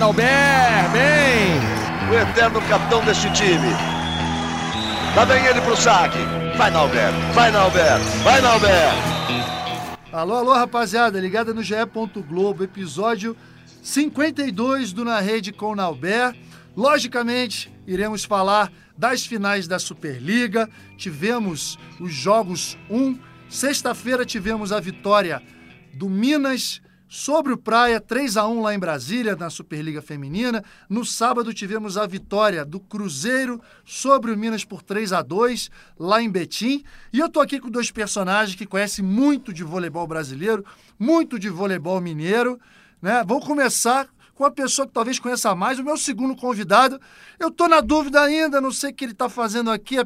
Albert, 0.00 0.92
bem! 0.92 1.58
O 2.08 2.14
eterno 2.14 2.62
capitão 2.68 3.04
deste 3.04 3.32
time. 3.32 3.72
Lá 5.16 5.24
vem 5.24 5.44
ele 5.44 5.60
pro 5.62 5.76
saque. 5.76 6.18
Vai, 6.56 6.70
Nalber, 6.70 7.10
vai, 7.32 7.50
Nalber, 7.50 7.98
vai, 8.22 8.40
Nalber. 8.40 8.70
Alô, 10.12 10.34
alô, 10.34 10.52
rapaziada, 10.52 11.18
ligada 11.18 11.52
no 11.52 11.64
GE. 11.64 11.74
Globo, 12.28 12.62
episódio 12.62 13.36
52 13.82 14.92
do 14.92 15.04
Na 15.04 15.18
Rede 15.18 15.52
com 15.52 15.74
Nalber. 15.74 16.32
Logicamente, 16.76 17.72
iremos 17.88 18.24
falar 18.24 18.70
das 18.96 19.26
finais 19.26 19.66
da 19.66 19.80
Superliga. 19.80 20.70
Tivemos 20.96 21.76
os 21.98 22.14
jogos 22.14 22.78
1. 22.88 23.18
Sexta-feira 23.48 24.24
tivemos 24.24 24.70
a 24.70 24.78
vitória 24.78 25.42
do 25.94 26.08
Minas 26.08 26.80
sobre 27.08 27.52
o 27.52 27.56
Praia, 27.56 28.00
3 28.00 28.36
a 28.36 28.46
1 28.48 28.60
lá 28.60 28.74
em 28.74 28.78
Brasília, 28.78 29.36
na 29.36 29.48
Superliga 29.48 30.02
Feminina. 30.02 30.64
No 30.88 31.04
sábado 31.04 31.54
tivemos 31.54 31.96
a 31.96 32.06
vitória 32.06 32.64
do 32.64 32.80
Cruzeiro 32.80 33.62
sobre 33.84 34.32
o 34.32 34.36
Minas 34.36 34.64
por 34.64 34.82
3 34.82 35.12
a 35.12 35.22
2 35.22 35.70
lá 35.98 36.20
em 36.20 36.28
Betim. 36.28 36.82
E 37.12 37.20
eu 37.20 37.28
tô 37.28 37.40
aqui 37.40 37.60
com 37.60 37.70
dois 37.70 37.90
personagens 37.90 38.56
que 38.56 38.66
conhecem 38.66 39.04
muito 39.04 39.52
de 39.52 39.62
voleibol 39.62 40.06
brasileiro, 40.06 40.64
muito 40.98 41.38
de 41.38 41.48
voleibol 41.48 42.00
mineiro, 42.00 42.58
né? 43.00 43.22
Vamos 43.24 43.46
começar 43.46 44.08
com 44.34 44.44
a 44.44 44.50
pessoa 44.50 44.86
que 44.86 44.92
talvez 44.92 45.18
conheça 45.18 45.54
mais, 45.54 45.78
o 45.78 45.84
meu 45.84 45.96
segundo 45.96 46.34
convidado. 46.34 47.00
Eu 47.38 47.48
estou 47.48 47.68
na 47.68 47.80
dúvida 47.80 48.20
ainda, 48.20 48.60
não 48.60 48.72
sei 48.72 48.90
o 48.90 48.94
que 48.94 49.04
ele 49.04 49.12
está 49.12 49.28
fazendo 49.28 49.70
aqui, 49.70 49.96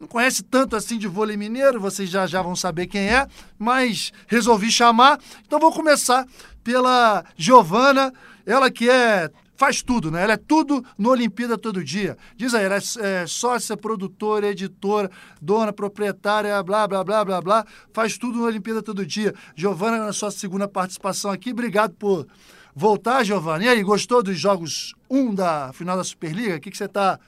não 0.00 0.06
conhece 0.06 0.42
tanto 0.42 0.74
assim 0.74 0.98
de 0.98 1.06
vôlei 1.06 1.36
mineiro, 1.36 1.80
vocês 1.80 2.08
já 2.08 2.26
já 2.26 2.42
vão 2.42 2.56
saber 2.56 2.86
quem 2.86 3.08
é, 3.08 3.26
mas 3.58 4.12
resolvi 4.26 4.70
chamar. 4.70 5.18
Então 5.46 5.58
vou 5.58 5.72
começar 5.72 6.26
pela 6.62 7.24
Giovana, 7.36 8.12
ela 8.46 8.70
que 8.70 8.88
é 8.88 9.30
faz 9.56 9.82
tudo, 9.82 10.10
né? 10.10 10.22
Ela 10.22 10.32
é 10.32 10.36
tudo 10.36 10.84
no 10.98 11.10
Olimpíada 11.10 11.56
todo 11.56 11.84
dia. 11.84 12.16
Diz 12.36 12.54
aí, 12.54 12.64
ela 12.64 12.76
é, 12.76 13.22
é 13.22 13.26
sócia, 13.26 13.76
produtora, 13.76 14.48
editora, 14.48 15.10
dona, 15.40 15.72
proprietária, 15.72 16.60
blá, 16.62 16.86
blá, 16.86 17.04
blá, 17.04 17.24
blá, 17.24 17.40
blá. 17.40 17.66
Faz 17.92 18.18
tudo 18.18 18.38
no 18.38 18.44
Olimpíada 18.44 18.82
todo 18.82 19.06
dia. 19.06 19.34
Giovana, 19.54 19.98
na 19.98 20.12
sua 20.12 20.30
segunda 20.30 20.66
participação 20.66 21.30
aqui, 21.30 21.52
obrigado 21.52 21.94
por 21.94 22.26
voltar, 22.74 23.24
Giovanni. 23.24 23.66
E 23.66 23.68
aí, 23.68 23.82
gostou 23.82 24.22
dos 24.22 24.38
jogos 24.38 24.94
1 25.08 25.18
um 25.18 25.34
da 25.34 25.72
final 25.72 25.96
da 25.96 26.04
Superliga? 26.04 26.56
O 26.56 26.60
que, 26.60 26.70
que 26.70 26.76
você 26.76 26.84
está 26.84 27.18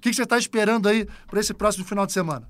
que 0.00 0.10
que 0.10 0.26
tá 0.26 0.38
esperando 0.38 0.88
aí 0.88 1.06
para 1.26 1.40
esse 1.40 1.52
próximo 1.52 1.84
final 1.84 2.06
de 2.06 2.12
semana? 2.12 2.48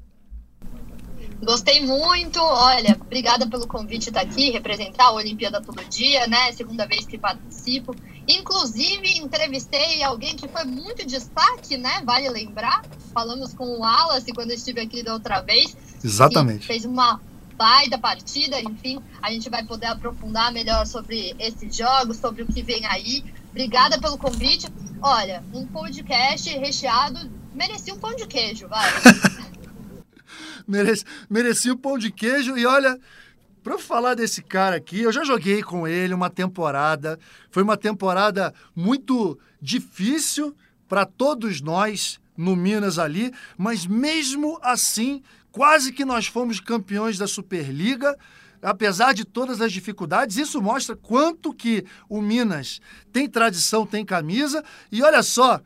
Gostei 1.42 1.84
muito. 1.84 2.38
Olha, 2.38 2.96
obrigada 3.00 3.48
pelo 3.48 3.66
convite 3.66 4.08
estar 4.08 4.20
aqui, 4.20 4.50
representar 4.50 5.06
a 5.06 5.12
Olimpíada 5.12 5.60
todo 5.60 5.82
dia, 5.88 6.26
né? 6.26 6.52
Segunda 6.52 6.86
vez 6.86 7.06
que 7.06 7.18
participo. 7.18 7.96
Inclusive, 8.28 9.18
entrevistei 9.18 10.02
alguém 10.02 10.36
que 10.36 10.46
foi 10.46 10.64
muito 10.64 11.04
destaque, 11.06 11.76
né? 11.76 12.02
Vale 12.04 12.28
lembrar. 12.28 12.84
Falamos 13.12 13.54
com 13.54 13.64
o 13.64 13.80
Wallace 13.80 14.32
quando 14.32 14.52
estive 14.52 14.80
aqui 14.80 15.02
da 15.02 15.14
outra 15.14 15.40
vez. 15.40 15.76
Exatamente. 16.04 16.66
Fez 16.66 16.84
uma 16.84 17.20
baita 17.60 17.98
partida, 17.98 18.58
enfim, 18.58 19.02
a 19.20 19.30
gente 19.30 19.50
vai 19.50 19.62
poder 19.62 19.84
aprofundar 19.84 20.50
melhor 20.50 20.86
sobre 20.86 21.36
esses 21.38 21.76
jogos, 21.76 22.16
sobre 22.16 22.42
o 22.42 22.46
que 22.46 22.62
vem 22.62 22.86
aí. 22.86 23.22
Obrigada 23.50 24.00
pelo 24.00 24.16
convite. 24.16 24.66
Olha, 25.02 25.44
um 25.52 25.66
podcast 25.66 26.48
recheado, 26.56 27.30
merecia 27.52 27.92
um 27.92 27.98
pão 27.98 28.16
de 28.16 28.26
queijo, 28.26 28.66
vai. 28.66 28.88
Merecia 31.28 31.74
um 31.74 31.76
pão 31.76 31.98
de 31.98 32.10
queijo 32.10 32.56
e 32.56 32.64
olha, 32.64 32.98
para 33.62 33.76
falar 33.76 34.14
desse 34.14 34.40
cara 34.40 34.76
aqui, 34.76 35.00
eu 35.00 35.12
já 35.12 35.24
joguei 35.24 35.62
com 35.62 35.86
ele 35.86 36.14
uma 36.14 36.30
temporada. 36.30 37.18
Foi 37.50 37.62
uma 37.62 37.76
temporada 37.76 38.54
muito 38.74 39.38
difícil 39.60 40.56
para 40.88 41.04
todos 41.04 41.60
nós 41.60 42.20
no 42.36 42.56
Minas 42.56 42.98
ali, 42.98 43.34
mas 43.58 43.84
mesmo 43.84 44.58
assim 44.62 45.22
Quase 45.52 45.92
que 45.92 46.04
nós 46.04 46.26
fomos 46.26 46.60
campeões 46.60 47.18
da 47.18 47.26
Superliga, 47.26 48.16
apesar 48.62 49.12
de 49.12 49.24
todas 49.24 49.60
as 49.60 49.72
dificuldades. 49.72 50.36
Isso 50.36 50.60
mostra 50.60 50.94
quanto 50.94 51.52
que 51.52 51.84
o 52.08 52.20
Minas 52.20 52.80
tem 53.12 53.28
tradição, 53.28 53.86
tem 53.86 54.04
camisa. 54.04 54.62
E 54.92 55.02
olha 55.02 55.22
só, 55.22 55.60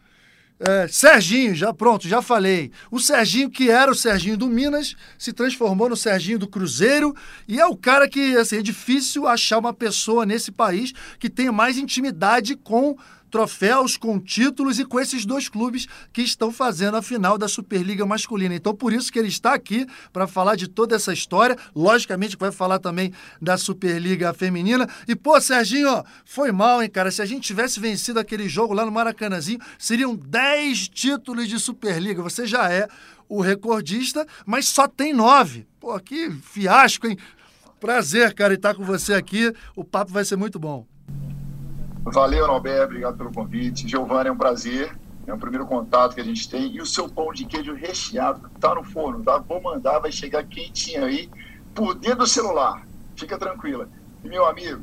é, 0.58 0.86
Serginho, 0.86 1.54
já 1.54 1.74
pronto, 1.74 2.08
já 2.08 2.22
falei. 2.22 2.70
O 2.90 3.00
Serginho, 3.00 3.50
que 3.50 3.70
era 3.70 3.90
o 3.90 3.94
Serginho 3.94 4.36
do 4.36 4.48
Minas, 4.48 4.94
se 5.18 5.32
transformou 5.32 5.88
no 5.88 5.96
Serginho 5.96 6.38
do 6.38 6.48
Cruzeiro. 6.48 7.14
E 7.48 7.60
é 7.60 7.66
o 7.66 7.76
cara 7.76 8.08
que, 8.08 8.36
assim, 8.36 8.58
é 8.58 8.62
difícil 8.62 9.26
achar 9.26 9.58
uma 9.58 9.74
pessoa 9.74 10.24
nesse 10.24 10.52
país 10.52 10.92
que 11.18 11.28
tenha 11.28 11.52
mais 11.52 11.76
intimidade 11.76 12.54
com 12.56 12.96
troféus, 13.34 13.96
com 13.96 14.20
títulos 14.20 14.78
e 14.78 14.84
com 14.84 15.00
esses 15.00 15.26
dois 15.26 15.48
clubes 15.48 15.88
que 16.12 16.22
estão 16.22 16.52
fazendo 16.52 16.96
a 16.96 17.02
final 17.02 17.36
da 17.36 17.48
Superliga 17.48 18.06
Masculina. 18.06 18.54
Então, 18.54 18.72
por 18.72 18.92
isso 18.92 19.12
que 19.12 19.18
ele 19.18 19.26
está 19.26 19.52
aqui 19.52 19.88
para 20.12 20.28
falar 20.28 20.54
de 20.54 20.68
toda 20.68 20.94
essa 20.94 21.12
história. 21.12 21.58
Logicamente, 21.74 22.36
vai 22.36 22.52
falar 22.52 22.78
também 22.78 23.12
da 23.42 23.56
Superliga 23.58 24.32
Feminina. 24.32 24.88
E, 25.08 25.16
pô, 25.16 25.40
Serginho, 25.40 26.04
foi 26.24 26.52
mal, 26.52 26.80
hein, 26.80 26.88
cara? 26.88 27.10
Se 27.10 27.22
a 27.22 27.26
gente 27.26 27.42
tivesse 27.42 27.80
vencido 27.80 28.20
aquele 28.20 28.48
jogo 28.48 28.72
lá 28.72 28.86
no 28.86 28.92
Maracanãzinho, 28.92 29.58
seriam 29.80 30.14
10 30.14 30.86
títulos 30.90 31.48
de 31.48 31.58
Superliga. 31.58 32.22
Você 32.22 32.46
já 32.46 32.70
é 32.70 32.86
o 33.28 33.40
recordista, 33.40 34.24
mas 34.46 34.68
só 34.68 34.86
tem 34.86 35.12
nove. 35.12 35.66
Pô, 35.80 35.98
que 35.98 36.30
fiasco, 36.30 37.08
hein? 37.08 37.18
Prazer, 37.80 38.32
cara, 38.32 38.54
estar 38.54 38.76
com 38.76 38.84
você 38.84 39.12
aqui. 39.12 39.52
O 39.74 39.82
papo 39.82 40.12
vai 40.12 40.24
ser 40.24 40.36
muito 40.36 40.56
bom. 40.56 40.86
Valeu, 42.04 42.46
Norberto, 42.46 42.84
obrigado 42.84 43.16
pelo 43.16 43.32
convite. 43.32 43.88
Giovanni, 43.88 44.28
é 44.28 44.32
um 44.32 44.36
prazer. 44.36 44.94
É 45.26 45.32
o 45.32 45.38
primeiro 45.38 45.66
contato 45.66 46.14
que 46.14 46.20
a 46.20 46.24
gente 46.24 46.48
tem. 46.48 46.74
E 46.74 46.80
o 46.80 46.86
seu 46.86 47.08
pão 47.08 47.32
de 47.32 47.46
queijo 47.46 47.72
recheado 47.72 48.42
tá 48.60 48.74
no 48.74 48.84
forno, 48.84 49.24
tá? 49.24 49.38
Vou 49.38 49.62
mandar, 49.62 49.98
vai 49.98 50.12
chegar 50.12 50.44
quentinho 50.44 51.04
aí, 51.04 51.30
por 51.74 51.94
dentro 51.94 52.18
do 52.18 52.26
celular. 52.26 52.86
Fica 53.16 53.38
tranquila. 53.38 53.88
E, 54.22 54.28
meu 54.28 54.44
amigo, 54.44 54.82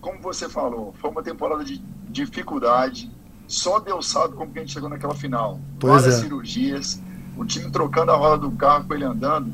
como 0.00 0.20
você 0.20 0.48
falou, 0.48 0.94
foi 1.00 1.10
uma 1.10 1.22
temporada 1.22 1.64
de 1.64 1.78
dificuldade. 2.08 3.10
Só 3.48 3.80
Deus 3.80 4.08
sabe 4.08 4.34
como 4.34 4.52
que 4.52 4.60
a 4.60 4.62
gente 4.62 4.72
chegou 4.72 4.88
naquela 4.88 5.14
final. 5.14 5.60
Pois 5.80 6.02
Várias 6.02 6.18
é. 6.20 6.22
cirurgias, 6.22 7.02
o 7.36 7.44
time 7.44 7.70
trocando 7.72 8.12
a 8.12 8.16
roda 8.16 8.38
do 8.38 8.52
carro 8.52 8.86
com 8.86 8.94
ele 8.94 9.04
andando. 9.04 9.52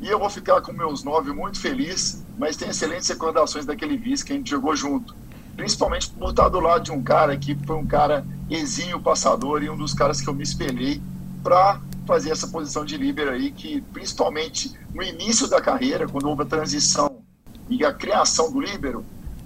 E 0.00 0.08
eu 0.08 0.20
vou 0.20 0.30
ficar 0.30 0.60
com 0.60 0.72
meus 0.72 1.02
nove 1.02 1.32
muito 1.32 1.60
feliz, 1.60 2.24
mas 2.38 2.56
tem 2.56 2.68
excelentes 2.68 3.08
recordações 3.08 3.66
daquele 3.66 3.96
vice 3.96 4.24
que 4.24 4.32
a 4.32 4.36
gente 4.36 4.50
jogou 4.50 4.74
junto 4.76 5.14
principalmente 5.56 6.10
por 6.10 6.30
estar 6.30 6.48
do 6.48 6.60
lado 6.60 6.84
de 6.84 6.92
um 6.92 7.02
cara 7.02 7.36
que 7.36 7.54
foi 7.54 7.76
um 7.76 7.86
cara 7.86 8.24
exímio 8.50 9.00
passador 9.00 9.62
e 9.62 9.70
um 9.70 9.76
dos 9.76 9.94
caras 9.94 10.20
que 10.20 10.28
eu 10.28 10.34
me 10.34 10.42
espelhei 10.42 11.00
para 11.42 11.80
fazer 12.06 12.30
essa 12.30 12.48
posição 12.48 12.84
de 12.84 12.96
líbero 12.96 13.30
aí, 13.30 13.50
que 13.50 13.80
principalmente 13.92 14.72
no 14.92 15.02
início 15.02 15.48
da 15.48 15.60
carreira, 15.60 16.08
quando 16.08 16.28
houve 16.28 16.42
a 16.42 16.46
transição 16.46 17.20
e 17.68 17.84
a 17.84 17.92
criação 17.92 18.50
do 18.50 18.60
líbero, 18.60 19.04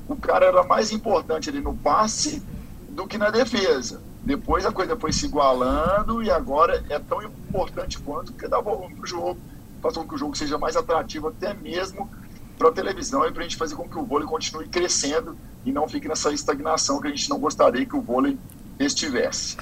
o 0.09 0.17
cara 0.17 0.47
era 0.47 0.63
mais 0.63 0.93
importante 0.93 1.51
ali 1.51 1.61
no 1.61 1.75
passe 1.75 2.43
do 2.91 3.07
que 3.07 3.19
na 3.19 3.31
defesa. 3.31 4.01
Depois 4.23 4.65
a 4.67 4.73
coisa 4.73 4.97
foi 4.97 5.13
se 5.13 5.27
igualando 5.27 6.23
e 6.23 6.31
agora 6.31 6.85
é 6.89 6.99
tão 6.99 7.23
importante 7.23 7.99
quanto 7.99 8.33
que 8.33 8.49
dá 8.49 8.61
volume 8.61 8.95
para 8.95 9.05
o 9.05 9.07
jogo, 9.07 9.39
fazer 9.83 10.01
com 10.01 10.09
que 10.09 10.15
o 10.15 10.19
jogo 10.19 10.37
seja 10.37 10.59
mais 10.59 10.77
atrativo 10.77 11.29
até 11.29 11.55
mesmo 11.55 12.11
para 12.59 12.69
a 12.69 12.73
televisão 12.73 13.27
e 13.27 13.33
para 13.33 13.41
a 13.41 13.43
gente 13.45 13.57
fazer 13.57 13.75
com 13.75 13.89
que 13.89 13.99
o 13.99 14.05
vôlei 14.05 14.27
continue 14.27 14.67
crescendo 14.69 15.37
e 15.65 15.73
não 15.73 15.89
fique 15.89 16.09
nessa 16.09 16.33
estagnação 16.33 17.01
que 17.01 17.09
a 17.09 17.11
gente 17.11 17.29
não 17.29 17.39
gostaria 17.39 17.85
que 17.85 17.97
o 17.97 18.01
vôlei 18.01 18.39
estivesse. 18.79 19.57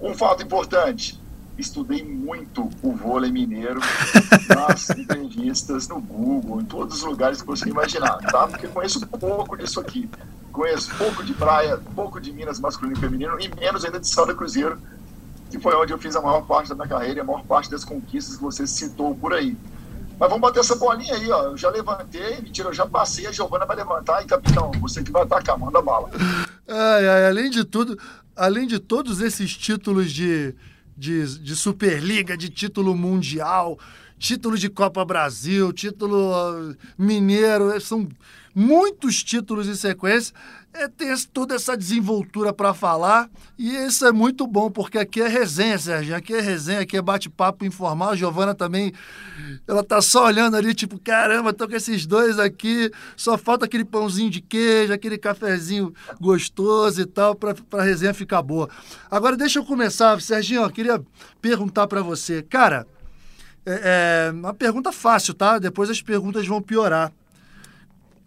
Um 0.00 0.14
fato 0.14 0.42
importante, 0.42 1.20
estudei 1.58 2.02
muito 2.02 2.70
o 2.82 2.92
vôlei 2.92 3.30
mineiro 3.30 3.80
nas 4.48 4.90
entrevistas, 4.90 5.88
no 5.88 6.00
Google, 6.00 6.60
em 6.60 6.64
todos 6.64 6.98
os 6.98 7.02
lugares 7.02 7.40
que 7.40 7.46
você 7.46 7.68
imaginar, 7.68 8.18
tá? 8.18 8.46
Porque 8.46 8.66
conheço 8.68 9.06
pouco 9.06 9.56
disso 9.56 9.80
aqui. 9.80 10.08
Conheço 10.52 10.94
pouco 10.96 11.22
de 11.22 11.34
praia, 11.34 11.78
pouco 11.94 12.18
de 12.18 12.32
Minas 12.32 12.58
masculino 12.58 12.96
e 12.96 13.00
feminino 13.00 13.38
e 13.38 13.54
menos 13.60 13.84
ainda 13.84 14.00
de 14.00 14.08
Salda 14.08 14.34
Cruzeiro, 14.34 14.78
que 15.50 15.58
foi 15.58 15.74
onde 15.74 15.92
eu 15.92 15.98
fiz 15.98 16.16
a 16.16 16.20
maior 16.22 16.42
parte 16.46 16.68
da 16.70 16.74
minha 16.74 16.88
carreira 16.88 17.18
e 17.18 17.20
a 17.20 17.24
maior 17.24 17.44
parte 17.44 17.70
das 17.70 17.84
conquistas 17.84 18.36
que 18.36 18.42
você 18.42 18.66
citou 18.66 19.14
por 19.14 19.34
aí. 19.34 19.56
Mas 20.18 20.30
vamos 20.30 20.40
bater 20.40 20.60
essa 20.60 20.76
bolinha 20.76 21.14
aí, 21.14 21.30
ó. 21.30 21.44
Eu 21.44 21.56
já 21.56 21.70
levantei, 21.70 22.40
mentira, 22.40 22.70
eu 22.70 22.74
já 22.74 22.86
passei, 22.86 23.26
a 23.26 23.32
Giovana 23.32 23.66
vai 23.66 23.76
levantar 23.76 24.22
e, 24.22 24.26
capitão, 24.26 24.70
você 24.80 25.02
que 25.02 25.12
vai 25.12 25.22
atacar, 25.22 25.58
manda 25.58 25.82
bala. 25.82 26.10
Ai, 26.66 27.08
ai, 27.08 27.26
além 27.26 27.50
de 27.50 27.64
tudo, 27.64 27.98
além 28.34 28.66
de 28.66 28.78
todos 28.78 29.20
esses 29.20 29.54
títulos 29.56 30.10
de, 30.10 30.54
de, 30.96 31.38
de 31.38 31.54
Superliga, 31.54 32.36
de 32.36 32.48
título 32.48 32.96
mundial, 32.96 33.78
título 34.18 34.56
de 34.56 34.70
Copa 34.70 35.04
Brasil, 35.04 35.72
título 35.72 36.74
mineiro, 36.96 37.78
são 37.80 38.08
muitos 38.56 39.22
títulos 39.22 39.68
em 39.68 39.74
sequência. 39.74 40.34
É, 40.72 40.88
tem 40.88 41.14
toda 41.32 41.54
essa 41.54 41.76
desenvoltura 41.76 42.52
para 42.52 42.74
falar 42.74 43.30
e 43.58 43.74
isso 43.86 44.04
é 44.06 44.12
muito 44.12 44.46
bom, 44.46 44.70
porque 44.70 44.98
aqui 44.98 45.22
é 45.22 45.28
resenha, 45.28 45.78
Sérgio. 45.78 46.14
Aqui 46.14 46.34
é 46.34 46.40
resenha, 46.40 46.80
aqui 46.80 46.96
é 46.96 47.02
bate-papo 47.02 47.64
informal. 47.64 48.10
A 48.10 48.16
Giovana 48.16 48.54
também, 48.54 48.92
ela 49.66 49.82
tá 49.82 50.00
só 50.02 50.26
olhando 50.26 50.56
ali, 50.56 50.74
tipo, 50.74 50.98
caramba, 50.98 51.52
tô 51.52 51.68
com 51.68 51.74
esses 51.74 52.06
dois 52.06 52.38
aqui. 52.38 52.90
Só 53.16 53.38
falta 53.38 53.66
aquele 53.66 53.84
pãozinho 53.84 54.30
de 54.30 54.40
queijo, 54.40 54.92
aquele 54.92 55.18
cafezinho 55.18 55.94
gostoso 56.20 57.02
e 57.02 57.06
tal, 57.06 57.34
para 57.34 57.54
a 57.72 57.82
resenha 57.82 58.12
ficar 58.12 58.42
boa. 58.42 58.68
Agora, 59.10 59.36
deixa 59.36 59.58
eu 59.58 59.64
começar, 59.64 60.20
Serginho, 60.20 60.62
eu 60.62 60.70
queria 60.70 61.02
perguntar 61.40 61.86
para 61.86 62.02
você. 62.02 62.42
Cara, 62.42 62.86
é, 63.64 64.28
é 64.28 64.32
uma 64.32 64.52
pergunta 64.52 64.92
fácil, 64.92 65.32
tá? 65.34 65.58
Depois 65.58 65.88
as 65.88 66.02
perguntas 66.02 66.46
vão 66.46 66.60
piorar. 66.60 67.12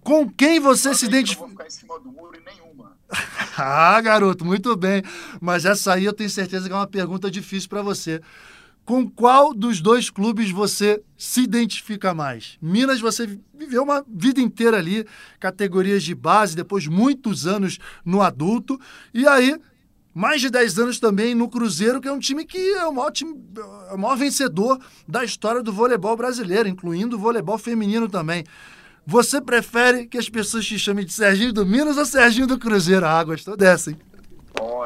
Com 0.03 0.29
quem 0.29 0.59
você 0.59 0.93
se 0.95 1.05
identifica? 1.05 1.41
Não 1.41 1.47
vou 1.47 1.57
ficar 1.57 1.67
em 1.67 1.69
cima 1.69 1.99
do 1.99 2.11
muro 2.11 2.37
em 2.37 2.43
nenhuma. 2.43 2.97
ah, 3.57 3.99
garoto, 4.01 4.45
muito 4.45 4.75
bem. 4.75 5.03
Mas 5.41 5.65
essa 5.65 5.93
aí 5.93 6.05
eu 6.05 6.13
tenho 6.13 6.29
certeza 6.29 6.67
que 6.67 6.73
é 6.73 6.75
uma 6.75 6.87
pergunta 6.87 7.29
difícil 7.29 7.69
para 7.69 7.81
você. 7.81 8.21
Com 8.85 9.07
qual 9.07 9.53
dos 9.53 9.81
dois 9.81 10.09
clubes 10.09 10.49
você 10.49 11.03
se 11.15 11.41
identifica 11.41 12.13
mais? 12.13 12.57
Minas, 12.59 12.99
você 12.99 13.39
viveu 13.53 13.83
uma 13.83 14.03
vida 14.07 14.41
inteira 14.41 14.77
ali, 14.77 15.05
categorias 15.39 16.01
de 16.01 16.15
base, 16.15 16.55
depois 16.55 16.87
muitos 16.87 17.45
anos 17.45 17.77
no 18.03 18.21
adulto, 18.21 18.79
e 19.13 19.27
aí 19.27 19.59
mais 20.13 20.41
de 20.41 20.49
10 20.49 20.79
anos 20.79 20.99
também 20.99 21.35
no 21.35 21.47
Cruzeiro, 21.47 22.01
que 22.01 22.07
é 22.07 22.11
um 22.11 22.19
time 22.19 22.43
que 22.43 22.57
é 22.57 22.85
o 22.85 22.91
maior, 22.91 23.11
time, 23.11 23.35
é 23.89 23.93
o 23.93 23.97
maior 23.97 24.17
vencedor 24.17 24.79
da 25.07 25.23
história 25.23 25.61
do 25.61 25.71
voleibol 25.71 26.17
brasileiro, 26.17 26.67
incluindo 26.67 27.15
o 27.15 27.19
voleibol 27.19 27.57
feminino 27.57 28.09
também. 28.09 28.43
Você 29.09 29.41
prefere 29.41 30.05
que 30.05 30.19
as 30.19 30.29
pessoas 30.29 30.67
te 30.67 30.77
chamem 30.77 31.03
de 31.03 31.11
Serginho 31.11 31.51
do 31.51 31.65
Minas 31.65 31.97
ou 31.97 32.05
Serginho 32.05 32.45
do 32.45 32.59
Cruzeiro? 32.59 33.07
Ah, 33.07 33.23
gostou 33.23 33.57
dessa, 33.57 33.89
hein? 33.89 33.97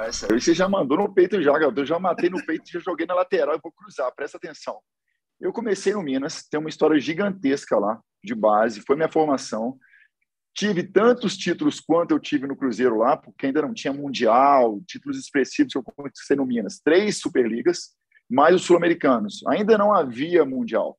Essa 0.02 0.28
você 0.28 0.54
já 0.54 0.70
mandou 0.70 0.98
no 0.98 1.14
peito 1.14 1.42
já, 1.42 1.52
Eu 1.52 1.86
já 1.86 2.00
matei 2.00 2.30
no 2.30 2.42
peito, 2.46 2.72
já 2.72 2.80
joguei 2.80 3.06
na 3.06 3.16
lateral 3.16 3.54
e 3.54 3.60
vou 3.62 3.70
cruzar, 3.70 4.10
presta 4.16 4.38
atenção. 4.38 4.80
Eu 5.42 5.52
comecei 5.52 5.92
no 5.92 6.02
Minas, 6.02 6.48
tem 6.50 6.58
uma 6.58 6.70
história 6.70 6.98
gigantesca 7.02 7.78
lá, 7.78 8.00
de 8.24 8.34
base, 8.34 8.80
foi 8.88 8.96
minha 8.96 9.12
formação. 9.12 9.78
Tive 10.56 10.84
tantos 10.84 11.36
títulos 11.36 11.82
quanto 11.82 12.12
eu 12.12 12.20
tive 12.20 12.48
no 12.48 12.56
Cruzeiro 12.56 12.98
lá, 12.98 13.18
porque 13.18 13.48
ainda 13.48 13.62
não 13.62 13.74
tinha 13.74 13.92
Mundial, 13.92 14.80
títulos 14.88 15.18
expressivos 15.18 15.74
que 15.74 15.78
eu 15.78 15.84
comecei 15.84 16.38
no 16.38 16.46
Minas. 16.46 16.80
Três 16.80 17.20
Superligas, 17.20 17.90
mais 18.30 18.56
os 18.56 18.62
Sul-Americanos. 18.62 19.46
Ainda 19.48 19.78
não 19.78 19.94
havia 19.94 20.46
Mundial. 20.46 20.98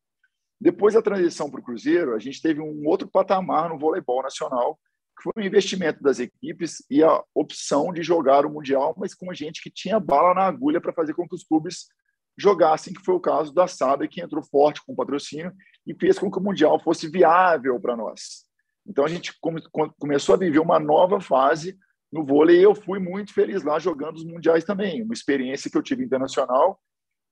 Depois 0.64 0.94
da 0.94 1.02
transição 1.02 1.50
para 1.50 1.60
o 1.60 1.62
Cruzeiro, 1.62 2.14
a 2.14 2.18
gente 2.18 2.40
teve 2.40 2.58
um 2.58 2.86
outro 2.86 3.06
patamar 3.06 3.68
no 3.68 3.78
voleibol 3.78 4.22
nacional, 4.22 4.80
que 5.14 5.22
foi 5.24 5.42
o 5.42 5.46
investimento 5.46 6.02
das 6.02 6.18
equipes 6.18 6.82
e 6.88 7.04
a 7.04 7.22
opção 7.34 7.92
de 7.92 8.02
jogar 8.02 8.46
o 8.46 8.50
Mundial, 8.50 8.94
mas 8.96 9.12
com 9.14 9.30
gente 9.34 9.62
que 9.62 9.70
tinha 9.70 10.00
bala 10.00 10.32
na 10.32 10.46
agulha 10.46 10.80
para 10.80 10.94
fazer 10.94 11.12
com 11.12 11.28
que 11.28 11.34
os 11.34 11.44
clubes 11.44 11.88
jogassem, 12.34 12.94
que 12.94 13.04
foi 13.04 13.14
o 13.14 13.20
caso 13.20 13.52
da 13.52 13.66
SADA, 13.66 14.08
que 14.08 14.22
entrou 14.22 14.42
forte 14.42 14.80
com 14.86 14.94
patrocínio 14.94 15.52
e 15.86 15.94
fez 15.94 16.18
com 16.18 16.30
que 16.30 16.38
o 16.38 16.42
Mundial 16.42 16.80
fosse 16.82 17.10
viável 17.10 17.78
para 17.78 17.94
nós. 17.94 18.46
Então 18.86 19.04
a 19.04 19.08
gente 19.08 19.38
come, 19.42 19.62
começou 19.98 20.34
a 20.34 20.38
viver 20.38 20.60
uma 20.60 20.80
nova 20.80 21.20
fase 21.20 21.76
no 22.10 22.24
vôlei 22.24 22.60
e 22.60 22.62
eu 22.62 22.74
fui 22.74 22.98
muito 22.98 23.34
feliz 23.34 23.62
lá 23.62 23.78
jogando 23.78 24.16
os 24.16 24.24
mundiais 24.24 24.64
também, 24.64 25.02
uma 25.02 25.12
experiência 25.12 25.70
que 25.70 25.76
eu 25.76 25.82
tive 25.82 26.02
internacional 26.02 26.80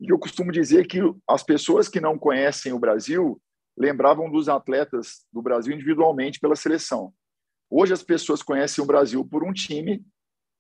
e 0.02 0.12
eu 0.12 0.18
costumo 0.18 0.50
dizer 0.50 0.86
que 0.88 0.98
as 1.28 1.44
pessoas 1.44 1.88
que 1.88 2.00
não 2.00 2.18
conhecem 2.18 2.72
o 2.72 2.78
Brasil 2.78 3.40
lembravam 3.78 4.30
dos 4.30 4.48
atletas 4.48 5.24
do 5.32 5.40
Brasil 5.40 5.72
individualmente 5.72 6.40
pela 6.40 6.56
seleção. 6.56 7.14
Hoje 7.70 7.92
as 7.92 8.02
pessoas 8.02 8.42
conhecem 8.42 8.82
o 8.82 8.86
Brasil 8.86 9.24
por 9.24 9.44
um 9.44 9.52
time 9.52 10.04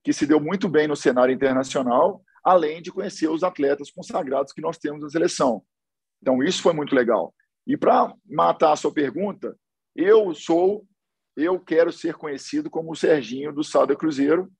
que 0.04 0.12
se 0.12 0.26
deu 0.26 0.40
muito 0.40 0.68
bem 0.68 0.86
no 0.86 0.96
cenário 0.96 1.34
internacional, 1.34 2.22
além 2.44 2.80
de 2.80 2.92
conhecer 2.92 3.28
os 3.28 3.42
atletas 3.42 3.90
consagrados 3.90 4.52
que 4.52 4.60
nós 4.60 4.78
temos 4.78 5.02
na 5.02 5.10
seleção. 5.10 5.62
Então 6.20 6.42
isso 6.42 6.62
foi 6.62 6.72
muito 6.72 6.94
legal. 6.94 7.34
E 7.66 7.76
para 7.76 8.14
matar 8.24 8.72
a 8.72 8.76
sua 8.76 8.94
pergunta, 8.94 9.56
eu 9.94 10.32
sou, 10.34 10.86
eu 11.36 11.58
quero 11.58 11.92
ser 11.92 12.14
conhecido 12.14 12.70
como 12.70 12.92
o 12.92 12.96
Serginho 12.96 13.52
do 13.52 13.64
Sada 13.64 13.96
Cruzeiro, 13.96 14.50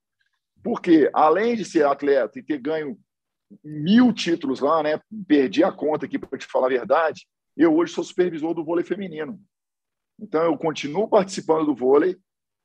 porque 0.63 1.09
além 1.15 1.55
de 1.55 1.65
ser 1.65 1.87
atleta 1.87 2.39
e 2.39 2.43
ter 2.43 2.59
ganho 2.59 2.99
mil 3.63 4.13
títulos 4.13 4.61
lá, 4.61 4.83
né? 4.83 5.01
Perdi 5.27 5.65
a 5.65 5.73
conta 5.73 6.07
aqui 6.07 6.19
para 6.19 6.39
te 6.39 6.47
falar 6.47 6.67
a 6.67 6.71
verdade. 6.71 7.27
Eu 7.57 7.75
hoje 7.75 7.93
sou 7.93 8.05
supervisor 8.05 8.55
do 8.55 8.65
vôlei 8.65 8.85
feminino. 8.85 9.41
Então 10.19 10.43
eu 10.45 10.57
continuo 10.57 11.09
participando 11.09 11.67
do 11.67 11.75
vôlei. 11.75 12.17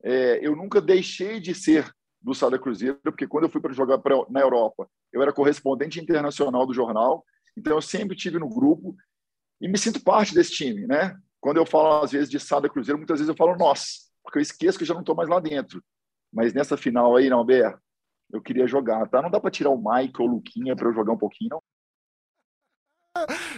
É, 0.03 0.39
eu 0.45 0.55
nunca 0.55 0.79
deixei 0.79 1.39
de 1.39 1.55
ser 1.55 1.91
do 2.21 2.33
Sada 2.33 2.59
Cruzeiro, 2.59 2.99
porque 3.03 3.27
quando 3.27 3.45
eu 3.45 3.49
fui 3.49 3.61
para 3.61 3.73
jogar 3.73 3.97
pra, 3.99 4.15
na 4.29 4.41
Europa, 4.41 4.89
eu 5.11 5.21
era 5.21 5.33
correspondente 5.33 5.99
internacional 5.99 6.65
do 6.65 6.73
jornal. 6.73 7.25
Então 7.57 7.73
eu 7.73 7.81
sempre 7.81 8.15
tive 8.15 8.37
no 8.37 8.49
grupo 8.49 8.95
e 9.61 9.67
me 9.67 9.77
sinto 9.77 10.03
parte 10.03 10.33
desse 10.33 10.51
time, 10.51 10.85
né? 10.85 11.17
Quando 11.39 11.57
eu 11.57 11.65
falo 11.65 12.03
às 12.03 12.11
vezes 12.11 12.29
de 12.29 12.39
Sada 12.39 12.69
Cruzeiro, 12.69 12.97
muitas 12.97 13.19
vezes 13.19 13.29
eu 13.29 13.35
falo 13.35 13.57
nós, 13.57 14.11
porque 14.23 14.37
eu 14.37 14.41
esqueço 14.41 14.77
que 14.77 14.83
eu 14.83 14.87
já 14.87 14.93
não 14.93 15.01
estou 15.01 15.15
mais 15.15 15.29
lá 15.29 15.39
dentro. 15.39 15.83
Mas 16.31 16.53
nessa 16.53 16.75
final 16.75 17.15
aí, 17.15 17.29
não, 17.29 17.45
Ber, 17.45 17.79
eu 18.31 18.41
queria 18.41 18.67
jogar, 18.67 19.07
tá? 19.07 19.21
Não 19.21 19.29
dá 19.29 19.39
para 19.39 19.51
tirar 19.51 19.69
o 19.69 19.77
Mike 19.77 20.21
ou 20.21 20.27
o 20.27 20.31
Luquinha 20.31 20.75
para 20.75 20.87
eu 20.87 20.93
jogar 20.93 21.13
um 21.13 21.17
pouquinho, 21.17 21.51
não? 21.51 21.61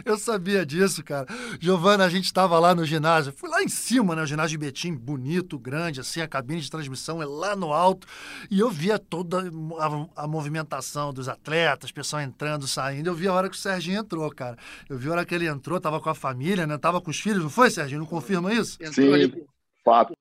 Eu 0.05 0.17
sabia 0.17 0.65
disso, 0.65 1.03
cara. 1.03 1.27
Giovana, 1.59 2.05
a 2.05 2.09
gente 2.09 2.23
estava 2.23 2.57
lá 2.59 2.73
no 2.73 2.85
ginásio, 2.85 3.33
fui 3.33 3.49
lá 3.49 3.61
em 3.61 3.67
cima, 3.67 4.15
né? 4.15 4.21
O 4.21 4.25
ginásio 4.25 4.57
de 4.57 4.65
Betim, 4.65 4.95
bonito, 4.95 5.59
grande, 5.59 5.99
assim, 5.99 6.21
a 6.21 6.27
cabine 6.27 6.61
de 6.61 6.71
transmissão 6.71 7.21
é 7.21 7.25
lá 7.25 7.57
no 7.57 7.73
alto. 7.73 8.07
E 8.49 8.59
eu 8.59 8.69
via 8.69 8.97
toda 8.97 9.41
a, 9.41 10.23
a 10.23 10.27
movimentação 10.27 11.13
dos 11.13 11.27
atletas, 11.27 11.91
pessoal 11.91 12.21
entrando, 12.21 12.67
saindo. 12.67 13.09
Eu 13.09 13.15
vi 13.15 13.27
a 13.27 13.33
hora 13.33 13.49
que 13.49 13.55
o 13.55 13.59
Serginho 13.59 13.99
entrou, 13.99 14.29
cara. 14.33 14.57
Eu 14.87 14.97
vi 14.97 15.09
a 15.09 15.11
hora 15.11 15.25
que 15.25 15.35
ele 15.35 15.47
entrou, 15.47 15.79
tava 15.79 15.99
com 15.99 16.09
a 16.09 16.15
família, 16.15 16.65
né? 16.65 16.77
Tava 16.77 17.01
com 17.01 17.11
os 17.11 17.19
filhos, 17.19 17.43
não 17.43 17.49
foi, 17.49 17.69
Serginho? 17.69 17.99
Não 17.99 18.07
confirma 18.07 18.53
isso? 18.53 18.77
Sim, 18.93 19.13
ali... 19.13 19.45
fato 19.83 20.13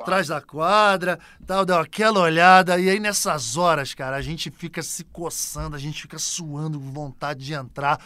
atrás 0.00 0.26
da 0.26 0.40
quadra, 0.40 1.20
tal, 1.46 1.64
deu 1.64 1.78
aquela 1.78 2.18
olhada, 2.18 2.80
e 2.80 2.90
aí 2.90 2.98
nessas 2.98 3.56
horas, 3.56 3.94
cara, 3.94 4.16
a 4.16 4.22
gente 4.22 4.50
fica 4.50 4.82
se 4.82 5.04
coçando, 5.04 5.76
a 5.76 5.78
gente 5.78 6.02
fica 6.02 6.18
suando, 6.18 6.80
com 6.80 6.90
vontade 6.90 7.44
de 7.44 7.54
entrar 7.54 8.04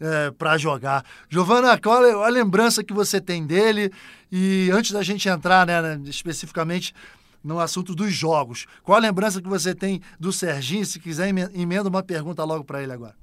é, 0.00 0.30
para 0.30 0.56
jogar. 0.56 1.04
Giovana, 1.28 1.78
qual 1.78 2.02
é 2.06 2.12
a 2.12 2.28
lembrança 2.30 2.82
que 2.82 2.94
você 2.94 3.20
tem 3.20 3.46
dele? 3.46 3.92
E 4.32 4.70
antes 4.72 4.92
da 4.92 5.02
gente 5.02 5.28
entrar, 5.28 5.66
né, 5.66 5.82
né, 5.82 6.00
especificamente 6.06 6.94
no 7.44 7.60
assunto 7.60 7.94
dos 7.94 8.14
jogos, 8.14 8.66
qual 8.82 8.96
a 8.96 9.00
lembrança 9.00 9.42
que 9.42 9.48
você 9.48 9.74
tem 9.74 10.00
do 10.18 10.32
Serginho? 10.32 10.86
Se 10.86 10.98
quiser, 10.98 11.28
emenda 11.28 11.86
uma 11.86 12.02
pergunta 12.02 12.42
logo 12.44 12.64
para 12.64 12.82
ele 12.82 12.92
agora. 12.92 13.14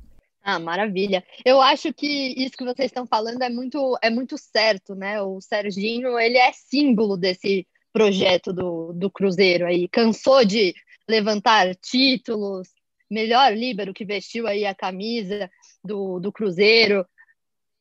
Ah, 0.44 0.60
maravilha. 0.60 1.24
Eu 1.44 1.60
acho 1.60 1.92
que 1.92 2.36
isso 2.38 2.56
que 2.56 2.66
vocês 2.66 2.88
estão 2.88 3.08
falando 3.08 3.42
é 3.42 3.50
muito, 3.50 3.98
é 4.04 4.10
muito 4.12 4.38
certo, 4.38 4.94
né? 4.94 5.20
O 5.22 5.42
Serginho, 5.42 6.20
ele 6.20 6.38
é 6.38 6.52
símbolo 6.52 7.18
desse 7.18 7.66
projeto 7.94 8.52
do, 8.52 8.92
do 8.92 9.10
Cruzeiro 9.10 9.66
aí. 9.66 9.88
Cansou 9.88 10.44
de 10.44 10.74
levantar 11.08 11.76
títulos, 11.76 12.68
melhor 13.10 13.56
líbero 13.56 13.94
que 13.94 14.04
vestiu 14.04 14.48
aí 14.48 14.66
a 14.66 14.74
camisa 14.74 15.50
do, 15.84 16.20
do 16.20 16.32
Cruzeiro. 16.32 17.06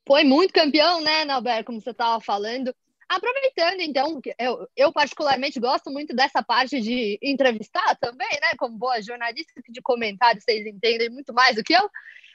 Foi 0.06 0.22
muito 0.22 0.52
campeão, 0.52 1.00
né, 1.00 1.24
Nalber, 1.24 1.64
como 1.64 1.80
você 1.80 1.90
estava 1.90 2.20
falando. 2.20 2.74
Aproveitando, 3.08 3.80
então, 3.80 4.20
eu, 4.38 4.66
eu 4.76 4.92
particularmente 4.92 5.60
gosto 5.60 5.90
muito 5.90 6.14
dessa 6.14 6.42
parte 6.42 6.80
de 6.80 7.18
entrevistar 7.22 7.96
também, 8.00 8.28
né? 8.40 8.56
Como 8.58 8.78
boa 8.78 9.02
jornalista 9.02 9.52
de 9.68 9.82
comentários, 9.82 10.44
vocês 10.44 10.66
entendem 10.66 11.10
muito 11.10 11.32
mais 11.32 11.56
do 11.56 11.62
que 11.62 11.74
eu. 11.74 11.90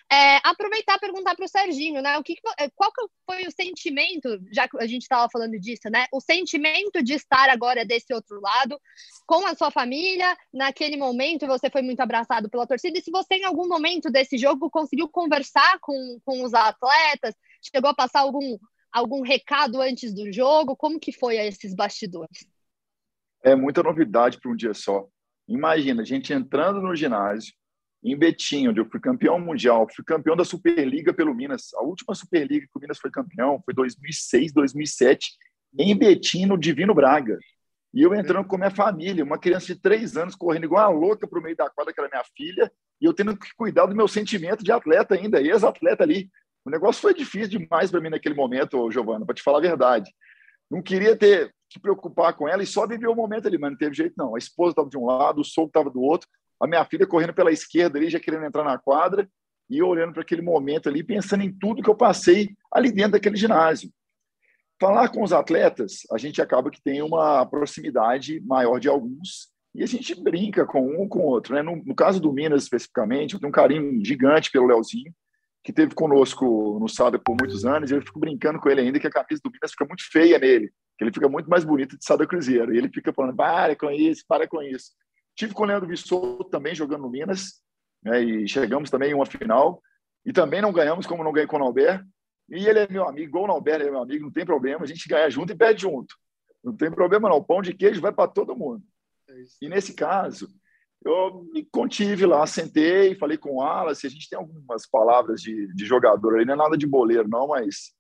É, 0.10 0.38
aproveitar 0.38 0.96
e 0.96 1.00
perguntar 1.00 1.36
para 1.36 1.44
o 1.44 1.50
Serginho, 1.50 2.02
né? 2.02 2.18
O 2.18 2.24
que, 2.24 2.36
é, 2.58 2.70
qual 2.70 2.90
que 2.94 3.06
foi 3.26 3.46
o 3.46 3.52
sentimento, 3.52 4.40
já 4.54 4.66
que 4.66 4.78
a 4.78 4.88
gente 4.88 5.02
estava 5.02 5.28
falando 5.30 5.60
disso, 5.60 5.90
né? 5.92 6.06
O 6.14 6.22
sentimento 6.22 7.04
de 7.04 7.14
estar 7.14 7.50
agora 7.50 7.86
desse 7.86 8.14
outro 8.14 8.40
lado, 8.40 8.80
com 9.26 9.46
a 9.46 9.54
sua 9.54 9.70
família, 9.70 10.38
naquele 10.54 10.96
momento 10.96 11.46
você 11.46 11.70
foi 11.70 11.82
muito 11.82 12.00
abraçado 12.00 12.50
pela 12.50 12.66
torcida, 12.66 12.98
e 12.98 13.02
se 13.02 13.12
você 13.12 13.36
em 13.36 13.44
algum 13.44 13.68
momento 13.68 14.10
desse 14.10 14.38
jogo 14.38 14.70
conseguiu 14.70 15.10
conversar 15.10 15.78
com, 15.82 16.20
com 16.24 16.42
os 16.42 16.54
atletas, 16.54 17.36
chegou 17.62 17.90
a 17.90 17.96
passar 17.96 18.22
algum, 18.22 18.58
algum 18.90 19.22
recado 19.22 19.82
antes 19.82 20.14
do 20.14 20.32
jogo, 20.32 20.78
como 20.78 21.02
que 21.02 21.12
foi 21.12 21.36
esses 21.36 21.76
bastidores? 21.76 22.48
É 23.44 23.56
muita 23.56 23.84
novidade 23.84 24.40
para 24.40 24.52
um 24.52 24.56
dia 24.56 24.74
só. 24.74 25.06
Imagina, 25.48 26.02
a 26.02 26.06
gente 26.06 26.32
entrando 26.32 26.82
no 26.82 26.96
ginásio, 26.96 27.54
em 28.04 28.16
Betim, 28.16 28.68
onde 28.68 28.80
eu 28.80 28.86
fui 28.86 29.00
campeão 29.00 29.40
mundial, 29.40 29.88
fui 29.94 30.04
campeão 30.06 30.36
da 30.36 30.46
Superliga 30.46 31.14
pelo 31.14 31.34
Minas. 31.34 31.74
A 31.76 31.82
última 31.82 32.14
Superliga 32.16 32.66
que 32.66 32.78
o 32.78 32.80
Minas 32.80 33.00
foi 33.00 33.12
campeão 33.12 33.62
foi 33.66 33.74
2006, 33.74 34.54
2007, 34.54 35.32
em 35.78 35.98
Betim, 35.98 36.46
no 36.46 36.58
Divino 36.58 36.94
Braga. 36.94 37.38
E 37.94 38.02
eu 38.02 38.14
entrando 38.14 38.48
com 38.48 38.58
minha 38.58 38.70
família, 38.70 39.24
uma 39.24 39.40
criança 39.40 39.74
de 39.74 39.82
três 39.82 40.16
anos 40.16 40.36
correndo 40.36 40.66
igual 40.66 40.92
uma 40.92 41.00
louca 41.00 41.28
para 41.28 41.40
o 41.40 41.42
meio 41.42 41.56
da 41.56 41.70
quadra, 41.70 41.94
que 41.94 42.00
era 42.00 42.10
minha 42.10 42.24
filha, 42.36 42.72
e 43.02 43.06
eu 43.06 43.14
tendo 43.14 43.36
que 43.36 43.48
cuidar 43.56 43.86
do 43.86 43.96
meu 43.96 44.08
sentimento 44.08 44.64
de 44.64 44.72
atleta 44.72 45.16
ainda, 45.16 45.42
ex-atleta 45.42 46.04
ali. 46.04 46.30
O 46.66 46.70
negócio 46.70 47.02
foi 47.02 47.14
difícil 47.14 47.60
demais 47.60 47.90
para 47.90 48.02
mim 48.02 48.10
naquele 48.10 48.36
momento, 48.36 48.92
Giovana, 48.92 49.26
para 49.26 49.34
te 49.34 49.42
falar 49.42 49.60
a 49.60 49.62
verdade. 49.62 50.12
Não 50.70 50.82
queria 50.82 51.16
ter 51.16 51.54
que 51.70 51.80
preocupar 51.80 52.34
com 52.34 52.48
ela 52.48 52.62
e 52.62 52.68
só 52.68 52.86
viver 52.86 53.08
o 53.08 53.16
momento 53.16 53.48
ali, 53.48 53.58
mas 53.58 53.72
não 53.72 53.78
teve 53.78 53.96
jeito 53.96 54.14
não. 54.18 54.36
A 54.36 54.38
esposa 54.38 54.72
estava 54.72 54.90
de 54.90 54.98
um 54.98 55.06
lado, 55.06 55.42
o 55.42 55.46
sogro 55.46 55.70
estava 55.70 55.90
do 55.90 56.02
outro, 56.02 56.28
a 56.60 56.68
minha 56.68 56.84
filha 56.86 57.08
correndo 57.08 57.34
pela 57.34 57.52
esquerda 57.52 57.98
ali, 57.98 58.10
já 58.10 58.20
querendo 58.20 58.46
entrar 58.46 58.64
na 58.64 58.78
quadra, 58.78 59.30
e 59.70 59.80
eu 59.80 59.88
olhando 59.88 60.14
para 60.14 60.22
aquele 60.22 60.42
momento 60.42 60.88
ali, 60.88 61.04
pensando 61.04 61.44
em 61.44 61.52
tudo 61.52 61.82
que 61.84 61.90
eu 61.90 61.96
passei 61.96 62.50
ali 62.72 62.92
dentro 62.92 63.14
daquele 63.14 63.36
ginásio. 63.36 63.92
Falar 64.80 65.10
com 65.10 65.24
os 65.24 65.34
atletas, 65.34 66.02
a 66.12 66.18
gente 66.18 66.42
acaba 66.42 66.70
que 66.70 66.82
tem 66.82 67.02
uma 67.02 67.46
proximidade 67.46 68.40
maior 68.42 68.80
de 68.80 68.88
alguns, 68.88 69.50
e 69.74 69.84
a 69.84 69.86
gente 69.88 70.16
brinca 70.16 70.66
com 70.66 71.04
um 71.04 71.08
com 71.08 71.20
o 71.20 71.26
outro. 71.26 71.54
Né? 71.54 71.62
No, 71.62 71.76
no 71.76 71.96
caso 71.96 72.20
do 72.20 72.32
Minas, 72.32 72.64
especificamente, 72.64 73.34
eu 73.34 73.40
tenho 73.40 73.50
um 73.50 73.54
carinho 73.54 74.04
gigante 74.04 74.52
pelo 74.52 74.68
Leozinho, 74.68 75.14
que 75.64 75.74
teve 75.74 75.94
conosco 75.94 76.80
no 76.80 76.88
Sada 76.88 77.20
por 77.20 77.36
muitos 77.38 77.66
anos, 77.66 77.92
e 77.92 77.96
eu 77.96 78.02
fico 78.02 78.20
brincando 78.20 78.60
com 78.60 78.70
ele 78.70 78.82
ainda 78.82 79.00
que 79.00 79.08
a 79.08 79.12
camisa 79.12 79.42
do 79.44 79.52
Minas 79.52 79.72
fica 79.72 79.86
muito 79.86 80.04
feia 80.10 80.40
nele, 80.40 80.72
que 80.98 81.04
ele 81.04 81.12
fica 81.12 81.28
muito 81.28 81.50
mais 81.50 81.66
bonito 81.66 81.98
de 81.98 82.06
Sada 82.06 82.26
Cruzeiro. 82.26 82.74
E 82.74 82.78
ele 82.78 82.90
fica 82.90 83.12
falando, 83.12 83.36
para 83.36 83.76
com 83.76 83.92
isso, 83.92 84.24
para 84.28 84.48
com 84.48 84.62
isso. 84.62 84.92
Tive 85.38 85.54
com 85.54 85.64
o 85.64 85.66
Leandro 85.68 85.88
Vissou 85.88 86.44
também 86.46 86.74
jogando 86.74 87.04
no 87.04 87.10
Minas, 87.10 87.62
né, 88.04 88.22
e 88.22 88.48
chegamos 88.48 88.90
também 88.90 89.12
em 89.12 89.14
uma 89.14 89.26
final, 89.26 89.82
e 90.26 90.34
também 90.34 90.62
não 90.62 90.74
ganhamos, 90.74 91.06
como 91.06 91.24
não 91.24 91.32
ganhei 91.32 91.48
com 91.48 91.58
o 91.58 91.60
Nauber. 91.60 92.04
E 92.50 92.66
ele 92.68 92.80
é 92.80 92.88
meu 92.90 93.08
amigo, 93.08 93.28
igual 93.28 93.44
o 93.44 93.48
Nauber 93.48 93.80
é 93.82 93.90
meu 93.90 94.02
amigo, 94.02 94.26
não 94.26 94.32
tem 94.32 94.46
problema, 94.46 94.84
a 94.84 94.88
gente 94.88 95.08
ganha 95.08 95.30
junto 95.30 95.54
e 95.54 95.56
perde 95.56 95.84
junto. 95.84 96.16
Não 96.64 96.76
tem 96.76 96.90
problema 96.90 97.30
não, 97.30 97.38
o 97.38 97.44
pão 97.44 97.62
de 97.62 97.74
queijo 97.74 98.02
vai 98.02 98.12
para 98.12 98.28
todo 98.28 98.56
mundo. 98.56 98.84
É 99.30 99.34
e 99.62 99.70
nesse 99.70 99.94
caso, 99.94 100.50
eu 101.06 101.44
me 101.54 101.64
contive 101.66 102.26
lá, 102.26 102.48
sentei, 102.48 103.16
falei 103.16 103.38
com 103.38 103.52
o 103.52 103.56
Wallace, 103.58 104.08
a 104.08 104.10
gente 104.10 104.28
tem 104.28 104.40
algumas 104.40 104.90
palavras 104.90 105.40
de, 105.40 105.72
de 105.74 105.86
jogador 105.86 106.36
ali, 106.36 106.46
não 106.46 106.56
é 106.56 106.58
nada 106.58 106.76
de 106.76 106.88
boleiro 106.88 107.30
não, 107.30 107.50
mas 107.50 107.94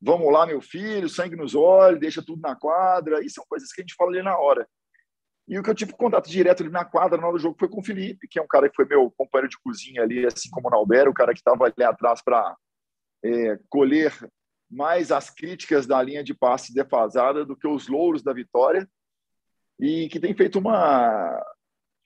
vamos 0.00 0.32
lá, 0.32 0.46
meu 0.46 0.62
filho, 0.62 1.08
sangue 1.08 1.36
nos 1.36 1.54
olhos, 1.54 2.00
deixa 2.00 2.24
tudo 2.24 2.40
na 2.40 2.56
quadra, 2.56 3.22
e 3.22 3.28
são 3.28 3.44
coisas 3.46 3.70
que 3.72 3.82
a 3.82 3.84
gente 3.84 3.94
fala 3.94 4.10
ali 4.10 4.22
na 4.22 4.38
hora. 4.38 4.66
E 5.48 5.58
o 5.58 5.62
que 5.62 5.70
eu 5.70 5.74
tive 5.74 5.92
contato 5.94 6.28
direto 6.28 6.62
ali 6.62 6.70
na 6.70 6.84
quadra, 6.84 7.18
na 7.18 7.26
hora 7.26 7.36
do 7.36 7.42
jogo, 7.42 7.56
foi 7.58 7.68
com 7.68 7.80
o 7.80 7.84
Felipe, 7.84 8.28
que 8.28 8.38
é 8.38 8.42
um 8.42 8.46
cara 8.46 8.68
que 8.68 8.76
foi 8.76 8.84
meu 8.84 9.10
companheiro 9.10 9.48
de 9.48 9.58
cozinha 9.58 10.02
ali, 10.02 10.26
assim 10.26 10.50
como 10.50 10.68
o 10.68 10.70
Nalbero, 10.70 11.10
o 11.10 11.14
cara 11.14 11.32
que 11.32 11.40
estava 11.40 11.64
ali 11.64 11.82
atrás 11.82 12.22
para 12.22 12.54
é, 13.24 13.58
colher 13.70 14.12
mais 14.70 15.10
as 15.10 15.30
críticas 15.30 15.86
da 15.86 16.02
linha 16.02 16.22
de 16.22 16.34
passe 16.34 16.74
defasada 16.74 17.46
do 17.46 17.56
que 17.56 17.66
os 17.66 17.88
louros 17.88 18.22
da 18.22 18.34
vitória, 18.34 18.86
e 19.80 20.08
que 20.08 20.20
tem 20.20 20.34
feito 20.34 20.58
uma, 20.58 21.42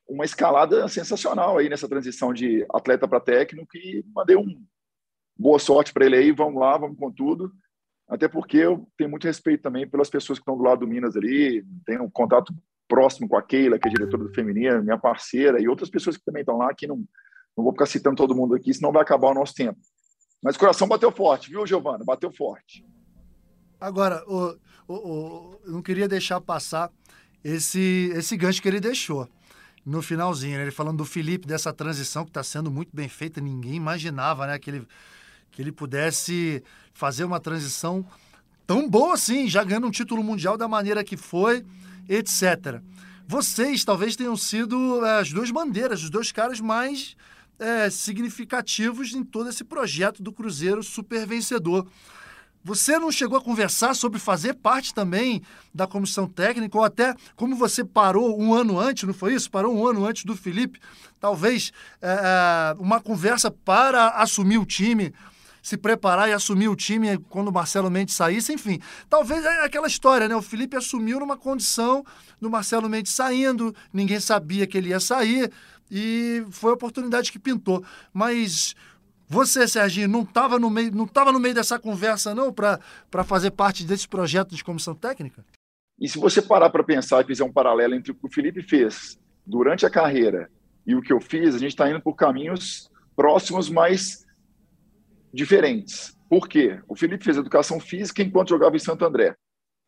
uma 0.08 0.24
escalada 0.24 0.86
sensacional 0.88 1.58
aí 1.58 1.68
nessa 1.68 1.88
transição 1.88 2.32
de 2.32 2.64
atleta 2.72 3.08
para 3.08 3.20
técnico 3.20 3.76
e 3.76 4.04
mandei 4.14 4.36
um 4.36 4.64
boa 5.36 5.58
sorte 5.58 5.92
para 5.92 6.04
ele 6.04 6.16
aí, 6.16 6.32
vamos 6.32 6.60
lá, 6.60 6.76
vamos 6.76 6.98
com 6.98 7.10
tudo. 7.10 7.50
Até 8.08 8.28
porque 8.28 8.58
eu 8.58 8.86
tenho 8.96 9.08
muito 9.08 9.24
respeito 9.24 9.62
também 9.62 9.88
pelas 9.88 10.10
pessoas 10.10 10.38
que 10.38 10.42
estão 10.42 10.56
do 10.56 10.62
lado 10.62 10.80
do 10.80 10.86
Minas 10.86 11.16
ali, 11.16 11.64
tenho 11.86 12.04
um 12.04 12.10
contato 12.10 12.54
próximo 12.92 13.26
com 13.26 13.38
a 13.38 13.42
Keila, 13.42 13.78
que 13.78 13.88
é 13.88 13.90
diretora 13.90 14.24
do 14.24 14.34
Feminino, 14.34 14.82
minha 14.82 14.98
parceira, 14.98 15.58
e 15.58 15.66
outras 15.66 15.88
pessoas 15.88 16.18
que 16.18 16.24
também 16.26 16.42
estão 16.42 16.58
lá, 16.58 16.74
que 16.74 16.86
não, 16.86 16.96
não 17.56 17.64
vou 17.64 17.72
ficar 17.72 17.86
citando 17.86 18.16
todo 18.16 18.34
mundo 18.34 18.54
aqui, 18.54 18.74
senão 18.74 18.92
vai 18.92 19.00
acabar 19.00 19.28
o 19.28 19.34
nosso 19.34 19.54
tempo. 19.54 19.80
Mas 20.42 20.56
o 20.56 20.58
coração 20.58 20.86
bateu 20.86 21.10
forte, 21.10 21.48
viu, 21.48 21.66
Giovana? 21.66 22.04
Bateu 22.04 22.30
forte. 22.30 22.84
Agora, 23.80 24.22
o, 24.26 24.58
o, 24.86 24.94
o, 24.94 25.60
eu 25.64 25.72
não 25.72 25.80
queria 25.80 26.06
deixar 26.06 26.38
passar 26.38 26.90
esse, 27.42 28.12
esse 28.14 28.36
gancho 28.36 28.60
que 28.60 28.68
ele 28.68 28.78
deixou 28.78 29.26
no 29.86 30.02
finalzinho, 30.02 30.58
né? 30.58 30.64
ele 30.64 30.70
falando 30.70 30.98
do 30.98 31.06
Felipe, 31.06 31.46
dessa 31.46 31.72
transição 31.72 32.24
que 32.24 32.30
está 32.30 32.42
sendo 32.42 32.70
muito 32.70 32.94
bem 32.94 33.08
feita, 33.08 33.40
ninguém 33.40 33.74
imaginava 33.74 34.46
né, 34.46 34.58
que, 34.58 34.68
ele, 34.68 34.86
que 35.50 35.62
ele 35.62 35.72
pudesse 35.72 36.62
fazer 36.92 37.24
uma 37.24 37.40
transição 37.40 38.04
tão 38.66 38.86
boa 38.86 39.14
assim, 39.14 39.48
já 39.48 39.64
ganhando 39.64 39.86
um 39.86 39.90
título 39.90 40.22
mundial 40.22 40.58
da 40.58 40.68
maneira 40.68 41.02
que 41.02 41.16
foi, 41.16 41.64
etc. 42.08 42.80
Vocês 43.26 43.84
talvez 43.84 44.16
tenham 44.16 44.36
sido 44.36 45.04
é, 45.04 45.20
as 45.20 45.32
duas 45.32 45.50
bandeiras, 45.50 46.02
os 46.02 46.10
dois 46.10 46.32
caras 46.32 46.60
mais 46.60 47.16
é, 47.58 47.88
significativos 47.88 49.14
em 49.14 49.24
todo 49.24 49.48
esse 49.48 49.64
projeto 49.64 50.22
do 50.22 50.32
Cruzeiro 50.32 50.82
super 50.82 51.26
vencedor. 51.26 51.86
Você 52.64 52.96
não 52.96 53.10
chegou 53.10 53.36
a 53.36 53.42
conversar 53.42 53.94
sobre 53.94 54.20
fazer 54.20 54.54
parte 54.54 54.94
também 54.94 55.42
da 55.74 55.86
comissão 55.86 56.28
técnica, 56.28 56.78
ou 56.78 56.84
até 56.84 57.14
como 57.34 57.56
você 57.56 57.84
parou 57.84 58.40
um 58.40 58.54
ano 58.54 58.78
antes, 58.78 59.02
não 59.02 59.14
foi 59.14 59.34
isso? 59.34 59.50
Parou 59.50 59.74
um 59.74 59.84
ano 59.86 60.06
antes 60.06 60.24
do 60.24 60.36
Felipe. 60.36 60.78
Talvez 61.18 61.72
é, 62.00 62.76
uma 62.78 63.00
conversa 63.00 63.50
para 63.50 64.08
assumir 64.10 64.58
o 64.58 64.66
time, 64.66 65.12
se 65.62 65.76
preparar 65.76 66.28
e 66.28 66.32
assumir 66.32 66.68
o 66.68 66.74
time 66.74 67.16
quando 67.28 67.48
o 67.48 67.52
Marcelo 67.52 67.90
Mendes 67.90 68.14
saísse, 68.14 68.52
enfim. 68.52 68.80
Talvez 69.08 69.44
é 69.44 69.64
aquela 69.64 69.86
história, 69.86 70.26
né? 70.28 70.34
O 70.34 70.42
Felipe 70.42 70.76
assumiu 70.76 71.20
numa 71.20 71.36
condição 71.36 72.04
do 72.40 72.50
Marcelo 72.50 72.88
Mendes 72.88 73.12
saindo, 73.12 73.74
ninguém 73.92 74.18
sabia 74.18 74.66
que 74.66 74.76
ele 74.76 74.88
ia 74.88 74.98
sair, 74.98 75.52
e 75.90 76.44
foi 76.50 76.72
a 76.72 76.74
oportunidade 76.74 77.30
que 77.30 77.38
pintou. 77.38 77.84
Mas 78.12 78.74
você, 79.28 79.68
Serginho, 79.68 80.08
não 80.08 80.22
estava 80.22 80.58
no 80.58 80.68
meio, 80.68 80.90
não 80.92 81.04
estava 81.04 81.30
no 81.30 81.38
meio 81.38 81.54
dessa 81.54 81.78
conversa 81.78 82.34
não 82.34 82.52
para 82.52 83.24
fazer 83.24 83.52
parte 83.52 83.84
desse 83.84 84.08
projeto 84.08 84.54
de 84.54 84.64
comissão 84.64 84.94
técnica? 84.94 85.44
E 85.98 86.08
se 86.08 86.18
você 86.18 86.42
parar 86.42 86.70
para 86.70 86.82
pensar 86.82 87.22
e 87.22 87.26
fizer 87.26 87.44
um 87.44 87.52
paralelo 87.52 87.94
entre 87.94 88.10
o 88.10 88.14
que 88.14 88.26
o 88.26 88.30
Felipe 88.30 88.62
fez 88.62 89.18
durante 89.46 89.86
a 89.86 89.90
carreira 89.90 90.50
e 90.84 90.94
o 90.96 91.00
que 91.00 91.12
eu 91.12 91.20
fiz, 91.20 91.54
a 91.54 91.58
gente 91.58 91.70
está 91.70 91.88
indo 91.88 92.00
por 92.00 92.14
caminhos 92.14 92.90
próximos, 93.14 93.70
mas 93.70 94.26
diferentes. 95.32 96.16
Por 96.28 96.48
quê? 96.48 96.80
O 96.88 96.96
Felipe 96.96 97.24
fez 97.24 97.36
educação 97.36 97.78
física 97.80 98.22
enquanto 98.22 98.50
jogava 98.50 98.76
em 98.76 98.80
Santo 98.80 99.04
André. 99.04 99.36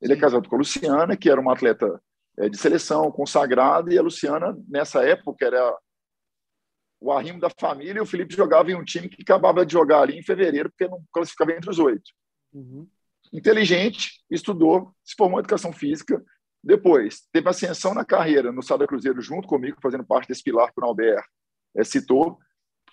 Ele 0.00 0.12
é 0.12 0.16
casado 0.16 0.48
com 0.48 0.56
a 0.56 0.58
Luciana, 0.58 1.16
que 1.16 1.30
era 1.30 1.40
uma 1.40 1.52
atleta 1.52 2.00
é, 2.38 2.48
de 2.48 2.56
seleção 2.56 3.10
consagrada, 3.10 3.92
e 3.92 3.98
a 3.98 4.02
Luciana, 4.02 4.56
nessa 4.68 5.02
época, 5.04 5.46
era 5.46 5.76
o 7.00 7.12
arrimo 7.12 7.40
da 7.40 7.50
família, 7.50 7.98
e 7.98 8.02
o 8.02 8.06
Felipe 8.06 8.34
jogava 8.34 8.70
em 8.70 8.74
um 8.74 8.84
time 8.84 9.08
que 9.08 9.22
acabava 9.22 9.64
de 9.64 9.72
jogar 9.72 10.00
ali 10.00 10.18
em 10.18 10.22
fevereiro, 10.22 10.70
porque 10.70 10.88
não 10.88 11.02
classificava 11.12 11.52
entre 11.52 11.70
os 11.70 11.78
oito. 11.78 12.10
Uhum. 12.52 12.88
Inteligente, 13.32 14.22
estudou, 14.30 14.94
se 15.04 15.14
formou 15.16 15.38
em 15.38 15.40
educação 15.40 15.72
física, 15.72 16.22
depois 16.62 17.22
teve 17.30 17.48
ascensão 17.48 17.94
na 17.94 18.04
carreira 18.04 18.50
no 18.50 18.62
Sada 18.62 18.86
Cruzeiro 18.86 19.20
junto 19.20 19.46
comigo, 19.46 19.76
fazendo 19.82 20.04
parte 20.04 20.28
desse 20.28 20.42
pilar 20.42 20.72
que 20.72 20.80
o 20.80 20.80
Nauber 20.80 21.22
é, 21.76 21.84
citou, 21.84 22.38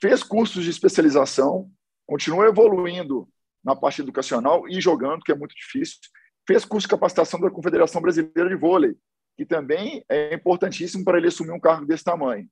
fez 0.02 0.24
cursos 0.24 0.64
de 0.64 0.70
especialização, 0.70 1.72
continuou 2.12 2.46
evoluindo 2.46 3.26
na 3.64 3.74
parte 3.74 4.02
educacional 4.02 4.68
e 4.68 4.82
jogando, 4.82 5.22
que 5.22 5.32
é 5.32 5.36
muito 5.36 5.56
difícil, 5.56 5.98
fez 6.46 6.66
curso 6.66 6.86
de 6.86 6.92
capacitação 6.92 7.40
da 7.40 7.50
Confederação 7.50 8.02
Brasileira 8.02 8.50
de 8.50 8.56
Vôlei, 8.56 8.98
que 9.38 9.46
também 9.46 10.04
é 10.10 10.36
importantíssimo 10.36 11.06
para 11.06 11.18
ele 11.18 11.30
assumir 11.30 11.52
um 11.52 11.60
cargo 11.60 11.86
desse 11.86 12.04
tamanho 12.04 12.50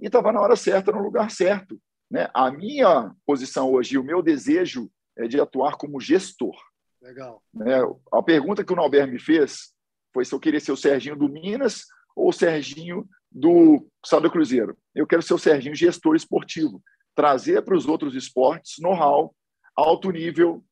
e 0.00 0.06
estava 0.06 0.32
na 0.32 0.40
hora 0.40 0.56
certa, 0.56 0.90
no 0.90 1.02
lugar 1.02 1.30
certo. 1.30 1.78
Né? 2.10 2.30
A 2.32 2.50
minha 2.50 3.14
posição 3.26 3.70
hoje, 3.70 3.98
o 3.98 4.02
meu 4.02 4.22
desejo 4.22 4.90
é 5.18 5.28
de 5.28 5.38
atuar 5.38 5.76
como 5.76 6.00
gestor. 6.00 6.56
Legal. 7.02 7.42
Né? 7.52 7.76
A 8.10 8.22
pergunta 8.22 8.64
que 8.64 8.72
o 8.72 8.76
Nauber 8.76 9.06
me 9.06 9.18
fez 9.18 9.74
foi 10.14 10.24
se 10.24 10.34
eu 10.34 10.40
queria 10.40 10.60
ser 10.60 10.72
o 10.72 10.78
Serginho 10.78 11.14
do 11.14 11.28
Minas 11.28 11.84
ou 12.16 12.30
o 12.30 12.32
Serginho 12.32 13.06
do 13.30 13.86
Sada 14.02 14.30
Cruzeiro. 14.30 14.78
Eu 14.94 15.06
quero 15.06 15.20
ser 15.20 15.34
o 15.34 15.38
Serginho 15.38 15.74
gestor 15.74 16.16
esportivo, 16.16 16.82
trazer 17.14 17.62
para 17.62 17.76
os 17.76 17.86
outros 17.86 18.14
esportes 18.14 18.78
know-how, 18.78 19.34
alto 19.76 20.10
nível, 20.10 20.64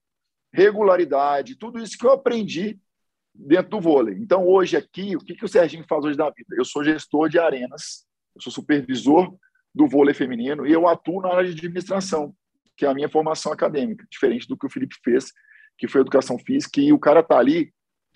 regularidade, 0.52 1.56
tudo 1.56 1.78
isso 1.78 1.96
que 1.96 2.06
eu 2.06 2.12
aprendi 2.12 2.78
dentro 3.34 3.70
do 3.70 3.80
vôlei. 3.80 4.16
Então, 4.16 4.46
hoje 4.46 4.76
aqui, 4.76 5.16
o 5.16 5.20
que, 5.20 5.34
que 5.34 5.44
o 5.44 5.48
Serginho 5.48 5.84
faz 5.88 6.04
hoje 6.04 6.16
da 6.16 6.28
vida? 6.28 6.54
Eu 6.56 6.64
sou 6.64 6.84
gestor 6.84 7.28
de 7.28 7.38
arenas 7.38 8.06
eu 8.34 8.40
sou 8.40 8.52
supervisor 8.52 9.34
do 9.74 9.86
vôlei 9.86 10.14
feminino 10.14 10.66
e 10.66 10.72
eu 10.72 10.86
atuo 10.86 11.22
na 11.22 11.34
área 11.34 11.52
de 11.52 11.58
administração, 11.58 12.34
que 12.76 12.84
é 12.84 12.88
a 12.88 12.94
minha 12.94 13.08
formação 13.08 13.52
acadêmica, 13.52 14.06
diferente 14.10 14.46
do 14.48 14.56
que 14.56 14.66
o 14.66 14.70
Felipe 14.70 14.96
fez, 15.02 15.32
que 15.78 15.88
foi 15.88 16.00
educação 16.00 16.38
física, 16.38 16.80
e 16.80 16.92
o 16.92 16.98
cara 16.98 17.20
está 17.20 17.38
ali 17.38 17.72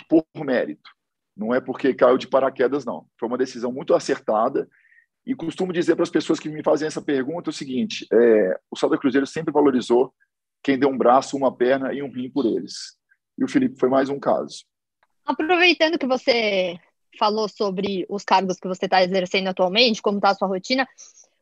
por 0.09 0.25
mérito. 0.45 0.91
Não 1.37 1.55
é 1.55 1.61
porque 1.61 1.95
caiu 1.95 2.17
de 2.17 2.29
paraquedas, 2.29 2.85
não. 2.85 3.07
Foi 3.19 3.29
uma 3.29 3.39
decisão 3.39 3.71
muito 3.73 3.95
acertada. 3.95 4.69
E 5.27 5.35
costumo 5.35 5.73
dizer 5.73 5.97
para 5.97 6.05
as 6.05 6.11
pessoas 6.11 6.39
que 6.39 6.49
me 6.49 6.63
fazem 6.63 6.87
essa 6.87 7.03
pergunta 7.03 7.51
o 7.51 7.53
seguinte: 7.53 8.07
é, 8.13 8.59
o 8.71 8.77
Salda 8.77 8.97
Cruzeiro 8.97 9.27
sempre 9.27 9.53
valorizou 9.53 10.15
quem 10.63 10.79
deu 10.79 10.89
um 10.89 10.97
braço, 10.97 11.37
uma 11.37 11.55
perna 11.55 11.93
e 11.93 12.03
um 12.03 12.11
rim 12.11 12.31
por 12.31 12.47
eles. 12.47 12.97
E 13.37 13.45
o 13.45 13.49
Felipe 13.49 13.79
foi 13.79 13.89
mais 13.89 14.09
um 14.09 14.21
caso. 14.21 14.65
Aproveitando 15.25 15.99
que 15.99 16.07
você 16.07 16.79
falou 17.19 17.49
sobre 17.49 18.07
os 18.09 18.23
cargos 18.23 18.59
que 18.59 18.69
você 18.69 18.85
está 18.85 19.03
exercendo 19.03 19.49
atualmente, 19.49 20.01
como 20.01 20.19
está 20.19 20.31
a 20.31 20.35
sua 20.35 20.49
rotina. 20.49 20.87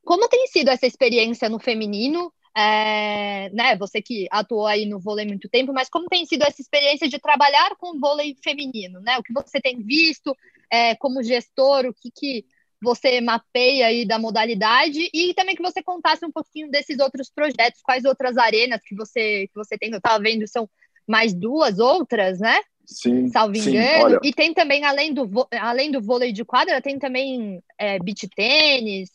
Como 0.03 0.29
tem 0.29 0.47
sido 0.47 0.69
essa 0.69 0.87
experiência 0.87 1.49
no 1.49 1.59
feminino? 1.59 2.33
É, 2.57 3.51
né, 3.51 3.77
você 3.77 4.01
que 4.01 4.29
atuou 4.31 4.67
aí 4.67 4.87
no 4.87 5.01
vôlei 5.01 5.27
muito 5.27 5.49
tempo, 5.49 5.73
mas 5.73 5.89
como 5.89 6.07
tem 6.07 6.25
sido 6.25 6.43
essa 6.43 6.61
experiência 6.61 7.09
de 7.09 7.19
trabalhar 7.19 7.75
com 7.77 7.97
o 7.97 8.01
vôlei 8.01 8.37
feminino? 8.43 9.01
Né? 9.01 9.19
O 9.19 9.23
que 9.23 9.33
você 9.33 9.61
tem 9.61 9.83
visto 9.83 10.37
é, 10.71 10.95
como 10.95 11.23
gestor, 11.23 11.87
o 11.87 11.95
que, 11.95 12.11
que 12.15 12.45
você 12.85 13.21
mapeia 13.21 13.87
aí 13.87 14.07
da 14.07 14.19
modalidade 14.19 15.11
e 15.13 15.35
também 15.35 15.57
que 15.57 15.63
você 15.63 15.83
contasse 15.83 16.25
um 16.25 16.31
pouquinho 16.31 16.71
desses 16.71 16.99
outros 17.01 17.31
projetos, 17.31 17.81
quais 17.83 18.05
outras 18.05 18.37
arenas 18.37 18.81
que 18.85 18.95
você 18.95 19.49
que 19.49 19.55
você 19.55 19.77
tem. 19.77 19.91
Eu 19.91 19.97
estava 19.97 20.23
vendo, 20.23 20.47
são 20.47 20.69
mais 21.09 21.35
duas 21.35 21.79
outras, 21.79 22.39
né? 22.39 22.61
Sim. 22.87 23.29
Salvo 23.29 23.57
sim, 23.57 23.71
engano. 23.71 24.05
olha, 24.05 24.21
E 24.23 24.33
tem 24.33 24.53
também, 24.53 24.85
além 24.85 25.13
do, 25.13 25.29
além 25.53 25.91
do 25.91 26.01
vôlei 26.01 26.33
de 26.33 26.45
quadra, 26.45 26.83
tem 26.83 26.99
também 26.99 27.63
é, 27.79 27.99
beach 27.99 28.29
tênis. 28.29 29.11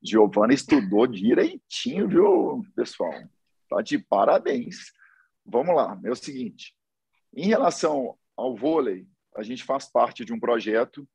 Giovana 0.00 0.54
estudou 0.54 1.06
direitinho, 1.06 2.08
viu, 2.08 2.64
pessoal? 2.76 3.12
Tá 3.68 3.82
de 3.82 3.98
parabéns. 3.98 4.92
Vamos 5.44 5.74
lá, 5.74 5.98
é 6.04 6.10
o 6.10 6.16
seguinte. 6.16 6.74
Em 7.34 7.48
relação 7.48 8.16
ao 8.36 8.54
vôlei, 8.54 9.06
a 9.36 9.42
gente 9.42 9.64
faz 9.64 9.90
parte 9.90 10.24
de 10.24 10.32
um 10.32 10.38
projeto 10.38 11.06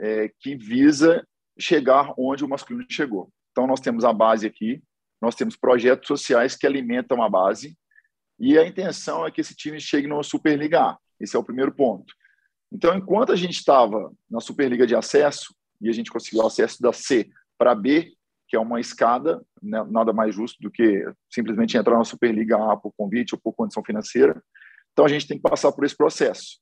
é, 0.00 0.30
que 0.40 0.56
visa 0.56 1.26
chegar 1.58 2.12
onde 2.18 2.44
o 2.44 2.48
masculino 2.48 2.86
chegou. 2.90 3.30
Então, 3.50 3.66
nós 3.66 3.80
temos 3.80 4.04
a 4.04 4.12
base 4.12 4.46
aqui, 4.46 4.82
nós 5.20 5.34
temos 5.34 5.56
projetos 5.56 6.06
sociais 6.06 6.54
que 6.54 6.66
alimentam 6.66 7.22
a 7.22 7.28
base, 7.28 7.76
e 8.38 8.58
a 8.58 8.66
intenção 8.66 9.26
é 9.26 9.30
que 9.30 9.40
esse 9.40 9.54
time 9.54 9.80
chegue 9.80 10.06
na 10.06 10.22
Superliga 10.22 10.80
A. 10.80 10.98
Esse 11.18 11.36
é 11.36 11.38
o 11.38 11.44
primeiro 11.44 11.72
ponto. 11.72 12.12
Então, 12.70 12.94
enquanto 12.94 13.32
a 13.32 13.36
gente 13.36 13.54
estava 13.54 14.12
na 14.30 14.40
Superliga 14.40 14.86
de 14.86 14.94
acesso, 14.94 15.54
e 15.80 15.88
a 15.88 15.92
gente 15.92 16.10
conseguiu 16.10 16.46
acesso 16.46 16.80
da 16.80 16.92
C 16.92 17.28
para 17.58 17.74
B, 17.74 18.12
que 18.48 18.56
é 18.56 18.60
uma 18.60 18.80
escada, 18.80 19.42
né, 19.62 19.84
nada 19.90 20.12
mais 20.12 20.34
justo 20.34 20.56
do 20.60 20.70
que 20.70 21.04
simplesmente 21.30 21.76
entrar 21.76 21.96
na 21.96 22.04
Superliga 22.04 22.56
A 22.56 22.76
por 22.76 22.92
convite 22.96 23.34
ou 23.34 23.40
por 23.40 23.52
condição 23.52 23.82
financeira. 23.84 24.40
Então 24.92 25.04
a 25.04 25.08
gente 25.08 25.26
tem 25.26 25.36
que 25.36 25.42
passar 25.42 25.72
por 25.72 25.84
esse 25.84 25.96
processo. 25.96 26.60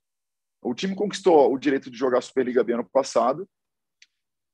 O 0.64 0.74
time 0.74 0.96
conquistou 0.96 1.52
o 1.52 1.58
direito 1.58 1.90
de 1.90 1.96
jogar 1.96 2.18
a 2.18 2.22
Superliga 2.22 2.64
B 2.64 2.72
ano 2.72 2.88
passado 2.90 3.46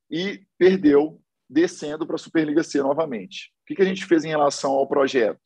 e 0.09 0.45
perdeu 0.57 1.21
descendo 1.49 2.05
para 2.05 2.15
a 2.15 2.19
Superliga 2.19 2.61
C 2.63 2.81
novamente. 2.81 3.53
O 3.63 3.73
que, 3.73 3.81
a 3.81 3.85
gente 3.85 4.05
fez 4.05 4.25
em 4.25 4.29
relação 4.29 4.71
ao 4.71 4.85
projeto? 4.85 5.41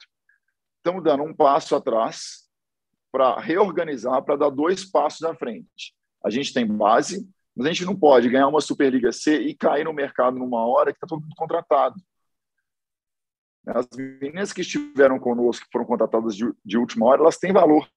Estamos 0.77 1.03
dando 1.03 1.21
um 1.21 1.35
passo 1.35 1.75
atrás 1.75 2.49
para 3.11 3.39
reorganizar, 3.39 4.23
para 4.23 4.35
dar 4.35 4.49
dois 4.49 4.83
passos 4.83 5.21
à 5.23 5.35
frente. 5.35 5.95
A 6.23 6.31
gente 6.31 6.51
tem 6.51 6.65
base, 6.65 7.29
mas 7.55 7.67
a 7.67 7.69
gente 7.71 7.85
não 7.85 7.95
pode 7.95 8.27
ganhar 8.27 8.47
uma 8.47 8.59
Superliga 8.59 9.11
C 9.11 9.39
e 9.41 9.55
cair 9.55 9.83
no 9.83 9.93
mercado 9.93 10.39
numa 10.39 10.65
hora 10.65 10.91
que 10.91 10.97
está 10.97 11.05
todo 11.05 11.21
mundo 11.21 11.35
contratado. 11.35 11.95
As 13.67 13.87
meninas 13.95 14.51
que 14.51 14.61
estiveram 14.61 15.19
conosco, 15.19 15.65
que 15.65 15.71
foram 15.71 15.85
contratadas 15.85 16.35
de, 16.35 16.51
de 16.63 16.77
última 16.77 17.05
hora, 17.05 17.21
elas 17.21 17.37
têm 17.37 17.53
valor, 17.53 17.87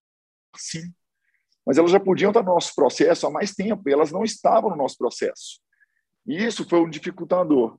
sim. 0.54 0.92
Mas 1.68 1.76
elas 1.76 1.90
já 1.90 2.00
podiam 2.00 2.30
estar 2.30 2.42
no 2.42 2.54
nosso 2.54 2.75
processo 2.75 3.26
há 3.26 3.30
mais 3.30 3.54
tempo, 3.54 3.87
e 3.87 3.92
elas 3.92 4.10
não 4.10 4.25
estavam 4.25 4.70
no 4.70 4.76
nosso 4.76 4.96
processo. 4.96 5.60
E 6.26 6.42
isso 6.42 6.66
foi 6.66 6.80
um 6.80 6.88
dificultador. 6.88 7.78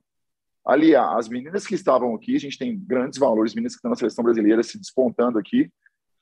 Aliás, 0.64 1.18
as 1.18 1.28
meninas 1.28 1.66
que 1.66 1.74
estavam 1.74 2.14
aqui, 2.14 2.36
a 2.36 2.38
gente 2.38 2.56
tem 2.56 2.78
grandes 2.78 3.18
valores, 3.18 3.52
meninas 3.52 3.72
que 3.72 3.78
estão 3.78 3.90
na 3.90 3.96
seleção 3.96 4.22
brasileira 4.22 4.62
se 4.62 4.78
despontando 4.78 5.40
aqui, 5.40 5.68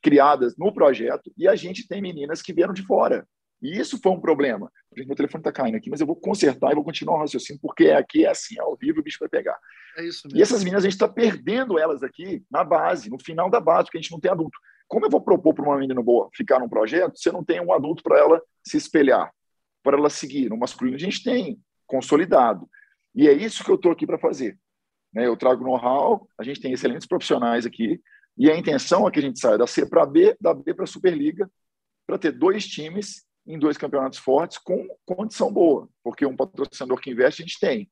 criadas 0.00 0.56
no 0.56 0.72
projeto, 0.72 1.30
e 1.36 1.46
a 1.46 1.54
gente 1.54 1.86
tem 1.86 2.00
meninas 2.00 2.40
que 2.40 2.54
vieram 2.54 2.72
de 2.72 2.86
fora. 2.86 3.28
E 3.60 3.78
isso 3.78 4.00
foi 4.02 4.12
um 4.12 4.20
problema. 4.20 4.72
Meu 4.96 5.14
telefone 5.14 5.42
está 5.42 5.52
caindo 5.52 5.74
aqui, 5.74 5.90
mas 5.90 6.00
eu 6.00 6.06
vou 6.06 6.16
consertar 6.16 6.72
e 6.72 6.74
vou 6.74 6.84
continuar 6.84 7.16
o 7.16 7.18
raciocínio, 7.18 7.60
porque 7.60 7.90
aqui 7.90 8.24
é 8.24 8.30
assim, 8.30 8.58
ao 8.58 8.74
vivo 8.76 9.00
o 9.00 9.02
bicho 9.02 9.18
vai 9.20 9.28
pegar. 9.28 9.58
É 9.98 10.06
isso 10.06 10.26
E 10.32 10.40
essas 10.40 10.64
meninas, 10.64 10.84
a 10.84 10.88
gente 10.88 10.94
está 10.94 11.08
perdendo 11.08 11.78
elas 11.78 12.02
aqui 12.02 12.42
na 12.50 12.64
base, 12.64 13.10
no 13.10 13.18
final 13.22 13.50
da 13.50 13.60
base, 13.60 13.84
porque 13.84 13.98
a 13.98 14.00
gente 14.00 14.12
não 14.12 14.20
tem 14.20 14.30
adulto. 14.30 14.58
Como 14.88 15.04
eu 15.04 15.10
vou 15.10 15.20
propor 15.20 15.54
para 15.54 15.64
uma 15.64 15.78
menina 15.78 16.02
boa 16.02 16.30
ficar 16.34 16.58
num 16.58 16.68
projeto, 16.68 17.18
você 17.18 17.30
não 17.30 17.44
tem 17.44 17.60
um 17.60 17.72
adulto 17.72 18.02
para 18.02 18.18
ela 18.18 18.42
se 18.64 18.76
espelhar, 18.76 19.30
para 19.82 19.98
ela 19.98 20.08
seguir? 20.08 20.48
No 20.48 20.56
masculino, 20.56 20.96
a 20.96 21.00
gente 21.00 21.22
tem, 21.22 21.60
consolidado. 21.86 22.68
E 23.14 23.28
é 23.28 23.32
isso 23.32 23.62
que 23.62 23.70
eu 23.70 23.74
estou 23.74 23.92
aqui 23.92 24.06
para 24.06 24.18
fazer. 24.18 24.58
Né? 25.12 25.26
Eu 25.26 25.36
trago 25.36 25.62
know-how, 25.62 26.26
a 26.38 26.42
gente 26.42 26.60
tem 26.60 26.72
excelentes 26.72 27.06
profissionais 27.06 27.66
aqui, 27.66 28.00
e 28.36 28.50
a 28.50 28.56
intenção 28.56 29.06
é 29.06 29.10
que 29.10 29.18
a 29.18 29.22
gente 29.22 29.40
saia 29.40 29.58
da 29.58 29.66
C 29.66 29.84
para 29.84 30.06
B, 30.06 30.36
da 30.40 30.54
B 30.54 30.72
para 30.72 30.84
a 30.84 30.86
Superliga, 30.86 31.50
para 32.06 32.18
ter 32.18 32.32
dois 32.32 32.66
times 32.66 33.26
em 33.46 33.58
dois 33.58 33.76
campeonatos 33.76 34.18
fortes 34.18 34.58
com 34.58 34.86
condição 35.04 35.52
boa, 35.52 35.88
porque 36.02 36.24
um 36.24 36.36
patrocinador 36.36 37.00
que 37.00 37.10
investe 37.10 37.42
a 37.42 37.46
gente 37.46 37.58
tem, 37.58 37.90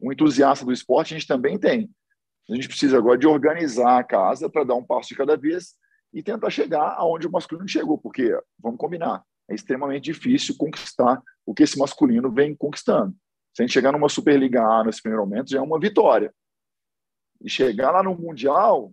um 0.00 0.12
entusiasta 0.12 0.64
do 0.64 0.72
esporte 0.72 1.14
a 1.14 1.18
gente 1.18 1.28
também 1.28 1.58
tem. 1.58 1.90
A 2.50 2.54
gente 2.54 2.68
precisa 2.68 2.98
agora 2.98 3.16
de 3.16 3.26
organizar 3.26 3.98
a 3.98 4.04
casa 4.04 4.50
para 4.50 4.64
dar 4.64 4.74
um 4.74 4.84
passo 4.84 5.10
de 5.10 5.14
cada 5.14 5.36
vez 5.36 5.74
e 6.14 6.22
tentar 6.22 6.48
chegar 6.48 6.94
aonde 6.96 7.26
o 7.26 7.30
masculino 7.30 7.68
chegou, 7.68 7.98
porque, 7.98 8.38
vamos 8.58 8.78
combinar, 8.78 9.24
é 9.50 9.54
extremamente 9.54 10.04
difícil 10.04 10.54
conquistar 10.56 11.20
o 11.44 11.52
que 11.52 11.64
esse 11.64 11.76
masculino 11.76 12.30
vem 12.30 12.54
conquistando. 12.54 13.12
Se 13.52 13.62
a 13.62 13.66
gente 13.66 13.74
chegar 13.74 13.90
numa 13.90 14.08
Superliga 14.08 14.62
A 14.62 14.84
nesse 14.84 15.02
primeiro 15.02 15.26
momento, 15.26 15.50
já 15.50 15.58
é 15.58 15.60
uma 15.60 15.78
vitória. 15.78 16.32
E 17.42 17.50
chegar 17.50 17.90
lá 17.90 18.02
no 18.02 18.16
Mundial 18.16 18.92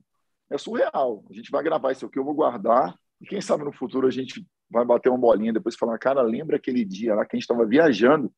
é 0.49 0.57
surreal. 0.57 1.23
A 1.29 1.33
gente 1.33 1.51
vai 1.51 1.63
gravar 1.63 1.91
isso 1.91 2.07
aqui, 2.07 2.17
eu 2.17 2.25
vou 2.25 2.33
guardar, 2.33 2.95
e 3.21 3.25
quem 3.25 3.39
sabe 3.39 3.63
no 3.63 3.71
futuro 3.71 4.07
a 4.07 4.11
gente 4.11 4.45
vai 4.69 4.83
bater 4.83 5.09
uma 5.09 5.17
bolinha 5.17 5.53
depois 5.53 5.75
falar, 5.75 5.97
cara, 5.99 6.23
lembra 6.23 6.57
aquele 6.57 6.83
dia 6.83 7.13
lá 7.13 7.23
que 7.23 7.35
a 7.35 7.37
gente 7.37 7.43
estava 7.43 7.65
viajando 7.65 8.33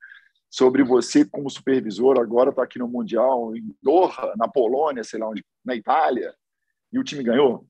sobre 0.49 0.83
você 0.83 1.25
como 1.25 1.49
supervisor, 1.49 2.19
agora 2.19 2.49
está 2.49 2.63
aqui 2.63 2.77
no 2.77 2.87
Mundial, 2.87 3.55
em 3.55 3.75
Doha, 3.81 4.33
na 4.37 4.47
Polônia, 4.47 5.03
sei 5.03 5.19
lá 5.19 5.29
onde, 5.29 5.43
na 5.63 5.73
Itália, 5.73 6.33
e 6.91 6.99
o 6.99 7.03
time 7.03 7.23
ganhou. 7.23 7.65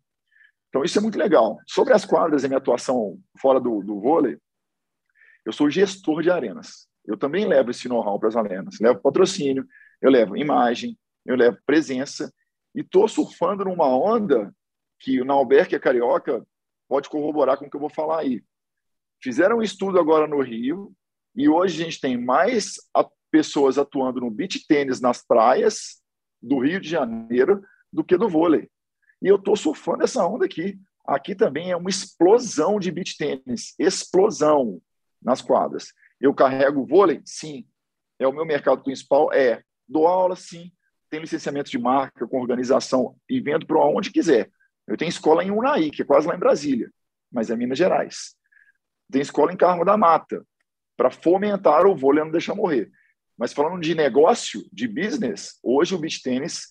Então 0.74 0.84
isso 0.84 0.98
é 0.98 1.02
muito 1.04 1.20
legal. 1.20 1.60
Sobre 1.68 1.94
as 1.94 2.04
quadras 2.04 2.44
e 2.44 2.48
minha 2.48 2.58
atuação 2.58 3.20
fora 3.40 3.60
do, 3.60 3.84
do 3.84 4.02
vôlei, 4.02 4.40
eu 5.46 5.54
sou 5.54 5.70
gestor 5.70 6.24
de 6.24 6.32
arenas. 6.32 6.88
Eu 7.06 7.16
também 7.16 7.46
levo 7.46 7.70
esse 7.70 7.88
know-how 7.88 8.20
para 8.20 8.30
as 8.30 8.36
arenas. 8.36 8.80
Levo 8.82 9.00
patrocínio, 9.00 9.68
eu 10.02 10.10
levo 10.10 10.36
imagem, 10.36 10.98
eu 11.28 11.36
levo 11.36 11.60
presença, 11.64 12.34
e 12.74 12.82
estou 12.82 13.08
surfando 13.08 13.66
numa 13.66 13.88
onda 13.88 14.52
que 15.00 15.22
o 15.22 15.26
Nauber, 15.26 15.70
que 15.70 15.76
é 15.76 15.80
carioca, 15.80 16.44
pode 16.90 17.08
corroborar 17.08 17.56
com 17.56 17.66
o 17.66 17.70
que 17.70 17.76
eu 17.76 17.82
vou 17.82 17.90
falar 17.90 18.22
aí. 18.22 18.44
Fizeram 19.22 19.58
um 19.58 19.62
estudo 19.62 20.00
agora 20.00 20.26
no 20.26 20.42
Rio, 20.42 20.92
e 21.36 21.48
hoje 21.48 21.80
a 21.80 21.86
gente 21.86 22.02
tem 22.02 22.18
mais 22.18 22.78
pessoas 23.30 23.78
atuando 23.78 24.22
no 24.22 24.32
beach 24.32 24.66
tênis 24.68 25.00
nas 25.00 25.24
praias 25.24 26.02
do 26.42 26.58
Rio 26.58 26.82
de 26.82 26.90
Janeiro 26.90 27.62
do 27.92 28.04
que 28.04 28.18
do 28.18 28.28
vôlei. 28.28 28.72
E 29.24 29.28
eu 29.28 29.38
estou 29.38 29.56
surfando 29.56 30.04
essa 30.04 30.26
onda 30.28 30.46
aqui. 30.46 30.78
Aqui 31.08 31.34
também 31.34 31.72
é 31.72 31.78
uma 31.78 31.90
explosão 31.90 32.78
de 32.78 32.92
beach 32.92 33.18
tênis, 33.18 33.74
explosão 33.80 34.82
nas 35.22 35.42
quadras. 35.42 35.94
Eu 36.20 36.34
carrego 36.34 36.86
vôlei? 36.86 37.22
Sim. 37.26 37.66
É 38.20 38.28
o 38.28 38.34
meu 38.34 38.46
mercado 38.46 38.84
principal? 38.84 39.32
É. 39.34 39.64
Dou 39.88 40.08
aula? 40.08 40.36
Sim. 40.36 40.72
Tenho 41.10 41.22
licenciamento 41.22 41.72
de 41.72 41.78
marca 41.78 42.28
com 42.28 42.40
organização 42.40 43.16
e 43.30 43.40
vendo 43.40 43.66
para 43.66 43.86
onde 43.86 44.12
quiser. 44.12 44.52
Eu 44.86 44.98
tenho 44.98 45.10
escola 45.10 45.44
em 45.44 45.52
Unai, 45.52 45.90
que 45.90 46.02
é 46.02 46.06
quase 46.06 46.28
lá 46.28 46.36
em 46.36 46.40
Brasília, 46.40 46.92
mas 47.32 47.50
é 47.50 47.56
Minas 47.56 47.78
Gerais. 47.78 48.36
Tem 49.10 49.22
escola 49.22 49.54
em 49.54 49.58
Carmo 49.58 49.86
da 49.86 49.96
Mata, 49.96 50.46
para 50.98 51.10
fomentar 51.10 51.86
o 51.86 51.96
vôlei 51.96 52.22
e 52.22 52.26
não 52.26 52.32
deixar 52.32 52.56
morrer. 52.56 52.92
Mas 53.38 53.54
falando 53.54 53.80
de 53.80 53.96
negócio, 53.96 54.68
de 54.72 54.88
business, 54.88 55.60
hoje 55.64 55.96
o 55.96 55.98
beach 55.98 56.22
tênis 56.22 56.68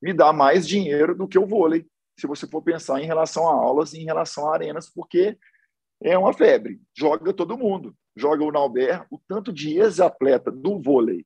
me 0.00 0.12
dá 0.12 0.32
mais 0.32 0.66
dinheiro 0.66 1.14
do 1.16 1.26
que 1.26 1.38
o 1.38 1.46
vôlei, 1.46 1.86
se 2.18 2.26
você 2.26 2.46
for 2.46 2.62
pensar 2.62 3.00
em 3.00 3.06
relação 3.06 3.48
a 3.48 3.52
aulas 3.52 3.92
e 3.92 3.98
em 3.98 4.04
relação 4.04 4.48
a 4.48 4.54
arenas, 4.54 4.88
porque 4.88 5.38
é 6.02 6.16
uma 6.16 6.32
febre. 6.32 6.80
Joga 6.96 7.32
todo 7.32 7.58
mundo. 7.58 7.94
Joga 8.16 8.44
o 8.44 8.52
Nauber, 8.52 9.06
o 9.10 9.18
tanto 9.28 9.52
de 9.52 9.78
ex-atleta 9.78 10.50
do 10.50 10.80
vôlei 10.80 11.24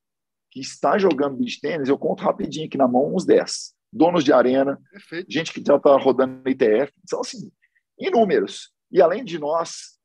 que 0.51 0.61
está 0.61 0.99
jogando 0.99 1.37
beach 1.37 1.61
tênis, 1.61 1.89
eu 1.89 1.97
conto 1.97 2.25
rapidinho 2.25 2.67
aqui 2.67 2.77
na 2.77 2.89
mão 2.89 3.15
uns 3.15 3.25
10. 3.25 3.73
Donos 3.93 4.25
de 4.25 4.33
arena, 4.33 4.81
Perfeito. 4.91 5.31
gente 5.31 5.53
que 5.53 5.63
já 5.65 5.77
está 5.77 5.97
rodando 5.97 6.43
no 6.43 6.51
ITF, 6.51 6.93
são 7.09 7.21
assim, 7.21 7.51
inúmeros. 7.99 8.73
E 8.91 9.01
além 9.01 9.25
de 9.25 9.39
nós, 9.39 9.99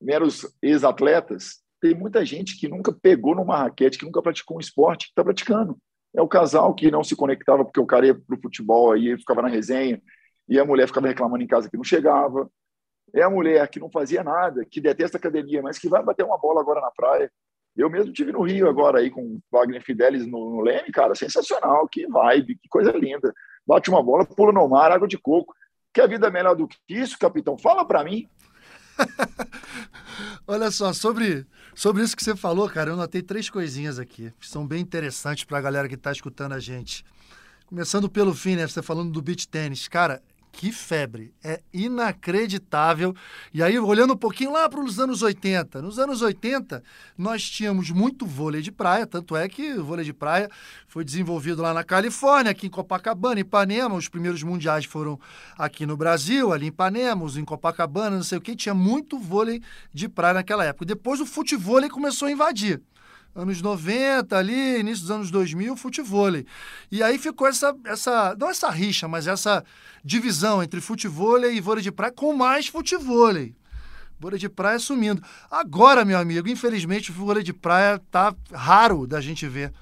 meros 0.00 0.46
ex-atletas, 0.62 1.62
tem 1.80 1.94
muita 1.94 2.24
gente 2.24 2.58
que 2.58 2.68
nunca 2.68 2.92
pegou 2.92 3.34
numa 3.34 3.58
raquete, 3.58 3.98
que 3.98 4.04
nunca 4.04 4.22
praticou 4.22 4.56
um 4.56 4.60
esporte, 4.60 5.06
que 5.06 5.12
está 5.12 5.22
praticando. 5.22 5.78
É 6.16 6.22
o 6.22 6.28
casal 6.28 6.74
que 6.74 6.90
não 6.90 7.04
se 7.04 7.14
conectava 7.14 7.62
porque 7.62 7.78
o 7.78 7.86
cara 7.86 8.06
ia 8.06 8.14
para 8.14 8.36
o 8.36 8.40
futebol, 8.40 8.92
aí 8.92 9.16
ficava 9.18 9.42
na 9.42 9.48
resenha, 9.48 10.00
e 10.48 10.58
a 10.58 10.64
mulher 10.64 10.86
ficava 10.86 11.08
reclamando 11.08 11.44
em 11.44 11.46
casa 11.46 11.68
que 11.68 11.76
não 11.76 11.84
chegava. 11.84 12.50
É 13.14 13.22
a 13.22 13.30
mulher 13.30 13.68
que 13.68 13.78
não 13.78 13.90
fazia 13.90 14.24
nada, 14.24 14.64
que 14.64 14.80
detesta 14.80 15.18
academia, 15.18 15.60
mas 15.62 15.78
que 15.78 15.88
vai 15.88 16.02
bater 16.02 16.24
uma 16.24 16.38
bola 16.38 16.60
agora 16.60 16.80
na 16.80 16.90
praia. 16.90 17.30
Eu 17.76 17.90
mesmo 17.90 18.12
tive 18.12 18.32
no 18.32 18.42
Rio 18.42 18.68
agora 18.68 19.00
aí 19.00 19.10
com 19.10 19.38
Wagner 19.52 19.82
Fidelis 19.84 20.26
no, 20.26 20.50
no 20.50 20.60
Leme, 20.62 20.90
cara, 20.90 21.14
sensacional, 21.14 21.86
que 21.86 22.06
vibe, 22.06 22.56
que 22.56 22.68
coisa 22.70 22.92
linda. 22.92 23.32
Bate 23.66 23.90
uma 23.90 24.02
bola, 24.02 24.24
pula 24.24 24.52
no 24.52 24.66
mar, 24.66 24.90
água 24.90 25.06
de 25.06 25.18
coco. 25.18 25.54
Quer 25.92 26.08
vida 26.08 26.30
melhor 26.30 26.54
do 26.54 26.66
que 26.66 26.78
isso, 26.88 27.18
capitão? 27.18 27.58
Fala 27.58 27.84
para 27.84 28.02
mim. 28.02 28.26
Olha 30.48 30.70
só, 30.70 30.92
sobre, 30.94 31.46
sobre 31.76 32.02
isso 32.02 32.16
que 32.16 32.24
você 32.24 32.34
falou, 32.34 32.68
cara, 32.68 32.90
eu 32.90 32.96
notei 32.96 33.22
três 33.22 33.50
coisinhas 33.50 33.98
aqui, 33.98 34.32
que 34.40 34.48
são 34.48 34.66
bem 34.66 34.80
interessantes 34.80 35.44
para 35.44 35.58
a 35.58 35.60
galera 35.60 35.86
que 35.86 35.94
está 35.94 36.10
escutando 36.10 36.52
a 36.52 36.58
gente. 36.58 37.04
Começando 37.66 38.08
pelo 38.08 38.34
fim, 38.34 38.56
né? 38.56 38.66
Você 38.66 38.80
falando 38.80 39.12
do 39.12 39.20
beach 39.20 39.46
tênis. 39.46 39.86
Cara, 39.86 40.22
que 40.52 40.72
febre. 40.72 41.34
É 41.44 41.60
inacreditável. 41.72 43.14
E 43.52 43.62
aí, 43.62 43.78
olhando 43.78 44.14
um 44.14 44.16
pouquinho 44.16 44.52
lá 44.52 44.68
para 44.68 44.80
os 44.80 44.98
anos 44.98 45.22
80. 45.22 45.82
Nos 45.82 45.98
anos 45.98 46.22
80, 46.22 46.82
nós 47.16 47.48
tínhamos 47.48 47.90
muito 47.90 48.24
vôlei 48.26 48.62
de 48.62 48.72
praia, 48.72 49.06
tanto 49.06 49.36
é 49.36 49.48
que 49.48 49.74
o 49.74 49.84
vôlei 49.84 50.04
de 50.04 50.12
praia 50.12 50.48
foi 50.88 51.04
desenvolvido 51.04 51.60
lá 51.60 51.74
na 51.74 51.84
Califórnia, 51.84 52.50
aqui 52.50 52.66
em 52.66 52.70
Copacabana, 52.70 53.40
Ipanema. 53.40 53.94
Os 53.94 54.08
primeiros 54.08 54.42
mundiais 54.42 54.84
foram 54.84 55.20
aqui 55.58 55.84
no 55.84 55.96
Brasil, 55.96 56.52
ali 56.52 56.66
em 56.66 56.68
Ipanema, 56.68 57.24
os 57.24 57.36
em 57.36 57.44
Copacabana, 57.44 58.16
não 58.16 58.22
sei 58.22 58.38
o 58.38 58.40
que. 58.40 58.56
Tinha 58.56 58.74
muito 58.74 59.18
vôlei 59.18 59.62
de 59.92 60.08
praia 60.08 60.34
naquela 60.34 60.64
época. 60.64 60.86
Depois 60.86 61.20
o 61.20 61.26
futebol 61.26 61.76
começou 61.90 62.28
a 62.28 62.30
invadir 62.30 62.80
anos 63.36 63.60
90 63.60 64.36
ali, 64.36 64.80
início 64.80 65.02
dos 65.02 65.10
anos 65.10 65.30
2000, 65.30 65.76
futevôlei. 65.76 66.46
E 66.90 67.02
aí 67.02 67.18
ficou 67.18 67.46
essa, 67.46 67.76
essa, 67.84 68.34
não 68.38 68.48
essa 68.48 68.70
rixa, 68.70 69.06
mas 69.06 69.26
essa 69.26 69.62
divisão 70.02 70.62
entre 70.62 70.80
futevôlei 70.80 71.56
e 71.56 71.60
vôlei 71.60 71.82
de 71.82 71.92
praia 71.92 72.12
com 72.12 72.34
mais 72.34 72.66
futevôlei. 72.66 73.54
Vôlei 74.18 74.38
de 74.38 74.48
praia 74.48 74.78
sumindo. 74.78 75.22
Agora, 75.50 76.04
meu 76.04 76.18
amigo, 76.18 76.48
infelizmente 76.48 77.10
o 77.10 77.14
vôlei 77.14 77.42
de 77.42 77.52
praia 77.52 78.00
tá 78.10 78.34
raro 78.50 79.06
da 79.06 79.20
gente 79.20 79.46
ver. 79.46 79.72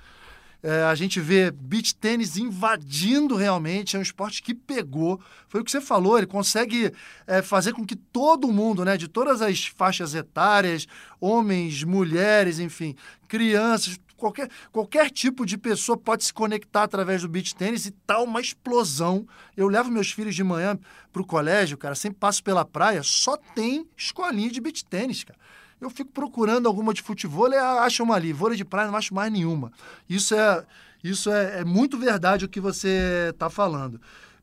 É, 0.66 0.83
a 0.85 0.94
gente 0.94 1.20
vê 1.20 1.50
beach 1.50 1.94
tênis 1.94 2.38
invadindo 2.38 3.37
realmente, 3.37 3.96
é 3.96 3.98
um 3.98 4.03
esporte 4.03 4.42
que 4.42 4.55
pegou. 4.55 5.20
Foi 5.46 5.61
o 5.61 5.64
que 5.64 5.70
você 5.70 5.79
falou, 5.79 6.16
ele 6.16 6.27
consegue 6.27 6.90
é, 7.27 7.42
fazer 7.42 7.74
com 7.74 7.85
que 7.85 7.94
todo 7.94 8.50
mundo, 8.50 8.83
né, 8.83 8.96
de 8.96 9.07
todas 9.07 9.42
as 9.42 9.66
faixas 9.66 10.14
etárias, 10.14 10.87
homens, 11.20 11.85
mulheres, 11.85 12.59
enfim, 12.59 12.96
crianças, 13.29 14.00
qualquer, 14.16 14.48
qualquer 14.72 15.11
tipo 15.11 15.44
de 15.44 15.59
pessoa 15.59 15.98
pode 15.98 16.24
se 16.24 16.33
conectar 16.33 16.85
através 16.85 17.20
do 17.20 17.29
beach 17.29 17.55
tênis 17.55 17.85
e 17.85 17.90
tal 17.90 18.24
tá 18.24 18.31
uma 18.31 18.40
explosão. 18.40 19.29
Eu 19.55 19.68
levo 19.68 19.90
meus 19.90 20.12
filhos 20.12 20.35
de 20.35 20.42
manhã 20.42 20.79
para 21.12 21.20
o 21.20 21.27
colégio, 21.27 21.77
cara, 21.77 21.94
sempre 21.94 22.18
passo 22.18 22.42
pela 22.42 22.64
praia, 22.64 23.03
só 23.03 23.37
tem 23.37 23.87
escolinha 23.94 24.50
de 24.50 24.62
beach 24.62 24.83
tênis, 24.87 25.24
cara. 25.24 25.38
Eu 25.85 25.90
fico 25.90 26.11
procurando 26.11 26.66
alguma 26.66 26.94
de 26.94 27.03
futebol 27.03 27.49
e 27.51 27.57
acho 27.57 28.03
uma 28.03 28.14
ali. 28.14 28.33
Vôlei 28.33 28.57
de 28.57 28.64
praia 28.64 28.88
não 28.88 28.97
acho 28.97 29.14
mais 29.14 29.31
nenhuma. 29.31 29.70
Isso 30.09 30.35
é, 30.35 30.64
isso 31.03 31.31
é, 31.31 31.61
é 31.61 31.64
muito 31.64 31.99
verdade 31.99 32.44
o 32.44 32.49
que 32.49 32.61
você 32.61 33.29
está 33.31 33.51
falando. 33.51 34.01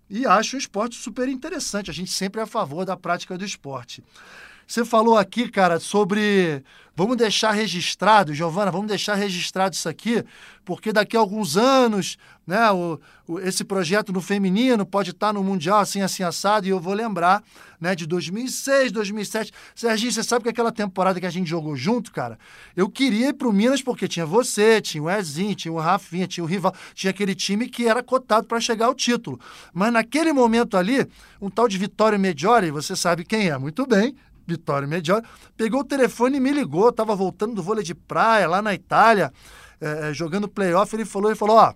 E 0.08 0.25
acho 0.25 0.56
um 0.56 0.60
esporte 0.60 0.95
super 0.95 1.27
interessante. 1.27 1.89
A 1.89 1.93
gente 1.93 2.12
sempre 2.12 2.39
é 2.39 2.43
a 2.43 2.47
favor 2.47 2.86
da 2.86 2.95
prática 2.95 3.38
do 3.38 3.43
esporte. 3.43 4.04
Você 4.67 4.86
falou 4.86 5.17
aqui, 5.17 5.49
cara, 5.49 5.80
sobre. 5.80 6.63
Vamos 7.01 7.17
deixar 7.17 7.49
registrado, 7.53 8.31
Giovana, 8.31 8.69
vamos 8.69 8.85
deixar 8.85 9.15
registrado 9.15 9.73
isso 9.73 9.89
aqui, 9.89 10.23
porque 10.63 10.93
daqui 10.93 11.17
a 11.17 11.19
alguns 11.19 11.57
anos, 11.57 12.15
né, 12.45 12.69
o, 12.69 12.99
o, 13.27 13.39
esse 13.39 13.63
projeto 13.63 14.13
no 14.13 14.21
feminino 14.21 14.85
pode 14.85 15.09
estar 15.09 15.33
no 15.33 15.43
Mundial 15.43 15.79
assim, 15.79 16.03
assim, 16.03 16.21
assado, 16.21 16.67
e 16.67 16.69
eu 16.69 16.79
vou 16.79 16.93
lembrar, 16.93 17.41
né, 17.79 17.95
de 17.95 18.05
2006, 18.05 18.91
2007. 18.91 19.51
Serginho, 19.73 20.11
você 20.11 20.21
sabe 20.21 20.43
que 20.43 20.49
aquela 20.49 20.71
temporada 20.71 21.19
que 21.19 21.25
a 21.25 21.31
gente 21.31 21.49
jogou 21.49 21.75
junto, 21.75 22.11
cara, 22.11 22.37
eu 22.77 22.87
queria 22.87 23.29
ir 23.29 23.33
pro 23.33 23.51
Minas 23.51 23.81
porque 23.81 24.07
tinha 24.07 24.23
você, 24.27 24.79
tinha 24.79 25.01
o 25.01 25.09
Ezinho, 25.09 25.55
tinha 25.55 25.71
o 25.71 25.79
Rafinha, 25.79 26.27
tinha 26.27 26.43
o 26.43 26.47
Rival, 26.47 26.71
tinha 26.93 27.09
aquele 27.09 27.33
time 27.33 27.67
que 27.67 27.87
era 27.87 28.03
cotado 28.03 28.45
para 28.45 28.59
chegar 28.59 28.85
ao 28.85 28.93
título. 28.93 29.39
Mas 29.73 29.91
naquele 29.91 30.31
momento 30.31 30.77
ali, 30.77 31.07
um 31.41 31.49
tal 31.49 31.67
de 31.67 31.79
Vitório 31.79 32.19
Mediori, 32.19 32.69
você 32.69 32.95
sabe 32.95 33.25
quem 33.25 33.49
é 33.49 33.57
muito 33.57 33.87
bem, 33.87 34.15
Vitório 34.45 34.88
Mediori, 34.88 35.25
pegou 35.56 35.82
o 35.82 35.86
telefone 35.86 36.38
e 36.38 36.39
me 36.39 36.51
ligou, 36.51 36.89
estava 36.89 37.15
voltando 37.15 37.56
do 37.56 37.63
vôlei 37.63 37.84
de 37.84 37.93
praia 37.93 38.47
lá 38.47 38.62
na 38.62 38.73
Itália, 38.73 39.32
é, 39.80 40.13
jogando 40.13 40.47
playoff, 40.47 40.95
ele 40.95 41.06
falou, 41.06 41.30
ele 41.30 41.38
falou, 41.38 41.58
ó, 41.58 41.73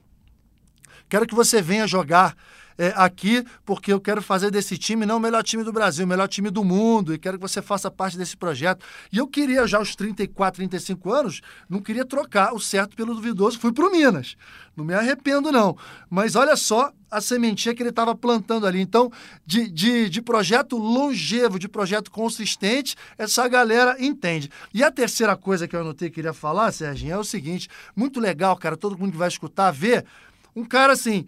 quero 1.09 1.25
que 1.25 1.35
você 1.35 1.61
venha 1.61 1.87
jogar 1.87 2.35
é, 2.77 2.93
aqui, 2.95 3.45
porque 3.65 3.91
eu 3.91 3.99
quero 3.99 4.21
fazer 4.21 4.51
desse 4.51 4.77
time 4.77 5.05
não 5.05 5.17
o 5.17 5.19
melhor 5.19 5.43
time 5.43 5.63
do 5.63 5.71
Brasil, 5.71 6.05
o 6.05 6.07
melhor 6.07 6.27
time 6.27 6.49
do 6.49 6.63
mundo, 6.63 7.13
e 7.13 7.17
quero 7.17 7.37
que 7.37 7.41
você 7.41 7.61
faça 7.61 7.89
parte 7.89 8.17
desse 8.17 8.35
projeto. 8.35 8.85
E 9.11 9.17
eu 9.17 9.27
queria, 9.27 9.65
já 9.67 9.77
aos 9.77 9.95
34, 9.95 10.57
35 10.57 11.13
anos, 11.13 11.41
não 11.69 11.81
queria 11.81 12.05
trocar 12.05 12.53
o 12.53 12.59
certo 12.59 12.95
pelo 12.95 13.15
duvidoso, 13.15 13.59
fui 13.59 13.71
para 13.71 13.85
o 13.85 13.91
Minas. 13.91 14.35
Não 14.75 14.83
me 14.83 14.93
arrependo, 14.93 15.51
não. 15.51 15.77
Mas 16.09 16.35
olha 16.35 16.55
só 16.57 16.91
a 17.09 17.21
sementinha 17.21 17.73
que 17.73 17.81
ele 17.81 17.91
estava 17.91 18.13
plantando 18.13 18.67
ali. 18.67 18.81
Então, 18.81 19.09
de, 19.45 19.69
de, 19.69 20.09
de 20.09 20.21
projeto 20.21 20.77
longevo, 20.77 21.57
de 21.57 21.69
projeto 21.69 22.11
consistente, 22.11 22.95
essa 23.17 23.47
galera 23.47 23.95
entende. 23.99 24.49
E 24.73 24.83
a 24.83 24.91
terceira 24.91 25.37
coisa 25.37 25.65
que 25.65 25.75
eu 25.75 25.79
anotei 25.79 26.09
que 26.09 26.15
queria 26.15 26.33
falar, 26.33 26.73
Serginho, 26.73 27.13
é 27.13 27.17
o 27.17 27.23
seguinte: 27.23 27.69
muito 27.95 28.19
legal, 28.19 28.57
cara, 28.57 28.75
todo 28.75 28.97
mundo 28.97 29.13
que 29.13 29.17
vai 29.17 29.29
escutar, 29.29 29.71
ver 29.71 30.05
um 30.53 30.65
cara 30.65 30.93
assim 30.93 31.25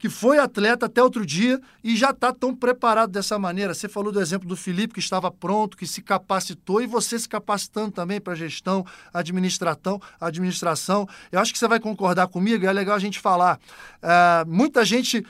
que 0.00 0.08
foi 0.08 0.38
atleta 0.38 0.86
até 0.86 1.02
outro 1.02 1.26
dia 1.26 1.60
e 1.84 1.94
já 1.94 2.08
está 2.08 2.32
tão 2.32 2.56
preparado 2.56 3.10
dessa 3.10 3.38
maneira. 3.38 3.74
Você 3.74 3.86
falou 3.86 4.10
do 4.10 4.18
exemplo 4.18 4.48
do 4.48 4.56
Felipe, 4.56 4.94
que 4.94 4.98
estava 4.98 5.30
pronto, 5.30 5.76
que 5.76 5.86
se 5.86 6.00
capacitou, 6.00 6.80
e 6.80 6.86
você 6.86 7.18
se 7.18 7.28
capacitando 7.28 7.90
também 7.90 8.18
para 8.18 8.34
gestão, 8.34 8.84
administração, 9.12 10.00
administração. 10.18 11.06
Eu 11.30 11.38
acho 11.38 11.52
que 11.52 11.58
você 11.58 11.68
vai 11.68 11.78
concordar 11.78 12.28
comigo, 12.28 12.64
é 12.64 12.72
legal 12.72 12.96
a 12.96 12.98
gente 12.98 13.20
falar. 13.20 13.60
É, 14.02 14.42
muita 14.46 14.86
gente 14.86 15.22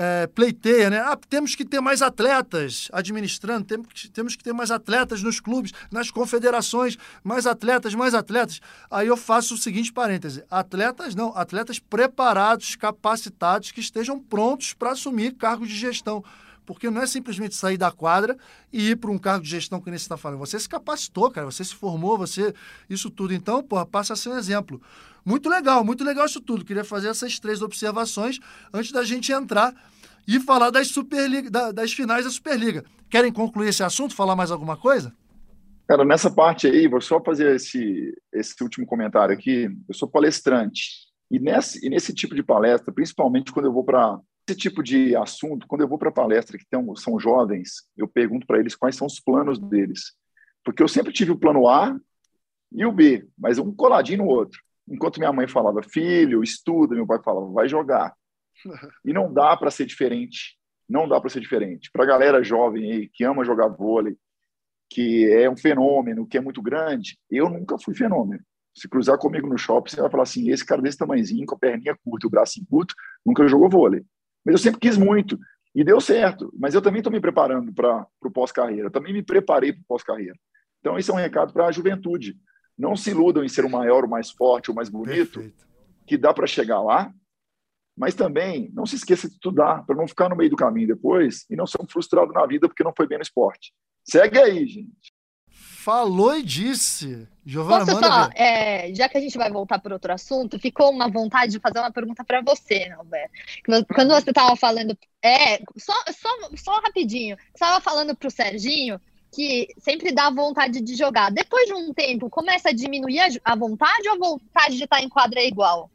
é, 0.00 0.28
pleiteia, 0.28 0.88
né? 0.88 1.00
Ah, 1.00 1.18
temos 1.28 1.56
que 1.56 1.64
ter 1.64 1.80
mais 1.80 2.02
atletas 2.02 2.88
administrando, 2.92 3.64
temos 3.64 3.88
que, 3.88 4.08
temos 4.08 4.36
que 4.36 4.44
ter 4.44 4.52
mais 4.52 4.70
atletas 4.70 5.24
nos 5.24 5.40
clubes, 5.40 5.72
nas 5.90 6.08
confederações, 6.08 6.96
mais 7.24 7.48
atletas, 7.48 7.96
mais 7.96 8.14
atletas. 8.14 8.60
Aí 8.88 9.08
eu 9.08 9.16
faço 9.16 9.54
o 9.54 9.58
seguinte 9.58 9.92
parêntese: 9.92 10.44
atletas 10.48 11.16
não, 11.16 11.36
atletas 11.36 11.80
preparados, 11.80 12.76
capacitados, 12.76 13.72
que 13.72 13.80
estejam 13.80 14.20
prontos 14.20 14.72
para 14.72 14.92
assumir 14.92 15.34
cargos 15.34 15.68
de 15.68 15.74
gestão. 15.74 16.22
Porque 16.64 16.90
não 16.90 17.00
é 17.00 17.06
simplesmente 17.06 17.56
sair 17.56 17.78
da 17.78 17.90
quadra 17.90 18.36
e 18.70 18.90
ir 18.90 18.96
para 18.96 19.10
um 19.10 19.18
cargo 19.18 19.42
de 19.42 19.50
gestão 19.50 19.80
que 19.80 19.90
nem 19.90 19.98
você 19.98 20.04
está 20.04 20.18
falando. 20.18 20.38
Você 20.38 20.60
se 20.60 20.68
capacitou, 20.68 21.30
cara, 21.30 21.46
você 21.46 21.64
se 21.64 21.74
formou, 21.74 22.18
você. 22.18 22.54
Isso 22.90 23.10
tudo. 23.10 23.32
Então, 23.32 23.62
porra, 23.64 23.86
passa 23.86 24.12
a 24.12 24.16
ser 24.16 24.28
um 24.28 24.38
exemplo. 24.38 24.80
Muito 25.28 25.46
legal, 25.50 25.84
muito 25.84 26.02
legal 26.02 26.24
isso 26.24 26.40
tudo. 26.40 26.64
Queria 26.64 26.84
fazer 26.84 27.08
essas 27.08 27.38
três 27.38 27.60
observações 27.60 28.40
antes 28.72 28.90
da 28.92 29.04
gente 29.04 29.30
entrar 29.30 29.74
e 30.26 30.40
falar 30.40 30.70
das, 30.70 30.88
Superliga, 30.88 31.50
da, 31.50 31.70
das 31.70 31.92
finais 31.92 32.24
da 32.24 32.30
Superliga. 32.30 32.82
Querem 33.10 33.30
concluir 33.30 33.68
esse 33.68 33.82
assunto? 33.82 34.14
Falar 34.14 34.34
mais 34.34 34.50
alguma 34.50 34.74
coisa? 34.74 35.14
Cara, 35.86 36.02
nessa 36.02 36.30
parte 36.30 36.66
aí, 36.66 36.88
vou 36.88 37.02
só 37.02 37.22
fazer 37.22 37.56
esse, 37.56 38.18
esse 38.32 38.54
último 38.62 38.86
comentário 38.86 39.34
aqui. 39.34 39.68
Eu 39.86 39.94
sou 39.94 40.08
palestrante. 40.08 40.92
E 41.30 41.38
nesse, 41.38 41.86
e 41.86 41.90
nesse 41.90 42.14
tipo 42.14 42.34
de 42.34 42.42
palestra, 42.42 42.90
principalmente 42.90 43.52
quando 43.52 43.66
eu 43.66 43.72
vou 43.72 43.84
para 43.84 44.18
esse 44.48 44.58
tipo 44.58 44.82
de 44.82 45.14
assunto, 45.14 45.66
quando 45.66 45.82
eu 45.82 45.88
vou 45.88 45.98
para 45.98 46.10
palestra 46.10 46.56
que 46.56 46.64
são 46.96 47.20
jovens, 47.20 47.82
eu 47.98 48.08
pergunto 48.08 48.46
para 48.46 48.60
eles 48.60 48.74
quais 48.74 48.96
são 48.96 49.06
os 49.06 49.20
planos 49.20 49.58
deles. 49.58 50.14
Porque 50.64 50.82
eu 50.82 50.88
sempre 50.88 51.12
tive 51.12 51.32
o 51.32 51.38
plano 51.38 51.68
A 51.68 51.94
e 52.72 52.86
o 52.86 52.92
B, 52.92 53.28
mas 53.36 53.58
um 53.58 53.70
coladinho 53.74 54.24
no 54.24 54.26
outro. 54.26 54.66
Enquanto 54.90 55.18
minha 55.18 55.32
mãe 55.32 55.48
falava, 55.48 55.82
filho, 55.82 56.42
estuda, 56.42 56.94
meu 56.94 57.06
pai 57.06 57.18
falava, 57.22 57.50
vai 57.52 57.68
jogar. 57.68 58.14
E 59.04 59.12
não 59.12 59.32
dá 59.32 59.56
para 59.56 59.70
ser 59.70 59.86
diferente. 59.86 60.58
Não 60.88 61.08
dá 61.08 61.20
para 61.20 61.30
ser 61.30 61.40
diferente. 61.40 61.90
Para 61.92 62.04
a 62.04 62.06
galera 62.06 62.42
jovem 62.42 62.90
aí, 62.90 63.08
que 63.08 63.22
ama 63.22 63.44
jogar 63.44 63.68
vôlei, 63.68 64.16
que 64.90 65.30
é 65.30 65.48
um 65.48 65.56
fenômeno, 65.56 66.26
que 66.26 66.38
é 66.38 66.40
muito 66.40 66.62
grande, 66.62 67.18
eu 67.30 67.48
nunca 67.48 67.78
fui 67.78 67.94
fenômeno. 67.94 68.42
Se 68.74 68.88
cruzar 68.88 69.18
comigo 69.18 69.46
no 69.46 69.58
shopping, 69.58 69.90
você 69.90 70.00
vai 70.00 70.10
falar 70.10 70.22
assim: 70.22 70.50
esse 70.50 70.64
cara 70.64 70.80
desse 70.80 70.96
tamanhozinho, 70.96 71.46
com 71.46 71.54
a 71.54 71.58
perninha 71.58 71.96
curta 72.04 72.26
o 72.26 72.30
braço 72.30 72.60
curto, 72.70 72.94
nunca 73.24 73.46
jogou 73.46 73.68
vôlei. 73.68 74.04
Mas 74.44 74.54
eu 74.54 74.58
sempre 74.58 74.80
quis 74.80 74.96
muito. 74.96 75.38
E 75.74 75.84
deu 75.84 76.00
certo. 76.00 76.52
Mas 76.58 76.74
eu 76.74 76.82
também 76.82 77.00
estou 77.00 77.12
me 77.12 77.20
preparando 77.20 77.72
para 77.72 78.06
o 78.22 78.30
pós-carreira. 78.30 78.90
Também 78.90 79.12
me 79.12 79.22
preparei 79.22 79.72
para 79.72 79.82
o 79.82 79.86
pós-carreira. 79.86 80.34
Então, 80.80 80.98
esse 80.98 81.10
é 81.10 81.14
um 81.14 81.18
recado 81.18 81.52
para 81.52 81.66
a 81.66 81.72
juventude. 81.72 82.36
Não 82.78 82.94
se 82.94 83.10
iludam 83.10 83.44
em 83.44 83.48
ser 83.48 83.64
o 83.64 83.70
maior, 83.70 84.04
o 84.04 84.08
mais 84.08 84.30
forte, 84.30 84.70
o 84.70 84.74
mais 84.74 84.88
bonito, 84.88 85.40
Perfeito. 85.40 85.66
que 86.06 86.16
dá 86.16 86.32
para 86.32 86.46
chegar 86.46 86.80
lá, 86.80 87.12
mas 87.96 88.14
também 88.14 88.70
não 88.72 88.86
se 88.86 88.94
esqueça 88.94 89.26
de 89.26 89.34
estudar, 89.34 89.84
para 89.84 89.96
não 89.96 90.06
ficar 90.06 90.28
no 90.28 90.36
meio 90.36 90.50
do 90.50 90.56
caminho 90.56 90.86
depois 90.86 91.44
e 91.50 91.56
não 91.56 91.66
ser 91.66 91.82
um 91.82 91.88
frustrado 91.88 92.32
na 92.32 92.46
vida 92.46 92.68
porque 92.68 92.84
não 92.84 92.94
foi 92.96 93.08
bem 93.08 93.18
no 93.18 93.22
esporte. 93.22 93.72
Segue 94.04 94.38
aí, 94.38 94.66
gente. 94.66 95.12
Falou 95.50 96.36
e 96.36 96.42
disse. 96.42 97.26
Giovana, 97.44 97.86
Posso 97.86 97.98
só, 97.98 98.28
é, 98.34 98.94
já 98.94 99.08
que 99.08 99.16
a 99.16 99.20
gente 99.20 99.38
vai 99.38 99.50
voltar 99.50 99.78
para 99.78 99.94
outro 99.94 100.12
assunto, 100.12 100.58
ficou 100.58 100.90
uma 100.90 101.08
vontade 101.08 101.52
de 101.52 101.60
fazer 101.60 101.78
uma 101.78 101.90
pergunta 101.90 102.22
para 102.22 102.42
você, 102.42 102.92
Alberto. 102.96 103.32
Quando 103.94 104.10
você 104.10 104.30
estava 104.30 104.54
falando, 104.54 104.96
é, 105.24 105.58
só, 105.78 105.94
só, 106.12 106.28
só 106.56 106.80
rapidinho, 106.80 107.36
você 107.36 107.64
estava 107.64 107.80
falando 107.80 108.14
para 108.14 108.28
o 108.28 108.30
Serginho 108.30 109.00
que 109.32 109.68
sempre 109.78 110.12
dá 110.12 110.30
vontade 110.30 110.80
de 110.80 110.94
jogar. 110.94 111.30
Depois 111.30 111.66
de 111.66 111.74
um 111.74 111.92
tempo, 111.92 112.30
começa 112.30 112.70
a 112.70 112.72
diminuir 112.72 113.20
a, 113.44 113.56
vontade 113.56 114.08
ou 114.08 114.14
a 114.14 114.18
vontade 114.18 114.76
de 114.76 114.84
estar 114.84 115.02
em 115.02 115.08
quadra 115.08 115.40
é 115.40 115.46
igual? 115.46 115.90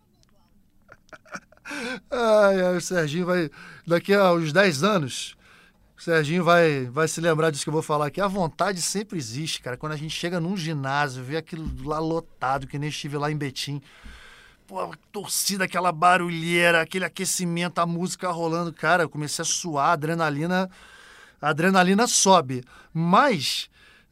Ai, 2.11 2.61
ai, 2.61 2.75
o 2.75 2.81
Serginho 2.81 3.25
vai. 3.25 3.49
Daqui 3.87 4.13
a 4.13 4.33
uns 4.33 4.51
10 4.51 4.83
anos, 4.83 5.35
o 5.97 6.01
Serginho 6.01 6.43
vai, 6.43 6.85
vai 6.85 7.07
se 7.07 7.21
lembrar 7.21 7.49
disso 7.49 7.63
que 7.63 7.69
eu 7.69 7.73
vou 7.73 7.81
falar 7.81 8.07
aqui. 8.07 8.21
A 8.21 8.27
vontade 8.27 8.81
sempre 8.81 9.17
existe, 9.17 9.61
cara. 9.61 9.77
Quando 9.77 9.93
a 9.93 9.97
gente 9.97 10.13
chega 10.13 10.39
num 10.39 10.57
ginásio, 10.57 11.23
vê 11.23 11.37
aquilo 11.37 11.69
lá 11.87 11.99
lotado, 11.99 12.67
que 12.67 12.77
nem 12.77 12.89
estive 12.89 13.17
lá 13.17 13.31
em 13.31 13.37
Betim. 13.37 13.81
pô, 14.67 14.93
torcida, 15.11 15.63
aquela 15.63 15.91
barulheira, 15.91 16.81
aquele 16.81 17.05
aquecimento, 17.05 17.79
a 17.79 17.85
música 17.85 18.29
rolando. 18.29 18.73
Cara, 18.73 19.03
eu 19.03 19.09
comecei 19.09 19.41
a 19.41 19.45
suar, 19.45 19.89
a 19.89 19.93
adrenalina, 19.93 20.69
a 21.43 21.49
adrenalina 21.49 22.07
sobe. 22.07 22.63
Mas 22.93 23.69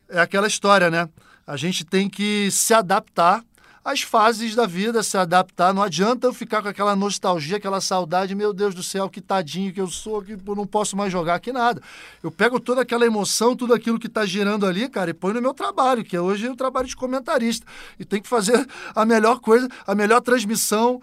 é 0.09 0.19
aquela 0.19 0.47
história, 0.47 0.91
né? 0.91 1.07
A 1.47 1.55
gente 1.55 1.85
tem 1.85 2.09
que 2.09 2.51
se 2.51 2.73
adaptar 2.73 3.41
às 3.83 4.01
fases 4.01 4.53
da 4.53 4.67
vida, 4.67 5.01
se 5.01 5.17
adaptar. 5.17 5.73
Não 5.73 5.81
adianta 5.81 6.27
eu 6.27 6.33
ficar 6.33 6.61
com 6.61 6.67
aquela 6.67 6.93
nostalgia, 6.93 7.55
aquela 7.55 7.79
saudade, 7.79 8.35
meu 8.35 8.53
Deus 8.53 8.75
do 8.75 8.83
céu, 8.83 9.09
que 9.09 9.21
tadinho 9.21 9.73
que 9.73 9.79
eu 9.79 9.87
sou, 9.87 10.21
que 10.21 10.33
eu 10.33 10.55
não 10.55 10.67
posso 10.67 10.97
mais 10.97 11.09
jogar 11.09 11.35
aqui 11.35 11.53
nada. 11.53 11.81
Eu 12.21 12.29
pego 12.29 12.59
toda 12.59 12.81
aquela 12.81 13.05
emoção, 13.05 13.55
tudo 13.55 13.73
aquilo 13.73 13.97
que 13.97 14.07
está 14.07 14.25
girando 14.25 14.65
ali, 14.65 14.89
cara, 14.89 15.11
e 15.11 15.13
põe 15.13 15.33
no 15.33 15.41
meu 15.41 15.53
trabalho, 15.53 16.03
que 16.03 16.17
é 16.17 16.21
hoje 16.21 16.45
é 16.45 16.51
o 16.51 16.55
trabalho 16.55 16.87
de 16.87 16.97
comentarista. 16.97 17.65
E 17.97 18.03
tem 18.03 18.21
que 18.21 18.27
fazer 18.27 18.67
a 18.93 19.05
melhor 19.05 19.39
coisa, 19.39 19.69
a 19.87 19.95
melhor 19.95 20.19
transmissão, 20.19 21.01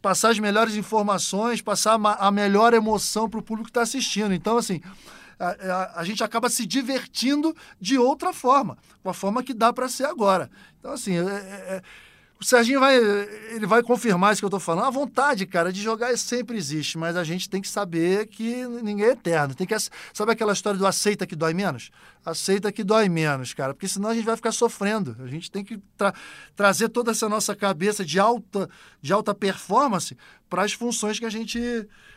passar 0.00 0.30
as 0.30 0.38
melhores 0.38 0.76
informações, 0.76 1.60
passar 1.60 1.98
a 2.00 2.30
melhor 2.30 2.72
emoção 2.72 3.28
para 3.28 3.40
o 3.40 3.42
público 3.42 3.66
que 3.66 3.70
está 3.70 3.82
assistindo. 3.82 4.32
Então, 4.32 4.56
assim, 4.56 4.80
a, 5.40 6.00
a, 6.00 6.04
gente 6.04 6.22
acaba 6.22 6.50
se 6.50 6.66
divertindo 6.66 7.56
de 7.80 7.96
outra 7.96 8.32
forma, 8.32 8.76
com 9.02 9.08
a 9.08 9.14
forma 9.14 9.42
que 9.42 9.54
dá 9.54 9.72
para 9.72 9.88
ser 9.88 10.04
agora. 10.04 10.50
Então, 10.78 10.92
assim, 10.92 11.16
é, 11.16 11.22
é, 11.22 11.24
é, 11.24 11.82
o 12.40 12.44
Serginho 12.44 12.80
vai, 12.80 12.96
ele 12.96 13.66
vai 13.66 13.82
confirmar 13.82 14.32
isso 14.32 14.40
que 14.40 14.46
eu 14.46 14.48
estou 14.48 14.58
falando. 14.58 14.86
A 14.86 14.90
vontade, 14.90 15.44
cara, 15.44 15.70
de 15.70 15.82
jogar 15.82 16.16
sempre 16.16 16.56
existe, 16.56 16.96
mas 16.96 17.14
a 17.14 17.22
gente 17.22 17.50
tem 17.50 17.60
que 17.60 17.68
saber 17.68 18.28
que 18.28 18.66
ninguém 18.82 19.08
é 19.08 19.10
eterno. 19.10 19.54
Tem 19.54 19.66
que, 19.66 19.76
sabe 20.14 20.32
aquela 20.32 20.54
história 20.54 20.78
do 20.78 20.86
aceita 20.86 21.26
que 21.26 21.36
dói 21.36 21.52
menos? 21.52 21.90
Aceita 22.24 22.72
que 22.72 22.82
dói 22.82 23.10
menos, 23.10 23.52
cara, 23.52 23.74
porque 23.74 23.86
senão 23.86 24.08
a 24.08 24.14
gente 24.14 24.24
vai 24.24 24.36
ficar 24.36 24.52
sofrendo. 24.52 25.14
A 25.22 25.26
gente 25.26 25.50
tem 25.50 25.62
que 25.62 25.78
tra 25.98 26.14
trazer 26.56 26.88
toda 26.88 27.10
essa 27.10 27.28
nossa 27.28 27.54
cabeça 27.54 28.02
de 28.02 28.18
alta, 28.18 28.70
de 29.02 29.12
alta 29.12 29.34
performance 29.34 30.16
para 30.48 30.62
as 30.62 30.72
funções 30.72 31.18
que 31.18 31.26
a 31.26 31.30
gente 31.30 31.60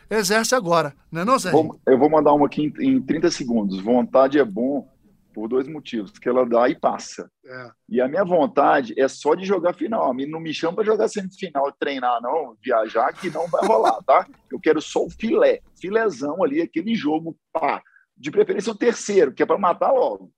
exerce 0.08 0.54
agora. 0.54 0.94
Não 1.12 1.20
é 1.20 1.24
não, 1.26 1.38
Serginho? 1.38 1.78
Eu 1.86 1.98
vou 1.98 2.08
mandar 2.08 2.32
uma 2.32 2.46
aqui 2.46 2.72
em, 2.80 2.96
em 2.96 3.02
30 3.02 3.30
segundos. 3.30 3.78
Vontade 3.78 4.38
é 4.38 4.44
bom 4.44 4.88
por 5.34 5.48
dois 5.48 5.66
motivos, 5.66 6.12
que 6.12 6.28
ela 6.28 6.46
dá 6.46 6.68
e 6.68 6.78
passa. 6.78 7.28
É. 7.44 7.70
E 7.88 8.00
a 8.00 8.06
minha 8.06 8.24
vontade 8.24 8.94
é 8.96 9.08
só 9.08 9.34
de 9.34 9.44
jogar 9.44 9.74
final. 9.74 10.14
Não 10.14 10.40
me 10.40 10.54
chama 10.54 10.76
para 10.76 10.84
jogar 10.84 11.08
semifinal 11.08 11.68
e 11.68 11.78
treinar, 11.78 12.22
não, 12.22 12.56
viajar, 12.64 13.12
que 13.12 13.28
não 13.28 13.48
vai 13.48 13.66
rolar, 13.66 14.00
tá? 14.06 14.26
Eu 14.50 14.60
quero 14.60 14.80
só 14.80 15.04
o 15.04 15.10
filé, 15.10 15.60
filézão 15.78 16.42
ali, 16.42 16.62
aquele 16.62 16.94
jogo, 16.94 17.36
pá. 17.52 17.82
De 18.16 18.30
preferência 18.30 18.70
o 18.70 18.78
terceiro, 18.78 19.34
que 19.34 19.42
é 19.42 19.46
para 19.46 19.58
matar 19.58 19.90
logo. 19.90 20.30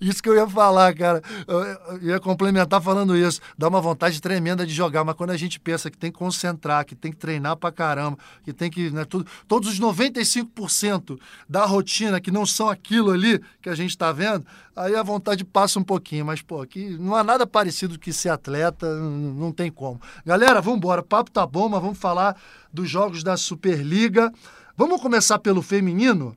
Isso 0.00 0.22
que 0.22 0.28
eu 0.28 0.34
ia 0.34 0.48
falar, 0.48 0.94
cara. 0.94 1.22
Eu 1.46 2.02
ia 2.02 2.20
complementar 2.20 2.80
falando 2.80 3.16
isso. 3.16 3.40
Dá 3.56 3.68
uma 3.68 3.80
vontade 3.80 4.20
tremenda 4.20 4.66
de 4.66 4.72
jogar, 4.72 5.04
mas 5.04 5.14
quando 5.14 5.30
a 5.30 5.36
gente 5.36 5.58
pensa 5.58 5.90
que 5.90 5.98
tem 5.98 6.10
que 6.10 6.18
concentrar, 6.18 6.84
que 6.84 6.94
tem 6.94 7.10
que 7.10 7.18
treinar 7.18 7.56
pra 7.56 7.72
caramba, 7.72 8.18
que 8.44 8.52
tem 8.52 8.70
que. 8.70 8.90
Né, 8.90 9.04
tudo, 9.04 9.26
todos 9.46 9.68
os 9.68 9.80
95% 9.80 11.18
da 11.48 11.64
rotina 11.64 12.20
que 12.20 12.30
não 12.30 12.46
são 12.46 12.68
aquilo 12.68 13.10
ali 13.10 13.40
que 13.60 13.68
a 13.68 13.74
gente 13.74 13.90
está 13.90 14.12
vendo, 14.12 14.46
aí 14.74 14.94
a 14.94 15.02
vontade 15.02 15.44
passa 15.44 15.78
um 15.78 15.84
pouquinho. 15.84 16.24
Mas, 16.24 16.42
pô, 16.42 16.62
aqui 16.62 16.96
não 16.98 17.14
há 17.14 17.24
nada 17.24 17.46
parecido 17.46 17.98
que 17.98 18.12
ser 18.12 18.30
atleta, 18.30 18.94
não 18.94 19.52
tem 19.52 19.70
como. 19.70 20.00
Galera, 20.24 20.60
vamos 20.60 20.78
embora. 20.78 21.02
Papo 21.02 21.30
tá 21.30 21.46
bom, 21.46 21.68
mas 21.68 21.82
vamos 21.82 21.98
falar 21.98 22.36
dos 22.72 22.88
jogos 22.88 23.22
da 23.22 23.36
Superliga. 23.36 24.32
Vamos 24.76 25.00
começar 25.00 25.38
pelo 25.40 25.60
feminino? 25.60 26.36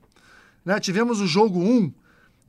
Né? 0.65 0.79
Tivemos 0.79 1.21
o 1.21 1.27
jogo 1.27 1.59
1 1.59 2.00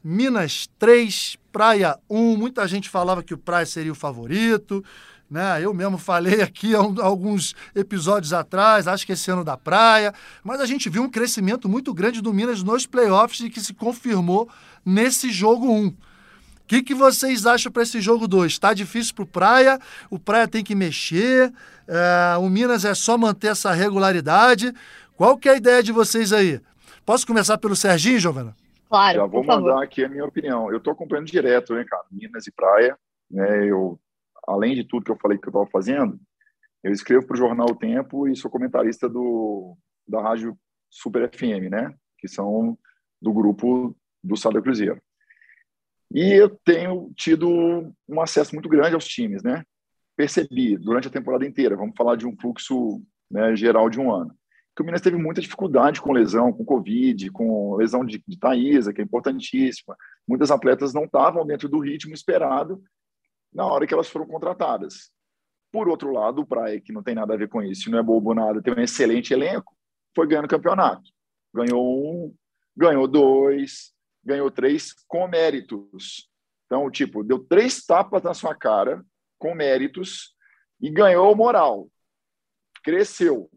Minas 0.02 0.68
3, 0.78 1.36
Praia 1.52 1.98
1. 2.10 2.36
Muita 2.36 2.66
gente 2.66 2.88
falava 2.88 3.22
que 3.22 3.34
o 3.34 3.38
Praia 3.38 3.66
seria 3.66 3.92
o 3.92 3.94
favorito. 3.94 4.84
Né? 5.30 5.64
Eu 5.64 5.72
mesmo 5.72 5.96
falei 5.96 6.42
aqui 6.42 6.74
alguns 6.74 7.54
episódios 7.74 8.32
atrás, 8.32 8.86
acho 8.86 9.06
que 9.06 9.12
esse 9.12 9.30
ano 9.30 9.44
da 9.44 9.56
Praia. 9.56 10.12
Mas 10.42 10.60
a 10.60 10.66
gente 10.66 10.90
viu 10.90 11.02
um 11.02 11.08
crescimento 11.08 11.68
muito 11.68 11.94
grande 11.94 12.20
do 12.20 12.34
Minas 12.34 12.62
nos 12.62 12.86
playoffs 12.86 13.40
e 13.40 13.48
que 13.48 13.60
se 13.60 13.72
confirmou 13.72 14.48
nesse 14.84 15.30
jogo 15.30 15.72
1. 15.72 15.86
O 15.86 15.94
que, 16.66 16.82
que 16.82 16.94
vocês 16.94 17.46
acham 17.46 17.70
para 17.70 17.82
esse 17.82 18.00
jogo 18.00 18.26
2? 18.26 18.52
Está 18.52 18.74
difícil 18.74 19.14
para 19.14 19.24
o 19.24 19.26
Praia, 19.26 19.80
o 20.10 20.18
Praia 20.18 20.48
tem 20.48 20.64
que 20.64 20.74
mexer, 20.74 21.52
é, 21.86 22.36
o 22.38 22.48
Minas 22.48 22.84
é 22.84 22.94
só 22.94 23.18
manter 23.18 23.48
essa 23.48 23.72
regularidade. 23.72 24.72
Qual 25.16 25.36
que 25.36 25.48
é 25.48 25.52
a 25.52 25.56
ideia 25.56 25.82
de 25.82 25.92
vocês 25.92 26.32
aí? 26.32 26.60
Posso 27.04 27.26
começar 27.26 27.58
pelo 27.58 27.76
Serginho, 27.76 28.18
Giovana? 28.18 28.61
Claro. 28.92 29.20
Já 29.20 29.24
vou 29.24 29.42
mandar 29.42 29.70
favor. 29.70 29.82
aqui 29.82 30.04
a 30.04 30.08
minha 30.08 30.24
opinião. 30.26 30.70
Eu 30.70 30.76
estou 30.76 30.92
acompanhando 30.92 31.26
direto, 31.26 31.74
né, 31.74 31.82
cara? 31.82 32.04
Minas 32.10 32.46
e 32.46 32.52
Praia. 32.52 32.94
Né? 33.30 33.64
Eu, 33.66 33.98
além 34.46 34.74
de 34.74 34.84
tudo 34.84 35.02
que 35.02 35.10
eu 35.10 35.16
falei 35.16 35.38
que 35.38 35.46
eu 35.46 35.50
estava 35.50 35.66
fazendo, 35.72 36.20
eu 36.84 36.92
escrevo 36.92 37.26
para 37.26 37.32
o 37.32 37.38
jornal 37.38 37.68
O 37.70 37.74
Tempo 37.74 38.28
e 38.28 38.36
sou 38.36 38.50
comentarista 38.50 39.08
do 39.08 39.78
da 40.06 40.20
rádio 40.20 40.58
Super 40.90 41.30
FM, 41.34 41.70
né? 41.70 41.94
Que 42.18 42.28
são 42.28 42.76
do 43.18 43.32
grupo 43.32 43.96
do 44.22 44.36
Sada 44.36 44.60
Cruzeiro. 44.60 45.00
E 46.14 46.34
eu 46.34 46.50
tenho 46.62 47.10
tido 47.16 47.48
um 48.06 48.20
acesso 48.20 48.54
muito 48.54 48.68
grande 48.68 48.94
aos 48.94 49.06
times, 49.06 49.42
né? 49.42 49.64
Percebi 50.14 50.76
durante 50.76 51.08
a 51.08 51.10
temporada 51.10 51.46
inteira, 51.46 51.78
vamos 51.78 51.96
falar 51.96 52.16
de 52.16 52.26
um 52.26 52.36
fluxo 52.38 53.02
né, 53.30 53.56
geral 53.56 53.88
de 53.88 53.98
um 53.98 54.12
ano, 54.12 54.36
que 54.74 54.82
o 54.82 54.84
Minas 54.84 55.00
teve 55.00 55.16
muita 55.16 55.40
dificuldade 55.40 56.00
com 56.00 56.12
lesão, 56.12 56.52
com 56.52 56.64
Covid, 56.64 57.30
com 57.30 57.76
lesão 57.76 58.04
de, 58.04 58.22
de 58.26 58.38
Thaísa, 58.38 58.92
que 58.92 59.00
é 59.00 59.04
importantíssima. 59.04 59.96
Muitas 60.26 60.50
atletas 60.50 60.94
não 60.94 61.04
estavam 61.04 61.44
dentro 61.44 61.68
do 61.68 61.78
ritmo 61.78 62.14
esperado 62.14 62.82
na 63.52 63.66
hora 63.66 63.86
que 63.86 63.92
elas 63.92 64.08
foram 64.08 64.26
contratadas. 64.26 65.10
Por 65.70 65.88
outro 65.88 66.10
lado, 66.10 66.40
o 66.42 66.46
Praia, 66.46 66.80
que 66.80 66.92
não 66.92 67.02
tem 67.02 67.14
nada 67.14 67.34
a 67.34 67.36
ver 67.36 67.48
com 67.48 67.62
isso, 67.62 67.90
não 67.90 67.98
é 67.98 68.02
bobo 68.02 68.34
nada, 68.34 68.62
tem 68.62 68.74
um 68.74 68.80
excelente 68.80 69.32
elenco, 69.32 69.76
foi 70.14 70.26
ganhando 70.26 70.48
campeonato. 70.48 71.10
Ganhou 71.54 72.26
um, 72.26 72.34
ganhou 72.76 73.06
dois, 73.06 73.92
ganhou 74.24 74.50
três 74.50 74.94
com 75.06 75.26
méritos. 75.28 76.30
Então, 76.66 76.90
tipo, 76.90 77.22
deu 77.22 77.38
três 77.38 77.84
tapas 77.84 78.22
na 78.22 78.32
sua 78.32 78.54
cara 78.54 79.04
com 79.38 79.54
méritos 79.54 80.34
e 80.80 80.90
ganhou 80.90 81.34
moral. 81.36 81.88
Cresceu. 82.82 83.50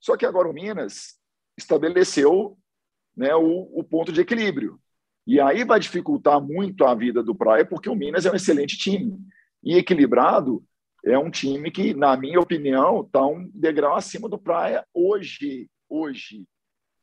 Só 0.00 0.16
que 0.16 0.26
agora 0.26 0.48
o 0.48 0.52
Minas 0.52 1.18
estabeleceu 1.56 2.56
né, 3.16 3.34
o, 3.34 3.68
o 3.72 3.82
ponto 3.82 4.12
de 4.12 4.20
equilíbrio. 4.20 4.80
E 5.26 5.40
aí 5.40 5.64
vai 5.64 5.78
dificultar 5.78 6.40
muito 6.40 6.84
a 6.84 6.94
vida 6.94 7.22
do 7.22 7.34
Praia, 7.34 7.64
porque 7.64 7.90
o 7.90 7.94
Minas 7.94 8.24
é 8.24 8.30
um 8.30 8.36
excelente 8.36 8.78
time. 8.78 9.18
E 9.62 9.76
equilibrado 9.76 10.64
é 11.04 11.18
um 11.18 11.30
time 11.30 11.70
que, 11.70 11.92
na 11.92 12.16
minha 12.16 12.40
opinião, 12.40 13.02
está 13.02 13.26
um 13.26 13.50
degrau 13.52 13.94
acima 13.94 14.28
do 14.28 14.38
Praia 14.38 14.86
hoje. 14.94 15.68
Hoje. 15.88 16.44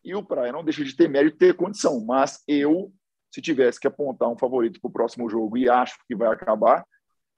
E 0.03 0.15
o 0.15 0.23
Praia 0.23 0.51
não 0.51 0.63
deixa 0.63 0.83
de 0.83 0.95
ter 0.95 1.09
mérito 1.09 1.37
ter 1.37 1.55
condição. 1.55 2.03
Mas 2.03 2.41
eu, 2.47 2.91
se 3.31 3.41
tivesse 3.41 3.79
que 3.79 3.87
apontar 3.87 4.29
um 4.29 4.37
favorito 4.37 4.79
para 4.79 4.89
o 4.89 4.93
próximo 4.93 5.29
jogo, 5.29 5.57
e 5.57 5.69
acho 5.69 5.97
que 6.07 6.15
vai 6.15 6.29
acabar 6.29 6.85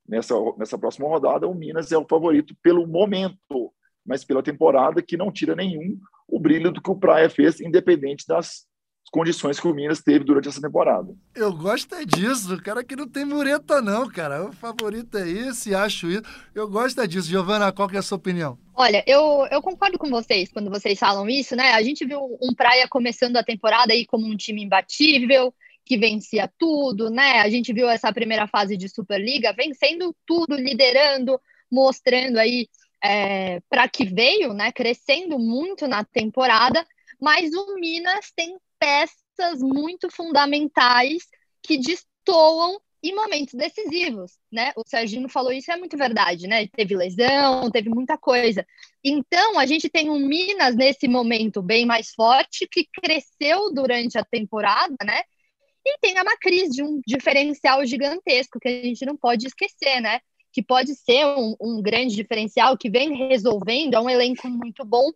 nessa, 0.08 0.36
nessa 0.58 0.78
próxima 0.78 1.08
rodada, 1.08 1.48
o 1.48 1.56
Minas 1.56 1.92
é 1.92 1.98
o 1.98 2.08
favorito 2.08 2.56
pelo 2.62 2.88
momento 2.88 3.74
mas 4.08 4.24
pela 4.24 4.42
temporada 4.42 5.02
que 5.02 5.18
não 5.18 5.32
tira 5.32 5.56
nenhum 5.56 6.00
o 6.28 6.40
brilho 6.40 6.72
do 6.72 6.82
que 6.82 6.90
o 6.90 6.96
Praia 6.96 7.30
fez, 7.30 7.60
independente 7.60 8.26
das 8.26 8.66
condições 9.12 9.60
que 9.60 9.68
o 9.68 9.74
Minas 9.74 10.02
teve 10.02 10.26
durante 10.26 10.50
essa 10.50 10.62
temporada. 10.62 11.16
Eu 11.34 11.54
gosto 11.54 11.96
é 11.96 12.04
disso, 12.04 12.56
o 12.56 12.62
cara 12.62 12.84
que 12.84 12.96
não 12.96 13.08
tem 13.08 13.26
mureta 13.26 13.82
não, 13.82 14.08
cara. 14.10 14.46
O 14.46 14.52
favorito 14.52 15.18
é 15.18 15.30
esse, 15.30 15.74
acho 15.74 16.10
isso. 16.10 16.24
Eu 16.54 16.68
gosto 16.68 17.00
é 17.02 17.08
disso. 17.08 17.30
Giovana, 17.30 17.72
qual 17.72 17.88
que 17.88 17.96
é 17.96 18.00
a 18.00 18.04
sua 18.04 18.18
opinião? 18.18 18.58
Olha, 18.76 19.04
eu, 19.08 19.48
eu 19.50 19.62
concordo 19.62 19.98
com 19.98 20.10
vocês 20.10 20.52
quando 20.52 20.70
vocês 20.70 21.00
falam 21.00 21.30
isso, 21.30 21.56
né? 21.56 21.72
A 21.72 21.82
gente 21.82 22.06
viu 22.06 22.20
um 22.42 22.54
Praia 22.54 22.88
começando 22.88 23.38
a 23.38 23.44
temporada 23.44 23.94
aí 23.94 24.06
como 24.06 24.28
um 24.28 24.36
time 24.36 24.64
imbatível, 24.64 25.54
que 25.86 25.98
vencia 25.98 26.52
tudo, 26.60 27.10
né? 27.10 27.40
A 27.40 27.50
gente 27.50 27.72
viu 27.72 27.88
essa 27.88 28.12
primeira 28.12 28.46
fase 28.46 28.76
de 28.76 28.90
Superliga 28.90 29.54
vencendo 29.54 30.14
tudo, 30.26 30.56
liderando, 30.56 31.40
mostrando 31.72 32.38
aí 32.38 32.68
é, 33.04 33.60
para 33.70 33.88
que 33.88 34.06
veio, 34.06 34.54
né, 34.54 34.72
crescendo 34.72 35.38
muito 35.38 35.88
na 35.88 36.04
temporada, 36.04 36.86
mas 37.20 37.54
o 37.54 37.76
Minas 37.76 38.32
tem 38.36 38.58
peças 38.80 39.62
muito 39.62 40.10
fundamentais 40.10 41.24
que 41.62 41.78
destoam 41.78 42.80
em 43.04 43.14
momentos 43.14 43.54
decisivos, 43.54 44.34
né? 44.52 44.74
O 44.76 44.82
Serginho 44.86 45.30
falou 45.30 45.52
isso, 45.52 45.72
é 45.72 45.78
muito 45.78 45.96
verdade, 45.96 46.48
né? 46.48 46.68
Teve 46.68 46.96
lesão, 46.96 47.70
teve 47.72 47.90
muita 47.90 48.18
coisa. 48.18 48.66
Então, 49.04 49.60
a 49.60 49.66
gente 49.66 49.88
tem 49.88 50.10
um 50.10 50.20
Minas 50.20 50.76
nesse 50.76 51.08
momento 51.08 51.62
bem 51.62 51.86
mais 51.86 52.12
forte, 52.14 52.68
que 52.70 52.88
cresceu 52.92 53.72
durante 53.72 54.18
a 54.18 54.26
temporada, 54.26 54.96
né? 55.06 55.22
E 55.86 55.98
tem 56.00 56.18
a 56.18 56.24
Macris 56.24 56.72
de 56.72 56.84
um 56.84 57.00
diferencial 57.06 57.86
gigantesco 57.86 58.60
que 58.60 58.68
a 58.68 58.84
gente 58.84 59.06
não 59.06 59.16
pode 59.16 59.48
esquecer, 59.48 60.02
né? 60.02 60.20
Que 60.58 60.64
pode 60.64 60.96
ser 60.96 61.24
um, 61.24 61.56
um 61.62 61.82
grande 61.84 62.16
diferencial, 62.16 62.76
que 62.76 62.90
vem 62.90 63.16
resolvendo, 63.30 63.94
é 63.94 64.00
um 64.00 64.10
elenco 64.10 64.50
muito 64.50 64.84
bom. 64.84 65.12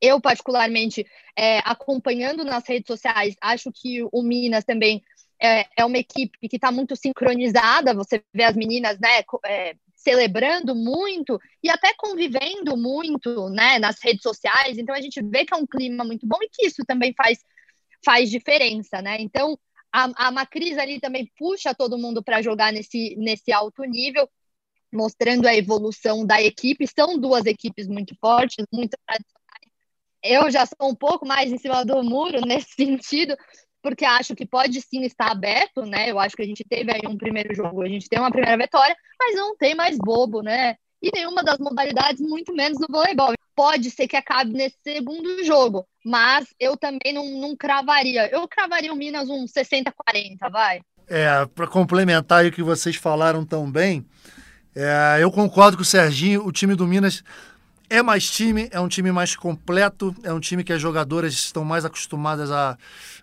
Eu, 0.00 0.20
particularmente, 0.20 1.06
é, 1.38 1.58
acompanhando 1.58 2.44
nas 2.44 2.66
redes 2.66 2.88
sociais, 2.88 3.36
acho 3.40 3.70
que 3.72 4.02
o 4.10 4.20
Minas 4.20 4.64
também 4.64 5.00
é, 5.40 5.64
é 5.76 5.84
uma 5.84 5.96
equipe 5.96 6.48
que 6.48 6.56
está 6.56 6.72
muito 6.72 6.96
sincronizada. 6.96 7.94
Você 7.94 8.20
vê 8.34 8.42
as 8.42 8.56
meninas 8.56 8.98
né, 8.98 9.22
é, 9.46 9.76
celebrando 9.94 10.74
muito 10.74 11.40
e 11.62 11.70
até 11.70 11.94
convivendo 11.96 12.76
muito, 12.76 13.48
né, 13.50 13.78
nas 13.78 14.02
redes 14.02 14.22
sociais. 14.24 14.76
Então 14.76 14.92
a 14.92 15.00
gente 15.00 15.22
vê 15.22 15.44
que 15.44 15.54
é 15.54 15.56
um 15.56 15.68
clima 15.68 16.02
muito 16.02 16.26
bom 16.26 16.38
e 16.42 16.48
que 16.48 16.66
isso 16.66 16.84
também 16.84 17.14
faz 17.16 17.38
faz 18.04 18.28
diferença, 18.28 19.00
né? 19.00 19.18
Então 19.20 19.56
a, 19.92 20.26
a 20.26 20.30
Macris 20.32 20.76
ali 20.78 20.98
também 20.98 21.30
puxa 21.38 21.72
todo 21.72 21.96
mundo 21.96 22.24
para 22.24 22.42
jogar 22.42 22.72
nesse 22.72 23.14
nesse 23.16 23.52
alto 23.52 23.84
nível, 23.84 24.28
mostrando 24.94 25.46
a 25.46 25.54
evolução 25.54 26.24
da 26.24 26.40
equipe. 26.40 26.86
São 26.86 27.18
duas 27.18 27.44
equipes 27.46 27.86
muito 27.86 28.14
fortes, 28.20 28.64
muito 28.72 28.96
tradicionais. 29.06 29.44
Eu 30.22 30.50
já 30.50 30.64
sou 30.64 30.90
um 30.90 30.94
pouco 30.94 31.26
mais 31.26 31.52
em 31.52 31.58
cima 31.58 31.84
do 31.84 32.02
muro 32.02 32.40
nesse 32.46 32.72
sentido, 32.74 33.36
porque 33.82 34.04
acho 34.04 34.34
que 34.34 34.46
pode 34.46 34.80
sim 34.80 35.02
estar 35.02 35.30
aberto, 35.30 35.82
né? 35.82 36.10
Eu 36.10 36.18
acho 36.18 36.34
que 36.34 36.42
a 36.42 36.46
gente 36.46 36.64
teve 36.64 36.90
aí 36.90 37.02
um 37.06 37.18
primeiro 37.18 37.54
jogo, 37.54 37.82
a 37.82 37.88
gente 37.88 38.08
tem 38.08 38.18
uma 38.18 38.30
primeira 38.30 38.56
vitória, 38.56 38.96
mas 39.20 39.36
não 39.36 39.54
tem 39.56 39.74
mais 39.74 39.98
bobo, 39.98 40.40
né? 40.40 40.76
E 41.02 41.10
nenhuma 41.14 41.44
das 41.44 41.58
modalidades, 41.58 42.22
muito 42.22 42.54
menos 42.54 42.78
no 42.78 42.86
voleibol. 42.88 43.34
Pode 43.54 43.90
ser 43.90 44.08
que 44.08 44.16
acabe 44.16 44.52
nesse 44.54 44.78
segundo 44.82 45.44
jogo, 45.44 45.86
mas 46.02 46.46
eu 46.58 46.78
também 46.78 47.12
não, 47.12 47.28
não 47.38 47.54
cravaria. 47.54 48.26
Eu 48.32 48.48
cravaria 48.48 48.92
o 48.92 48.96
Minas 48.96 49.28
um 49.28 49.44
60-40, 49.44 50.50
vai. 50.50 50.80
É, 51.06 51.44
para 51.54 51.66
complementar 51.66 52.46
o 52.46 52.50
que 52.50 52.62
vocês 52.62 52.96
falaram 52.96 53.44
tão 53.44 53.70
bem, 53.70 54.04
é, 54.74 55.18
eu 55.20 55.30
concordo 55.30 55.76
com 55.76 55.82
o 55.82 55.86
Serginho, 55.86 56.44
o 56.44 56.50
time 56.50 56.74
do 56.74 56.86
Minas 56.86 57.22
é 57.88 58.02
mais 58.02 58.28
time, 58.28 58.68
é 58.72 58.80
um 58.80 58.88
time 58.88 59.12
mais 59.12 59.36
completo, 59.36 60.14
é 60.22 60.32
um 60.32 60.40
time 60.40 60.64
que 60.64 60.72
as 60.72 60.80
jogadoras 60.80 61.32
estão 61.34 61.64
mais 61.64 61.84
acostumadas 61.84 62.50
a, 62.50 62.76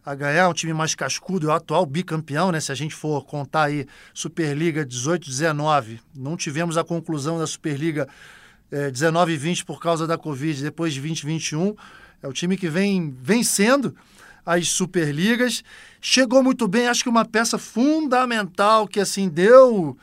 a 0.06 0.16
ganhar, 0.16 0.48
um 0.48 0.54
time 0.54 0.74
mais 0.74 0.96
cascudo, 0.96 1.50
é 1.50 1.52
o 1.52 1.56
atual 1.56 1.86
bicampeão, 1.86 2.52
né? 2.52 2.60
Se 2.60 2.72
a 2.72 2.76
gente 2.76 2.96
for 2.96 3.26
contar 3.26 3.64
aí 3.64 3.86
Superliga 4.14 4.86
18-19, 4.86 6.00
não 6.16 6.38
tivemos 6.38 6.78
a 6.78 6.84
conclusão 6.84 7.40
da 7.40 7.48
Superliga 7.48 8.08
é, 8.72 8.90
19 8.90 9.34
e 9.34 9.38
20 9.38 9.66
por 9.66 9.80
causa 9.82 10.08
da 10.08 10.18
Covid, 10.18 10.64
depois 10.64 10.94
de 10.94 11.02
2021, 11.02 11.76
é 12.24 12.28
o 12.28 12.34
time 12.34 12.56
que 12.56 12.70
vem 12.70 13.14
vencendo 13.22 13.96
as 14.46 14.70
Superligas, 14.70 15.64
chegou 16.00 16.42
muito 16.42 16.68
bem, 16.68 16.88
acho 16.88 17.04
que 17.04 17.10
uma 17.10 17.26
peça 17.26 17.58
fundamental 17.58 18.88
que 18.88 19.00
assim 19.00 19.28
deu 19.28 19.98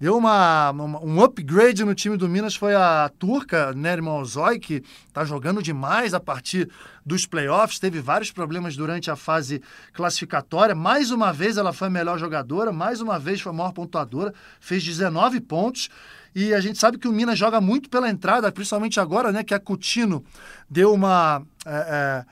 deu 0.00 0.16
uma, 0.16 0.70
uma, 0.70 1.04
um 1.04 1.22
upgrade 1.22 1.84
no 1.84 1.94
time 1.94 2.16
do 2.16 2.28
Minas 2.28 2.54
foi 2.54 2.74
a 2.74 3.10
turca 3.18 3.72
Nerima 3.72 4.14
Ozoy, 4.14 4.58
que 4.58 4.82
está 5.06 5.24
jogando 5.24 5.62
demais 5.62 6.14
a 6.14 6.20
partir 6.20 6.70
dos 7.04 7.26
playoffs, 7.26 7.78
teve 7.78 8.00
vários 8.00 8.30
problemas 8.30 8.76
durante 8.76 9.10
a 9.10 9.16
fase 9.16 9.62
classificatória. 9.92 10.74
Mais 10.74 11.10
uma 11.10 11.32
vez 11.32 11.56
ela 11.56 11.72
foi 11.72 11.88
a 11.88 11.90
melhor 11.90 12.18
jogadora, 12.18 12.70
mais 12.70 13.00
uma 13.00 13.18
vez 13.18 13.40
foi 13.40 13.50
a 13.50 13.54
maior 13.54 13.72
pontuadora, 13.72 14.32
fez 14.60 14.84
19 14.84 15.40
pontos. 15.40 15.88
E 16.34 16.54
a 16.54 16.60
gente 16.60 16.78
sabe 16.78 16.98
que 16.98 17.08
o 17.08 17.12
Minas 17.12 17.38
joga 17.38 17.60
muito 17.60 17.88
pela 17.88 18.08
entrada, 18.08 18.52
principalmente 18.52 19.00
agora, 19.00 19.32
né? 19.32 19.42
Que 19.42 19.54
a 19.54 19.58
Coutinho 19.58 20.22
deu 20.70 20.92
uma. 20.92 21.42
É, 21.66 21.70
é, 21.70 22.24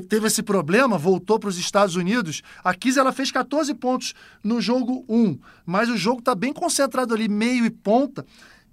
teve 0.00 0.26
esse 0.26 0.42
problema, 0.42 0.96
voltou 0.96 1.38
para 1.38 1.48
os 1.48 1.58
Estados 1.58 1.96
Unidos. 1.96 2.42
A 2.64 2.74
Kiz 2.74 2.96
ela 2.96 3.12
fez 3.12 3.30
14 3.30 3.74
pontos 3.74 4.14
no 4.42 4.60
jogo 4.60 5.04
1, 5.08 5.38
mas 5.66 5.88
o 5.88 5.96
jogo 5.96 6.20
está 6.20 6.34
bem 6.34 6.52
concentrado 6.52 7.14
ali, 7.14 7.28
meio 7.28 7.64
e 7.64 7.70
ponta. 7.70 8.24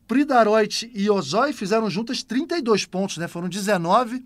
Pridaroit 0.08 0.90
e 0.94 1.10
Ozói 1.10 1.54
fizeram 1.54 1.90
juntas 1.90 2.24
32 2.24 2.86
pontos, 2.86 3.18
né? 3.18 3.28
Foram 3.28 3.48
19 3.48 4.26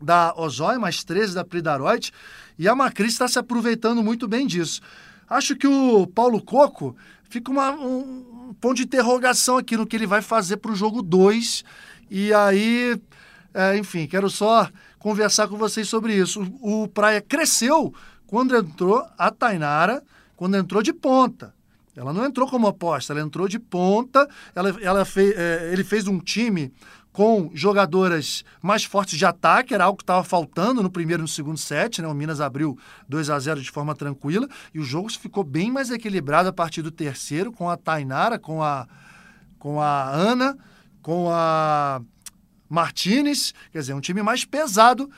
da 0.00 0.34
Ozói, 0.36 0.78
mais 0.78 1.04
13 1.04 1.34
da 1.34 1.44
Pridaroit, 1.44 2.12
e 2.58 2.68
a 2.68 2.74
Macris 2.74 3.12
está 3.12 3.28
se 3.28 3.38
aproveitando 3.38 4.02
muito 4.02 4.26
bem 4.28 4.46
disso. 4.46 4.80
Acho 5.28 5.56
que 5.56 5.66
o 5.66 6.06
Paulo 6.06 6.40
Coco 6.40 6.96
fica 7.28 7.50
uma, 7.50 7.70
um, 7.72 8.54
ponto 8.60 8.76
de 8.76 8.84
interrogação 8.84 9.58
aqui 9.58 9.76
no 9.76 9.86
que 9.86 9.96
ele 9.96 10.06
vai 10.06 10.22
fazer 10.22 10.58
para 10.58 10.70
o 10.70 10.76
jogo 10.76 11.02
2. 11.02 11.64
E 12.10 12.32
aí, 12.32 13.00
é, 13.52 13.76
enfim, 13.76 14.06
quero 14.06 14.30
só 14.30 14.68
conversar 15.06 15.46
com 15.46 15.56
vocês 15.56 15.88
sobre 15.88 16.12
isso. 16.16 16.42
O, 16.60 16.82
o 16.82 16.88
Praia 16.88 17.20
cresceu 17.20 17.94
quando 18.26 18.56
entrou 18.56 19.06
a 19.16 19.30
Tainara, 19.30 20.02
quando 20.34 20.56
entrou 20.56 20.82
de 20.82 20.92
ponta. 20.92 21.54
Ela 21.94 22.12
não 22.12 22.24
entrou 22.24 22.48
como 22.50 22.66
aposta, 22.66 23.12
ela 23.12 23.22
entrou 23.22 23.46
de 23.46 23.60
ponta. 23.60 24.28
Ela, 24.52 24.76
ela 24.82 25.04
fez, 25.04 25.32
é, 25.36 25.70
ele 25.72 25.84
fez 25.84 26.08
um 26.08 26.18
time 26.18 26.72
com 27.12 27.52
jogadoras 27.54 28.44
mais 28.60 28.82
fortes 28.82 29.16
de 29.16 29.24
ataque, 29.24 29.72
era 29.72 29.84
algo 29.84 29.96
que 29.96 30.02
estava 30.02 30.24
faltando 30.24 30.82
no 30.82 30.90
primeiro 30.90 31.20
e 31.20 31.22
no 31.22 31.28
segundo 31.28 31.56
set, 31.56 32.02
né? 32.02 32.08
O 32.08 32.12
Minas 32.12 32.40
abriu 32.40 32.76
2 33.08 33.30
a 33.30 33.38
0 33.38 33.62
de 33.62 33.70
forma 33.70 33.94
tranquila 33.94 34.48
e 34.74 34.80
o 34.80 34.82
jogo 34.82 35.08
ficou 35.12 35.44
bem 35.44 35.70
mais 35.70 35.92
equilibrado 35.92 36.48
a 36.48 36.52
partir 36.52 36.82
do 36.82 36.90
terceiro, 36.90 37.52
com 37.52 37.70
a 37.70 37.76
Tainara, 37.76 38.40
com 38.40 38.60
a, 38.60 38.88
com 39.56 39.80
a 39.80 40.10
Ana, 40.10 40.58
com 41.00 41.30
a 41.30 42.02
Martinez, 42.68 43.52
quer 43.72 43.80
dizer, 43.80 43.94
um 43.94 44.00
time 44.00 44.22
mais 44.22 44.44
pesado 44.44 45.10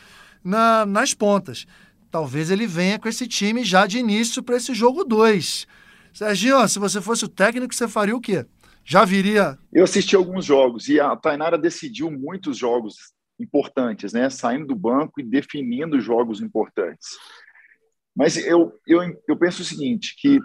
na, 0.43 0.87
nas 0.87 1.15
pontas. 1.15 1.67
Talvez 2.11 2.51
ele 2.51 2.67
venha 2.67 2.99
com 2.99 3.09
esse 3.09 3.27
time 3.27 3.65
já 3.65 3.87
de 3.87 3.99
início 3.99 4.43
para 4.43 4.57
esse 4.57 4.75
jogo 4.75 5.05
2. 5.05 5.67
Serginho, 6.13 6.67
se 6.67 6.79
você 6.79 7.01
fosse 7.01 7.25
o 7.25 7.29
técnico, 7.29 7.75
você 7.75 7.87
faria 7.87 8.17
o 8.17 8.21
quê? 8.21 8.47
Já 8.85 9.05
viria? 9.05 9.59
Eu 9.73 9.85
assisti 9.85 10.17
alguns 10.17 10.45
jogos 10.45 10.89
e 10.89 10.99
a 10.99 11.15
Tainara 11.15 11.59
decidiu 11.59 12.11
muitos 12.11 12.57
jogos 12.57 13.13
importantes, 13.39 14.13
né? 14.13 14.31
Saindo 14.31 14.67
do 14.67 14.75
banco 14.75 15.21
e 15.21 15.23
definindo 15.23 16.01
jogos 16.01 16.41
importantes. 16.41 17.09
Mas 18.17 18.37
eu, 18.37 18.73
eu, 18.87 19.01
eu 19.29 19.37
penso 19.37 19.63
o 19.63 19.65
seguinte, 19.65 20.17
que 20.19 20.41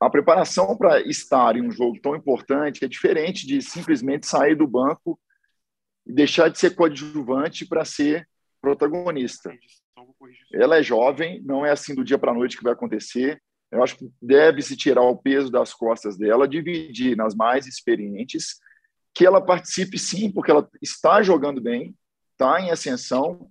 a 0.00 0.08
preparação 0.08 0.76
para 0.76 1.00
estar 1.02 1.56
em 1.56 1.66
um 1.66 1.70
jogo 1.70 1.98
tão 2.00 2.16
importante 2.16 2.84
é 2.84 2.88
diferente 2.88 3.46
de 3.46 3.60
simplesmente 3.60 4.26
sair 4.26 4.54
do 4.54 4.66
banco 4.66 5.18
e 6.10 6.12
deixar 6.12 6.48
de 6.48 6.58
ser 6.58 6.74
coadjuvante 6.74 7.64
para 7.64 7.84
ser 7.84 8.28
protagonista. 8.60 9.54
Ela 10.52 10.78
é 10.78 10.82
jovem, 10.82 11.40
não 11.44 11.64
é 11.64 11.70
assim 11.70 11.94
do 11.94 12.04
dia 12.04 12.18
para 12.18 12.32
a 12.32 12.34
noite 12.34 12.56
que 12.56 12.64
vai 12.64 12.72
acontecer. 12.72 13.40
Eu 13.70 13.80
acho 13.80 13.96
que 13.96 14.10
deve-se 14.20 14.76
tirar 14.76 15.02
o 15.02 15.16
peso 15.16 15.52
das 15.52 15.72
costas 15.72 16.18
dela, 16.18 16.48
dividir 16.48 17.16
nas 17.16 17.32
mais 17.36 17.68
experientes, 17.68 18.56
que 19.14 19.24
ela 19.24 19.40
participe 19.40 19.96
sim, 19.96 20.32
porque 20.32 20.50
ela 20.50 20.68
está 20.82 21.22
jogando 21.22 21.60
bem, 21.60 21.94
está 22.32 22.60
em 22.60 22.72
ascensão, 22.72 23.48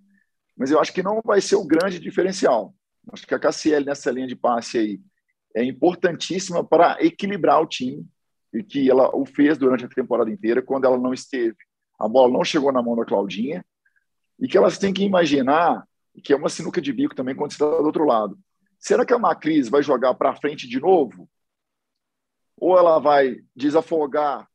mas 0.57 0.69
eu 0.69 0.81
acho 0.81 0.91
que 0.91 1.01
não 1.01 1.21
vai 1.23 1.39
ser 1.39 1.55
o 1.55 1.65
grande 1.65 1.97
diferencial. 1.97 2.75
Acho 3.13 3.25
que 3.25 3.33
a 3.33 3.39
KCL 3.39 3.85
nessa 3.85 4.11
linha 4.11 4.27
de 4.27 4.35
passe 4.35 4.77
aí 4.77 4.99
é 5.55 5.63
importantíssima 5.63 6.61
para 6.61 6.97
equilibrar 6.99 7.61
o 7.61 7.67
time, 7.67 8.05
e 8.53 8.61
que 8.61 8.89
ela 8.91 9.15
o 9.15 9.25
fez 9.25 9.57
durante 9.57 9.85
a 9.85 9.89
temporada 9.89 10.29
inteira, 10.29 10.61
quando 10.61 10.83
ela 10.83 10.97
não 10.97 11.13
esteve 11.13 11.55
a 11.99 12.07
bola 12.07 12.31
não 12.31 12.43
chegou 12.43 12.71
na 12.71 12.81
mão 12.81 12.95
da 12.95 13.05
Claudinha, 13.05 13.65
e 14.39 14.47
que 14.47 14.57
elas 14.57 14.77
têm 14.77 14.93
que 14.93 15.03
imaginar 15.03 15.85
que 16.23 16.33
é 16.33 16.35
uma 16.35 16.49
sinuca 16.49 16.81
de 16.81 16.91
bico 16.91 17.15
também 17.15 17.35
quando 17.35 17.51
você 17.51 17.63
está 17.63 17.65
do 17.65 17.85
outro 17.85 18.05
lado. 18.05 18.37
Será 18.77 19.05
que 19.05 19.13
a 19.13 19.19
Macris 19.19 19.69
vai 19.69 19.83
jogar 19.83 20.13
para 20.15 20.35
frente 20.35 20.67
de 20.67 20.79
novo? 20.79 21.29
Ou 22.57 22.77
ela 22.77 22.99
vai 22.99 23.37
desafogar 23.55 24.47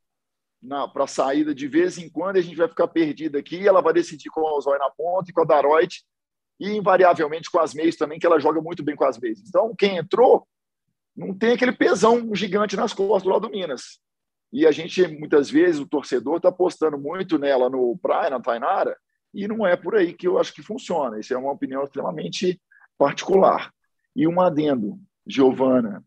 para 0.93 1.03
a 1.03 1.07
saída 1.07 1.53
de 1.53 1.67
vez 1.67 1.97
em 1.97 2.09
quando 2.09 2.37
a 2.37 2.41
gente 2.41 2.55
vai 2.55 2.67
ficar 2.67 2.87
perdido 2.87 3.37
aqui 3.37 3.57
e 3.57 3.67
ela 3.67 3.81
vai 3.81 3.93
decidir 3.93 4.29
com 4.29 4.45
a 4.47 4.55
Ozói 4.55 4.77
na 4.77 4.89
ponta 4.89 5.29
e 5.29 5.33
com 5.33 5.41
a 5.41 5.45
Daroit 5.45 6.03
e 6.59 6.69
invariavelmente 6.69 7.51
com 7.51 7.59
as 7.59 7.73
meias 7.73 7.95
também, 7.95 8.17
que 8.17 8.25
ela 8.25 8.39
joga 8.39 8.61
muito 8.61 8.83
bem 8.83 8.95
com 8.95 9.05
as 9.05 9.19
meias. 9.19 9.39
Então, 9.39 9.75
quem 9.75 9.97
entrou 9.97 10.47
não 11.15 11.33
tem 11.33 11.53
aquele 11.53 11.71
pesão 11.71 12.33
gigante 12.33 12.75
nas 12.75 12.93
costas 12.93 13.23
do 13.23 13.29
lado 13.29 13.47
do 13.47 13.51
Minas. 13.51 13.99
E 14.51 14.65
a 14.65 14.71
gente, 14.71 15.05
muitas 15.07 15.49
vezes, 15.49 15.79
o 15.79 15.87
torcedor 15.87 16.37
está 16.37 16.49
apostando 16.49 16.97
muito 16.97 17.37
nela 17.37 17.69
no 17.69 17.97
Praia, 17.97 18.29
na 18.29 18.39
Tainara, 18.39 18.95
e 19.33 19.47
não 19.47 19.67
é 19.67 19.75
por 19.75 19.95
aí 19.95 20.13
que 20.13 20.27
eu 20.27 20.39
acho 20.39 20.53
que 20.53 20.63
funciona. 20.63 21.19
Isso 21.19 21.33
é 21.33 21.37
uma 21.37 21.51
opinião 21.51 21.83
extremamente 21.83 22.59
particular. 22.97 23.71
E 24.15 24.27
um 24.27 24.39
adendo, 24.39 24.97
Giovana, 25.27 26.03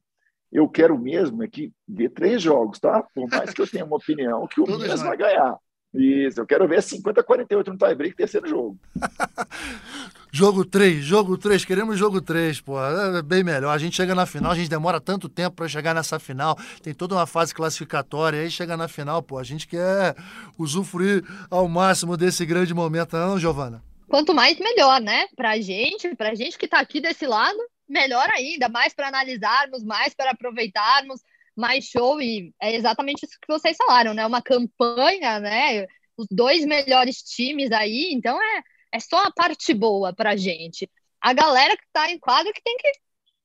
eu 0.50 0.66
quero 0.68 0.98
mesmo 0.98 1.42
é 1.42 1.48
que 1.48 1.70
ver 1.86 2.08
três 2.10 2.40
jogos, 2.40 2.78
tá? 2.78 3.02
Por 3.14 3.28
mais 3.28 3.52
que 3.52 3.60
eu 3.60 3.66
tenha 3.66 3.84
uma 3.84 3.96
opinião 3.96 4.46
que 4.46 4.60
o 4.60 4.66
Minas 4.66 5.02
vai 5.02 5.16
ganhar. 5.16 5.58
Isso, 5.92 6.40
eu 6.40 6.46
quero 6.46 6.66
ver 6.66 6.82
50 6.82 7.22
48 7.22 7.72
no 7.72 7.78
tie-break, 7.78 8.16
terceiro 8.16 8.48
jogo. 8.48 8.78
Jogo 10.30 10.64
3, 10.64 11.02
jogo 11.02 11.38
3, 11.38 11.64
queremos 11.64 11.98
jogo 11.98 12.20
3, 12.20 12.60
pô. 12.60 12.78
É 12.80 13.22
bem 13.22 13.42
melhor. 13.42 13.70
A 13.70 13.78
gente 13.78 13.96
chega 13.96 14.14
na 14.14 14.26
final, 14.26 14.52
a 14.52 14.54
gente 14.54 14.68
demora 14.68 15.00
tanto 15.00 15.28
tempo 15.28 15.56
para 15.56 15.68
chegar 15.68 15.94
nessa 15.94 16.18
final. 16.18 16.56
Tem 16.82 16.92
toda 16.92 17.14
uma 17.14 17.26
fase 17.26 17.54
classificatória, 17.54 18.40
aí 18.40 18.50
chega 18.50 18.76
na 18.76 18.88
final, 18.88 19.22
pô. 19.22 19.38
A 19.38 19.44
gente 19.44 19.66
quer 19.66 20.14
usufruir 20.58 21.24
ao 21.50 21.66
máximo 21.66 22.16
desse 22.16 22.44
grande 22.44 22.74
momento, 22.74 23.16
não, 23.16 23.38
Giovana? 23.38 23.82
Quanto 24.06 24.34
mais, 24.34 24.58
melhor, 24.58 25.00
né? 25.00 25.26
Pra 25.34 25.58
gente, 25.60 26.14
pra 26.14 26.34
gente 26.34 26.58
que 26.58 26.68
tá 26.68 26.78
aqui 26.78 27.00
desse 27.00 27.26
lado, 27.26 27.58
melhor 27.88 28.28
ainda. 28.30 28.68
Mais 28.68 28.92
para 28.92 29.08
analisarmos, 29.08 29.82
mais 29.82 30.14
para 30.14 30.32
aproveitarmos, 30.32 31.20
mais 31.56 31.84
show. 31.86 32.20
E 32.20 32.52
é 32.60 32.74
exatamente 32.74 33.24
isso 33.24 33.38
que 33.40 33.52
vocês 33.52 33.76
falaram, 33.78 34.12
né? 34.12 34.26
Uma 34.26 34.42
campanha, 34.42 35.40
né? 35.40 35.86
Os 36.18 36.26
dois 36.30 36.66
melhores 36.66 37.22
times 37.22 37.72
aí, 37.72 38.10
então 38.12 38.38
é 38.42 38.62
é 38.92 39.00
só 39.00 39.24
a 39.24 39.32
parte 39.32 39.74
boa 39.74 40.14
pra 40.14 40.36
gente. 40.36 40.90
A 41.20 41.32
galera 41.32 41.76
que 41.76 41.84
tá 41.92 42.10
em 42.10 42.18
quadro 42.18 42.52
que 42.52 42.62
tem 42.62 42.76
que 42.76 42.92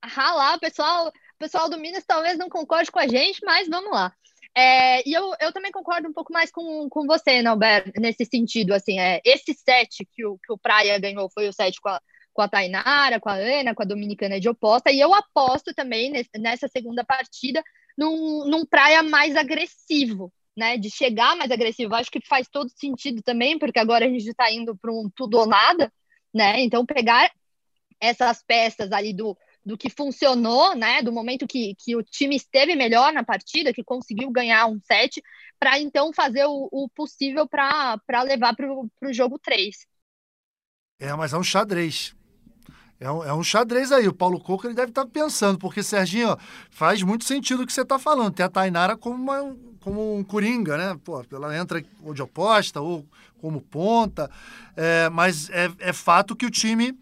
ralar, 0.04 0.56
o 0.56 0.60
pessoal, 0.60 1.08
o 1.08 1.12
pessoal 1.40 1.70
do 1.70 1.78
Minas 1.78 2.06
talvez 2.06 2.38
não 2.38 2.50
concorde 2.50 2.92
com 2.92 3.00
a 3.00 3.08
gente, 3.08 3.40
mas 3.44 3.68
vamos 3.68 3.92
lá. 3.92 4.14
É, 4.56 5.08
e 5.08 5.14
eu, 5.14 5.34
eu 5.40 5.52
também 5.52 5.72
concordo 5.72 6.08
um 6.08 6.14
pouco 6.14 6.32
mais 6.32 6.52
com, 6.52 6.88
com 6.88 7.08
você, 7.08 7.42
Nauber, 7.42 7.92
nesse 7.98 8.26
sentido. 8.26 8.74
Assim, 8.74 9.00
é, 9.00 9.20
esse 9.26 9.54
set 9.54 10.06
que 10.12 10.26
o, 10.26 10.38
que 10.38 10.54
o 10.54 10.58
Praia 10.58 11.00
ganhou 11.00 11.30
foi 11.34 11.48
o 11.48 11.54
set 11.54 11.80
com 11.82 11.90
a, 11.90 12.00
com 12.32 12.42
a 12.42 12.48
Tainara, 12.48 13.20
com 13.20 13.30
a 13.30 13.34
Ana, 13.34 13.74
com 13.74 13.82
a 13.82 13.86
Dominicana 13.86 14.40
de 14.40 14.48
oposta. 14.48 14.92
E 14.92 15.00
eu 15.00 15.14
aposto 15.14 15.74
também 15.74 16.12
nesse, 16.12 16.30
nessa 16.38 16.68
segunda 16.68 17.04
partida 17.04 17.64
num, 17.98 18.46
num 18.48 18.66
Praia 18.66 19.02
mais 19.02 19.36
agressivo, 19.36 20.32
né? 20.56 20.78
De 20.78 20.90
chegar 20.90 21.36
mais 21.36 21.52
agressivo. 21.52 21.96
Acho 21.96 22.12
que 22.12 22.26
faz 22.26 22.48
todo 22.48 22.70
sentido 22.70 23.22
também, 23.22 23.58
porque 23.58 23.80
agora 23.80 24.06
a 24.06 24.10
gente 24.10 24.28
está 24.28 24.52
indo 24.52 24.76
para 24.76 24.92
um 24.92 25.10
tudo 25.16 25.38
ou 25.38 25.48
nada, 25.48 25.92
né? 26.34 26.62
Então, 26.62 26.86
pegar 26.86 27.32
essas 28.00 28.44
peças 28.44 28.92
ali 28.92 29.14
do 29.14 29.38
do 29.66 29.78
que 29.78 29.90
funcionou, 29.90 30.76
né? 30.76 31.02
Do 31.02 31.12
momento 31.12 31.48
que, 31.48 31.76
que 31.76 31.96
o 31.96 32.04
time 32.04 32.36
esteve 32.36 32.76
melhor 32.76 33.14
na 33.14 33.24
partida, 33.24 33.74
que 33.74 33.84
conseguiu 33.84 34.30
ganhar 34.30 34.68
um 34.68 34.80
set, 34.82 35.22
para 35.60 35.80
então 35.80 36.12
fazer 36.12 36.46
o, 36.46 36.68
o 36.72 36.90
possível 36.90 37.48
para 37.48 38.22
levar 38.24 38.56
para 38.56 38.68
o 38.70 39.14
jogo 39.14 39.40
3. 39.40 39.88
É, 41.00 41.14
mas 41.14 41.34
é 41.34 41.38
um 41.38 41.44
xadrez. 41.44 42.14
É 43.04 43.12
um, 43.12 43.24
é 43.26 43.34
um 43.34 43.44
xadrez 43.44 43.92
aí. 43.92 44.08
O 44.08 44.14
Paulo 44.14 44.40
Coco 44.40 44.66
ele 44.66 44.74
deve 44.74 44.92
estar 44.92 45.04
tá 45.04 45.12
pensando, 45.12 45.60
porque, 45.60 45.84
Serginho, 45.84 46.30
ó, 46.30 46.38
faz 46.72 47.04
muito 47.04 47.26
sentido 47.26 47.64
o 47.64 47.68
que 47.68 47.74
você 47.74 47.82
está 47.82 48.00
falando. 48.00 48.34
Tem 48.34 48.46
a 48.46 48.50
Tainara 48.50 48.96
como, 48.96 49.16
uma, 49.16 49.54
como 49.82 50.16
um 50.16 50.24
coringa, 50.24 50.78
né? 50.78 50.98
Pô, 51.04 51.22
ela 51.30 51.56
entra 51.58 51.84
ou 52.02 52.14
de 52.14 52.22
oposta 52.22 52.80
ou 52.80 53.06
como 53.42 53.60
ponta. 53.60 54.32
É, 54.78 55.10
mas 55.10 55.50
é, 55.50 55.70
é 55.80 55.92
fato 55.92 56.34
que 56.34 56.46
o 56.46 56.50
time 56.50 56.98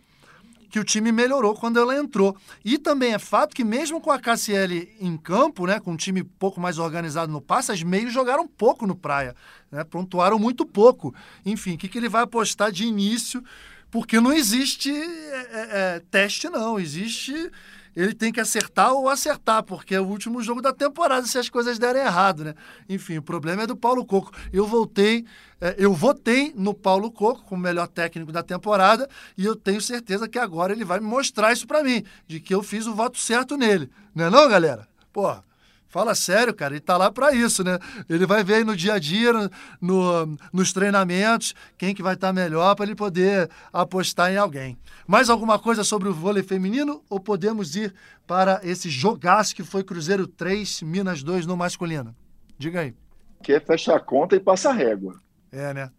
que 0.71 0.79
o 0.79 0.85
time 0.85 1.11
melhorou 1.11 1.53
quando 1.53 1.77
ela 1.77 1.95
entrou. 1.97 2.35
E 2.63 2.77
também 2.77 3.13
é 3.13 3.19
fato 3.19 3.53
que 3.53 3.63
mesmo 3.63 3.99
com 3.99 4.09
a 4.09 4.17
Cassiele 4.17 4.95
em 5.01 5.17
campo, 5.17 5.67
né, 5.67 5.81
com 5.81 5.91
um 5.91 5.97
time 5.97 6.23
pouco 6.23 6.61
mais 6.61 6.79
organizado 6.79 7.29
no 7.29 7.41
passe, 7.41 7.73
as 7.73 7.83
meios 7.83 8.13
jogaram 8.13 8.47
pouco 8.47 8.87
no 8.87 8.95
Praia, 8.95 9.35
né, 9.69 9.83
pontuaram 9.83 10.39
muito 10.39 10.65
pouco. 10.65 11.13
Enfim, 11.45 11.73
o 11.73 11.77
que, 11.77 11.89
que 11.89 11.97
ele 11.97 12.07
vai 12.07 12.23
apostar 12.23 12.71
de 12.71 12.85
início? 12.85 13.43
Porque 13.91 14.19
não 14.19 14.33
existe 14.33 14.89
é, 14.89 14.95
é, 14.95 15.95
é 15.95 16.01
teste, 16.09 16.49
não. 16.49 16.79
Existe 16.79 17.51
ele 17.95 18.13
tem 18.13 18.31
que 18.31 18.39
acertar 18.39 18.93
ou 18.93 19.09
acertar, 19.09 19.63
porque 19.63 19.95
é 19.95 19.99
o 19.99 20.05
último 20.05 20.41
jogo 20.41 20.61
da 20.61 20.71
temporada 20.71 21.27
se 21.27 21.37
as 21.37 21.49
coisas 21.49 21.77
derem 21.77 22.01
errado, 22.01 22.43
né? 22.43 22.55
Enfim, 22.87 23.17
o 23.17 23.21
problema 23.21 23.63
é 23.63 23.67
do 23.67 23.75
Paulo 23.75 24.05
Coco. 24.05 24.31
Eu 24.51 24.65
voltei, 24.65 25.25
é, 25.59 25.75
eu 25.77 25.93
votei 25.93 26.53
no 26.55 26.73
Paulo 26.73 27.11
Coco 27.11 27.43
como 27.43 27.61
melhor 27.61 27.87
técnico 27.87 28.31
da 28.31 28.41
temporada 28.41 29.09
e 29.37 29.45
eu 29.45 29.55
tenho 29.55 29.81
certeza 29.81 30.27
que 30.27 30.39
agora 30.39 30.71
ele 30.71 30.85
vai 30.85 30.99
mostrar 30.99 31.51
isso 31.51 31.67
para 31.67 31.83
mim, 31.83 32.03
de 32.27 32.39
que 32.39 32.53
eu 32.55 32.63
fiz 32.63 32.87
o 32.87 32.95
voto 32.95 33.17
certo 33.17 33.57
nele. 33.57 33.89
Não 34.15 34.25
é 34.25 34.29
não, 34.29 34.47
galera? 34.47 34.87
Porra. 35.11 35.50
Fala 35.91 36.15
sério, 36.15 36.53
cara, 36.53 36.73
ele 36.73 36.79
tá 36.79 36.95
lá 36.95 37.11
para 37.11 37.33
isso, 37.33 37.65
né? 37.65 37.77
Ele 38.07 38.25
vai 38.25 38.45
ver 38.45 38.53
aí 38.53 38.63
no 38.63 38.77
dia 38.77 38.93
a 38.93 38.99
dia, 38.99 39.33
no, 39.33 39.49
no 39.81 40.37
nos 40.53 40.71
treinamentos, 40.71 41.53
quem 41.77 41.93
que 41.93 42.01
vai 42.01 42.13
estar 42.13 42.27
tá 42.27 42.33
melhor 42.33 42.73
para 42.75 42.85
ele 42.85 42.95
poder 42.95 43.49
apostar 43.73 44.31
em 44.31 44.37
alguém. 44.37 44.77
Mais 45.05 45.29
alguma 45.29 45.59
coisa 45.59 45.83
sobre 45.83 46.07
o 46.07 46.13
vôlei 46.13 46.43
feminino 46.43 47.03
ou 47.09 47.19
podemos 47.19 47.75
ir 47.75 47.93
para 48.25 48.61
esse 48.63 48.89
jogaço 48.89 49.53
que 49.53 49.65
foi 49.65 49.83
Cruzeiro 49.83 50.25
3, 50.25 50.81
Minas 50.83 51.23
2 51.23 51.45
no 51.45 51.57
masculino? 51.57 52.15
Diga 52.57 52.79
aí. 52.79 52.95
Que 53.43 53.51
é 53.51 53.59
fechar 53.59 53.97
a 53.97 53.99
conta 53.99 54.33
e 54.33 54.39
passa 54.39 54.69
a 54.69 54.73
régua. 54.73 55.19
É, 55.51 55.73
né? 55.73 55.91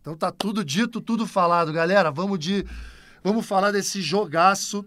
Então 0.00 0.16
tá 0.16 0.32
tudo 0.32 0.64
dito, 0.64 1.00
tudo 1.00 1.28
falado, 1.28 1.72
galera. 1.72 2.10
Vamos 2.10 2.40
de 2.40 2.66
vamos 3.22 3.46
falar 3.46 3.70
desse 3.70 4.02
jogaço. 4.02 4.84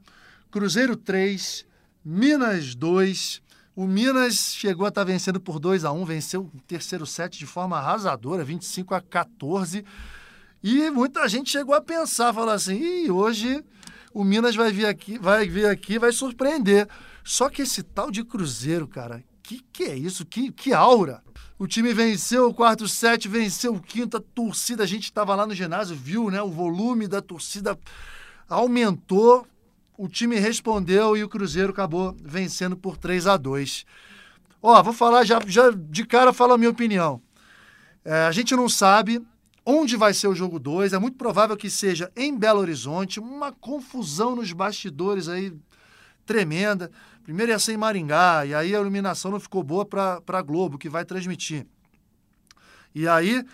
Cruzeiro 0.51 0.97
3, 0.97 1.65
Minas 2.03 2.75
2. 2.75 3.47
O 3.79 3.87
Minas 3.87 4.55
chegou 4.55 4.85
a 4.85 4.89
estar 4.89 5.05
tá 5.05 5.09
vencendo 5.09 5.39
por 5.39 5.57
2 5.57 5.85
a 5.85 5.91
1 5.93 6.03
venceu 6.03 6.41
o 6.53 6.61
terceiro 6.67 7.05
set 7.05 7.39
de 7.39 7.45
forma 7.45 7.77
arrasadora, 7.77 8.43
25 8.43 8.93
a 8.93 8.99
14. 8.99 9.85
E 10.61 10.89
muita 10.89 11.25
gente 11.29 11.49
chegou 11.49 11.73
a 11.73 11.79
pensar, 11.79 12.33
falar 12.33 12.55
assim, 12.55 12.75
Ih, 12.75 13.09
hoje 13.09 13.63
o 14.13 14.21
Minas 14.21 14.53
vai 14.53 14.69
vir 14.69 14.85
aqui, 14.85 15.17
vai 15.17 15.47
vir 15.47 15.65
aqui, 15.65 15.97
vai 15.97 16.11
surpreender. 16.11 16.89
Só 17.23 17.49
que 17.49 17.61
esse 17.61 17.81
tal 17.81 18.11
de 18.11 18.21
Cruzeiro, 18.21 18.85
cara, 18.85 19.23
que 19.41 19.63
que 19.71 19.83
é 19.85 19.95
isso? 19.95 20.25
Que, 20.25 20.51
que 20.51 20.73
aura! 20.73 21.23
O 21.57 21.65
time 21.65 21.93
venceu 21.93 22.49
o 22.49 22.53
quarto 22.53 22.85
set, 22.85 23.29
venceu 23.29 23.73
o 23.75 23.81
quinto, 23.81 24.17
a 24.17 24.19
torcida, 24.19 24.83
a 24.83 24.87
gente 24.87 25.05
estava 25.05 25.33
lá 25.35 25.47
no 25.47 25.55
ginásio, 25.55 25.95
viu, 25.95 26.29
né? 26.29 26.41
O 26.41 26.49
volume 26.49 27.07
da 27.07 27.21
torcida 27.21 27.79
aumentou 28.49 29.47
o 29.99 30.07
time 30.07 30.39
respondeu 30.39 31.17
e 31.17 31.23
o 31.25 31.27
Cruzeiro 31.27 31.71
acabou 31.71 32.15
vencendo 32.23 32.77
por 32.77 32.95
3 32.95 33.27
a 33.27 33.35
2 33.35 33.85
Ó, 34.61 34.81
vou 34.81 34.93
falar 34.93 35.25
já, 35.25 35.41
já 35.45 35.71
de 35.71 36.05
cara, 36.05 36.31
falo 36.31 36.53
a 36.53 36.57
minha 36.57 36.69
opinião. 36.69 37.21
É, 38.03 38.23
a 38.23 38.31
gente 38.31 38.55
não 38.55 38.69
sabe 38.69 39.21
onde 39.65 39.97
vai 39.97 40.13
ser 40.13 40.27
o 40.27 40.35
jogo 40.35 40.57
2, 40.57 40.93
é 40.93 40.99
muito 40.99 41.17
provável 41.17 41.55
que 41.55 41.69
seja 41.69 42.09
em 42.15 42.37
Belo 42.37 42.59
Horizonte, 42.59 43.19
uma 43.19 43.51
confusão 43.51 44.35
nos 44.37 44.53
bastidores 44.53 45.27
aí 45.27 45.53
tremenda. 46.25 46.89
Primeiro 47.23 47.51
ia 47.51 47.59
ser 47.59 47.73
em 47.73 47.77
Maringá, 47.77 48.45
e 48.45 48.53
aí 48.53 48.73
a 48.73 48.79
iluminação 48.79 49.31
não 49.31 49.39
ficou 49.39 49.63
boa 49.63 49.85
para 49.85 50.21
a 50.27 50.41
Globo, 50.41 50.77
que 50.77 50.89
vai 50.89 51.03
transmitir. 51.03 51.67
E 52.95 53.05
aí 53.07 53.45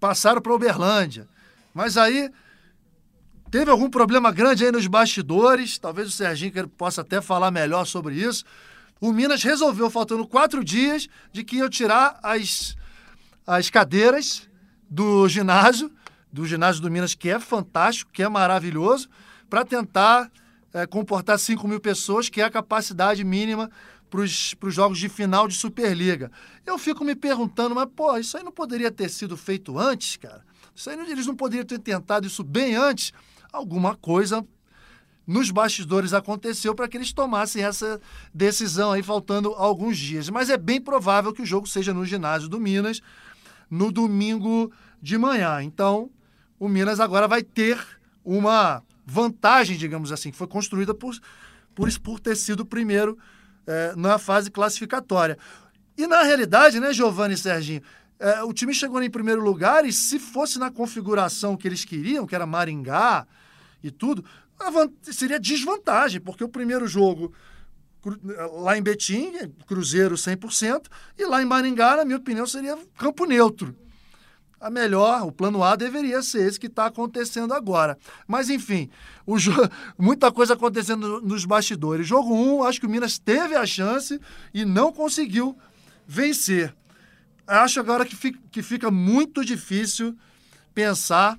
passaram 0.00 0.40
para 0.40 0.52
Uberlândia. 0.52 1.28
Mas 1.72 1.96
aí 1.96 2.30
Teve 3.52 3.70
algum 3.70 3.90
problema 3.90 4.32
grande 4.32 4.64
aí 4.64 4.72
nos 4.72 4.86
bastidores, 4.86 5.76
talvez 5.76 6.08
o 6.08 6.10
Serginho 6.10 6.66
possa 6.70 7.02
até 7.02 7.20
falar 7.20 7.50
melhor 7.50 7.84
sobre 7.84 8.14
isso. 8.14 8.46
O 8.98 9.12
Minas 9.12 9.42
resolveu, 9.42 9.90
faltando 9.90 10.26
quatro 10.26 10.64
dias, 10.64 11.06
de 11.30 11.44
que 11.44 11.56
ia 11.56 11.68
tirar 11.68 12.18
as, 12.22 12.74
as 13.46 13.68
cadeiras 13.68 14.48
do 14.88 15.28
ginásio, 15.28 15.92
do 16.32 16.46
ginásio 16.46 16.80
do 16.80 16.90
Minas, 16.90 17.14
que 17.14 17.28
é 17.28 17.38
fantástico, 17.38 18.10
que 18.10 18.22
é 18.22 18.28
maravilhoso, 18.28 19.10
para 19.50 19.66
tentar 19.66 20.32
é, 20.72 20.86
comportar 20.86 21.38
5 21.38 21.68
mil 21.68 21.78
pessoas, 21.78 22.30
que 22.30 22.40
é 22.40 22.44
a 22.44 22.50
capacidade 22.50 23.22
mínima 23.22 23.70
para 24.08 24.22
os 24.22 24.56
jogos 24.68 24.98
de 24.98 25.10
final 25.10 25.46
de 25.46 25.56
Superliga. 25.56 26.32
Eu 26.64 26.78
fico 26.78 27.04
me 27.04 27.14
perguntando, 27.14 27.74
mas, 27.74 27.86
pô, 27.94 28.16
isso 28.16 28.34
aí 28.34 28.42
não 28.42 28.50
poderia 28.50 28.90
ter 28.90 29.10
sido 29.10 29.36
feito 29.36 29.78
antes, 29.78 30.16
cara? 30.16 30.42
Isso 30.74 30.88
aí 30.88 30.98
eles 30.98 31.26
não 31.26 31.36
poderiam 31.36 31.66
ter 31.66 31.78
tentado 31.78 32.26
isso 32.26 32.42
bem 32.42 32.76
antes? 32.76 33.12
Alguma 33.52 33.94
coisa 33.94 34.44
nos 35.26 35.50
bastidores 35.50 36.12
aconteceu 36.12 36.74
para 36.74 36.88
que 36.88 36.96
eles 36.96 37.12
tomassem 37.12 37.62
essa 37.62 38.00
decisão 38.34 38.92
aí, 38.92 39.02
faltando 39.02 39.50
alguns 39.50 39.96
dias. 39.96 40.28
Mas 40.28 40.50
é 40.50 40.56
bem 40.56 40.80
provável 40.80 41.32
que 41.32 41.42
o 41.42 41.46
jogo 41.46 41.66
seja 41.66 41.94
no 41.94 42.04
ginásio 42.04 42.48
do 42.48 42.58
Minas 42.58 43.00
no 43.70 43.90
domingo 43.90 44.70
de 45.00 45.16
manhã. 45.16 45.62
Então, 45.62 46.10
o 46.58 46.68
Minas 46.68 47.00
agora 47.00 47.26
vai 47.26 47.42
ter 47.42 47.78
uma 48.24 48.82
vantagem, 49.06 49.76
digamos 49.76 50.12
assim, 50.12 50.30
que 50.30 50.36
foi 50.36 50.46
construída 50.46 50.92
por, 50.92 51.14
por, 51.74 51.88
por 52.00 52.20
ter 52.20 52.36
sido 52.36 52.66
primeiro 52.66 53.16
é, 53.66 53.94
na 53.96 54.18
fase 54.18 54.50
classificatória. 54.50 55.38
E 55.96 56.06
na 56.06 56.22
realidade, 56.22 56.80
né, 56.80 56.92
Giovanni 56.92 57.34
e 57.34 57.38
Serginho, 57.38 57.82
é, 58.18 58.42
o 58.42 58.52
time 58.52 58.74
chegou 58.74 59.02
em 59.02 59.10
primeiro 59.10 59.42
lugar 59.42 59.84
e 59.84 59.92
se 59.92 60.18
fosse 60.18 60.58
na 60.58 60.70
configuração 60.70 61.56
que 61.56 61.66
eles 61.66 61.84
queriam, 61.84 62.26
que 62.26 62.34
era 62.34 62.46
Maringá, 62.46 63.26
e 63.82 63.90
tudo, 63.90 64.24
seria 65.02 65.40
desvantagem, 65.40 66.20
porque 66.20 66.44
o 66.44 66.48
primeiro 66.48 66.86
jogo 66.86 67.32
lá 68.60 68.76
em 68.76 68.82
Betim, 68.82 69.32
Cruzeiro 69.66 70.16
100%, 70.16 70.86
e 71.16 71.24
lá 71.24 71.40
em 71.42 71.44
Maringá, 71.44 71.96
na 71.96 72.04
minha 72.04 72.18
opinião, 72.18 72.46
seria 72.46 72.76
campo 72.98 73.24
neutro. 73.24 73.76
A 74.60 74.70
melhor, 74.70 75.26
o 75.26 75.32
plano 75.32 75.62
A 75.62 75.74
deveria 75.74 76.22
ser 76.22 76.46
esse 76.46 76.58
que 76.58 76.68
está 76.68 76.86
acontecendo 76.86 77.52
agora. 77.52 77.98
Mas, 78.28 78.48
enfim, 78.48 78.88
muita 79.98 80.30
coisa 80.30 80.54
acontecendo 80.54 81.20
nos 81.20 81.44
bastidores. 81.44 82.06
Jogo 82.06 82.32
1, 82.32 82.56
um, 82.56 82.62
acho 82.62 82.80
que 82.80 82.86
o 82.86 82.90
Minas 82.90 83.18
teve 83.18 83.56
a 83.56 83.66
chance 83.66 84.20
e 84.54 84.64
não 84.64 84.92
conseguiu 84.92 85.56
vencer. 86.06 86.74
Acho 87.44 87.80
agora 87.80 88.04
que 88.04 88.32
que 88.32 88.62
fica 88.62 88.88
muito 88.88 89.44
difícil 89.44 90.16
pensar 90.72 91.38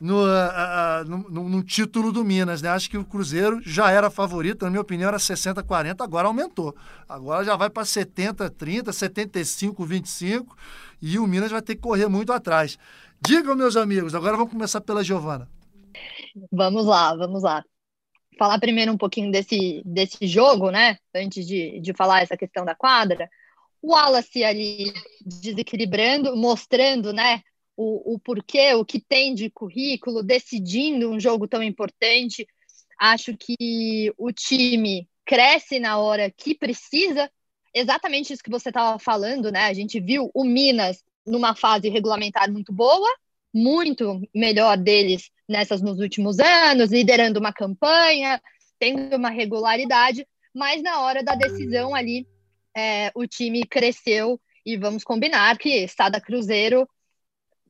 no, 0.00 0.24
uh, 0.24 1.04
no, 1.06 1.48
no, 1.48 1.62
título 1.62 2.12
do 2.12 2.22
Minas, 2.22 2.60
né? 2.60 2.68
Acho 2.68 2.90
que 2.90 2.98
o 2.98 3.04
Cruzeiro 3.04 3.60
já 3.62 3.90
era 3.90 4.10
favorito, 4.10 4.64
na 4.64 4.70
minha 4.70 4.80
opinião 4.82 5.08
era 5.08 5.16
60-40, 5.16 6.02
agora 6.02 6.28
aumentou. 6.28 6.76
Agora 7.08 7.44
já 7.44 7.56
vai 7.56 7.70
para 7.70 7.82
70-30, 7.82 8.88
75-25 8.88 10.46
e 11.00 11.18
o 11.18 11.26
Minas 11.26 11.50
vai 11.50 11.62
ter 11.62 11.76
que 11.76 11.82
correr 11.82 12.08
muito 12.08 12.32
atrás. 12.32 12.78
Digam, 13.24 13.56
meus 13.56 13.76
amigos, 13.76 14.14
agora 14.14 14.36
vamos 14.36 14.52
começar 14.52 14.80
pela 14.80 15.02
Giovana. 15.02 15.48
Vamos 16.52 16.84
lá, 16.84 17.14
vamos 17.16 17.42
lá. 17.42 17.64
Falar 18.38 18.58
primeiro 18.58 18.92
um 18.92 18.98
pouquinho 18.98 19.32
desse, 19.32 19.82
desse 19.84 20.26
jogo, 20.26 20.70
né? 20.70 20.98
Antes 21.14 21.46
de, 21.46 21.80
de 21.80 21.94
falar 21.94 22.22
essa 22.22 22.36
questão 22.36 22.66
da 22.66 22.74
quadra. 22.74 23.30
O 23.80 23.94
Wallace 23.94 24.44
ali 24.44 24.92
desequilibrando, 25.24 26.36
mostrando, 26.36 27.14
né? 27.14 27.42
O, 27.76 28.14
o 28.14 28.18
porquê, 28.18 28.74
o 28.74 28.84
que 28.84 29.00
tem 29.00 29.34
de 29.34 29.50
currículo, 29.50 30.22
decidindo 30.22 31.10
um 31.10 31.20
jogo 31.20 31.46
tão 31.46 31.62
importante. 31.62 32.46
Acho 32.98 33.36
que 33.36 34.12
o 34.16 34.32
time 34.32 35.08
cresce 35.24 35.78
na 35.78 35.98
hora 35.98 36.30
que 36.30 36.54
precisa. 36.54 37.30
exatamente 37.74 38.32
isso 38.32 38.42
que 38.42 38.50
você 38.50 38.70
estava 38.70 38.98
falando, 38.98 39.52
né? 39.52 39.64
A 39.64 39.74
gente 39.74 40.00
viu 40.00 40.30
o 40.32 40.44
Minas 40.44 41.04
numa 41.26 41.54
fase 41.54 41.88
regulamentar 41.88 42.50
muito 42.50 42.72
boa, 42.72 43.08
muito 43.52 44.22
melhor 44.34 44.76
deles 44.78 45.30
nessas 45.48 45.82
nos 45.82 45.98
últimos 45.98 46.38
anos, 46.38 46.90
liderando 46.90 47.38
uma 47.38 47.52
campanha, 47.52 48.40
tendo 48.78 49.16
uma 49.16 49.30
regularidade, 49.30 50.26
mas 50.54 50.82
na 50.82 51.00
hora 51.02 51.22
da 51.22 51.34
decisão 51.34 51.94
ali, 51.94 52.26
é, 52.76 53.10
o 53.14 53.26
time 53.26 53.64
cresceu 53.64 54.40
e 54.64 54.76
vamos 54.76 55.04
combinar 55.04 55.56
que 55.58 55.68
Estada 55.68 56.20
Cruzeiro, 56.20 56.88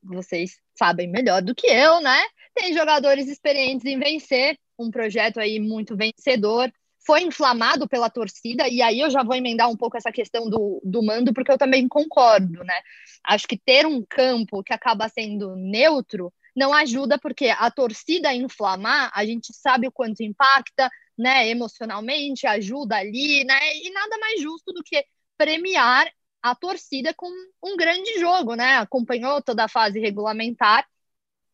vocês 0.07 0.57
sabem 0.75 1.07
melhor 1.07 1.41
do 1.41 1.55
que 1.55 1.67
eu, 1.67 2.01
né? 2.01 2.21
Tem 2.55 2.73
jogadores 2.73 3.27
experientes 3.27 3.85
em 3.85 3.99
vencer, 3.99 4.57
um 4.79 4.89
projeto 4.89 5.39
aí 5.39 5.59
muito 5.59 5.95
vencedor, 5.95 6.71
foi 7.05 7.21
inflamado 7.21 7.87
pela 7.87 8.09
torcida, 8.09 8.67
e 8.67 8.81
aí 8.81 8.99
eu 8.99 9.09
já 9.09 9.23
vou 9.23 9.35
emendar 9.35 9.69
um 9.69 9.77
pouco 9.77 9.95
essa 9.95 10.11
questão 10.11 10.49
do, 10.49 10.81
do 10.83 11.01
mando, 11.01 11.33
porque 11.33 11.51
eu 11.51 11.57
também 11.57 11.87
concordo, 11.87 12.63
né? 12.65 12.81
Acho 13.25 13.47
que 13.47 13.57
ter 13.57 13.85
um 13.85 14.03
campo 14.07 14.61
que 14.61 14.73
acaba 14.73 15.07
sendo 15.07 15.55
neutro 15.55 16.33
não 16.53 16.73
ajuda, 16.73 17.17
porque 17.19 17.49
a 17.49 17.69
torcida 17.71 18.33
inflamar, 18.33 19.11
a 19.13 19.23
gente 19.25 19.53
sabe 19.53 19.87
o 19.87 19.91
quanto 19.91 20.21
impacta, 20.21 20.89
né, 21.17 21.47
emocionalmente, 21.47 22.45
ajuda 22.45 22.97
ali, 22.97 23.43
né? 23.45 23.59
E 23.75 23.89
nada 23.91 24.17
mais 24.17 24.41
justo 24.41 24.73
do 24.73 24.83
que 24.83 25.05
premiar 25.37 26.11
a 26.51 26.55
torcida 26.55 27.13
com 27.13 27.27
um 27.63 27.75
grande 27.77 28.19
jogo, 28.19 28.55
né? 28.55 28.77
Acompanhou 28.77 29.41
toda 29.41 29.65
a 29.65 29.69
fase 29.69 29.99
regulamentar. 29.99 30.87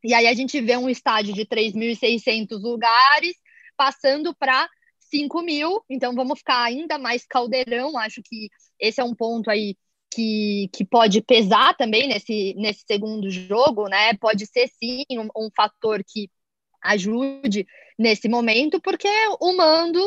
E 0.04 0.14
aí 0.14 0.28
a 0.28 0.34
gente 0.34 0.60
vê 0.62 0.76
um 0.76 0.90
estádio 0.90 1.34
de 1.34 1.46
3.600 1.46 2.60
lugares 2.62 3.36
passando 3.78 4.36
para 4.36 4.70
5 5.00 5.42
mil, 5.42 5.84
então 5.90 6.16
vamos 6.16 6.40
ficar 6.40 6.64
ainda 6.64 6.98
mais 6.98 7.26
caldeirão. 7.26 7.98
Acho 7.98 8.22
que 8.24 8.50
esse 8.80 9.00
é 9.00 9.04
um 9.04 9.16
ponto 9.16 9.50
aí 9.50 9.76
que, 10.14 10.70
que 10.74 10.86
pode 10.86 11.22
pesar 11.22 11.76
também 11.76 12.08
nesse, 12.08 12.54
nesse 12.56 12.84
segundo 12.86 13.30
jogo, 13.30 13.88
né? 13.88 14.14
Pode 14.16 14.46
ser 14.46 14.68
sim 14.80 15.06
um, 15.12 15.28
um 15.46 15.50
fator 15.56 16.04
que 16.06 16.30
ajude 16.82 17.66
nesse 17.98 18.28
momento, 18.28 18.82
porque 18.82 19.08
o 19.40 19.54
mando 19.54 20.02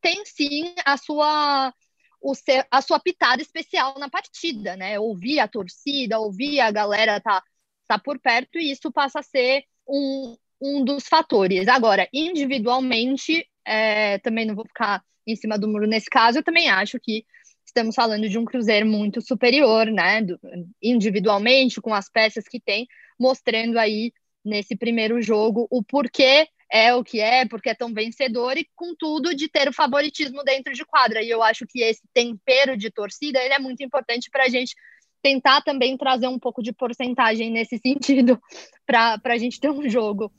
tem 0.00 0.24
sim 0.24 0.74
a 0.84 0.96
sua 0.96 1.74
o 2.22 2.34
ser, 2.34 2.66
a 2.70 2.80
sua 2.80 3.00
pitada 3.00 3.42
especial 3.42 3.98
na 3.98 4.08
partida, 4.08 4.76
né? 4.76 4.98
Ouvir 4.98 5.40
a 5.40 5.48
torcida, 5.48 6.20
ouvir 6.20 6.60
a 6.60 6.70
galera 6.70 7.20
tá, 7.20 7.42
tá 7.86 7.98
por 7.98 8.18
perto, 8.18 8.58
e 8.58 8.70
isso 8.70 8.92
passa 8.92 9.20
a 9.20 9.22
ser 9.22 9.64
um, 9.86 10.36
um 10.60 10.84
dos 10.84 11.06
fatores. 11.06 11.66
Agora, 11.68 12.08
individualmente, 12.12 13.46
é, 13.66 14.18
também 14.18 14.46
não 14.46 14.54
vou 14.54 14.64
ficar 14.66 15.02
em 15.26 15.36
cima 15.36 15.58
do 15.58 15.68
muro 15.68 15.86
nesse 15.86 16.08
caso, 16.08 16.38
eu 16.38 16.42
também 16.42 16.68
acho 16.68 16.98
que 17.00 17.24
estamos 17.66 17.94
falando 17.94 18.28
de 18.28 18.38
um 18.38 18.44
Cruzeiro 18.44 18.86
muito 18.86 19.20
superior, 19.20 19.86
né? 19.86 20.22
Do, 20.22 20.38
individualmente, 20.80 21.80
com 21.80 21.92
as 21.92 22.08
peças 22.08 22.44
que 22.46 22.60
tem, 22.60 22.86
mostrando 23.18 23.78
aí 23.78 24.12
nesse 24.44 24.76
primeiro 24.76 25.20
jogo 25.22 25.66
o 25.70 25.82
porquê 25.82 26.48
é 26.72 26.94
o 26.94 27.04
que 27.04 27.20
é, 27.20 27.46
porque 27.46 27.68
é 27.68 27.74
tão 27.74 27.92
vencedor 27.92 28.56
e, 28.56 28.66
contudo, 28.74 29.34
de 29.34 29.46
ter 29.46 29.68
o 29.68 29.74
favoritismo 29.74 30.42
dentro 30.42 30.72
de 30.72 30.86
quadra. 30.86 31.22
E 31.22 31.28
eu 31.28 31.42
acho 31.42 31.66
que 31.66 31.82
esse 31.82 32.00
tempero 32.14 32.78
de 32.78 32.90
torcida 32.90 33.38
ele 33.38 33.52
é 33.52 33.58
muito 33.58 33.82
importante 33.82 34.30
para 34.30 34.44
a 34.44 34.48
gente 34.48 34.74
tentar 35.22 35.60
também 35.60 35.98
trazer 35.98 36.28
um 36.28 36.38
pouco 36.38 36.62
de 36.62 36.72
porcentagem 36.72 37.50
nesse 37.50 37.76
sentido, 37.84 38.40
para 38.86 39.20
a 39.22 39.36
gente 39.36 39.60
ter 39.60 39.70
um 39.70 39.86
jogo 39.86 40.32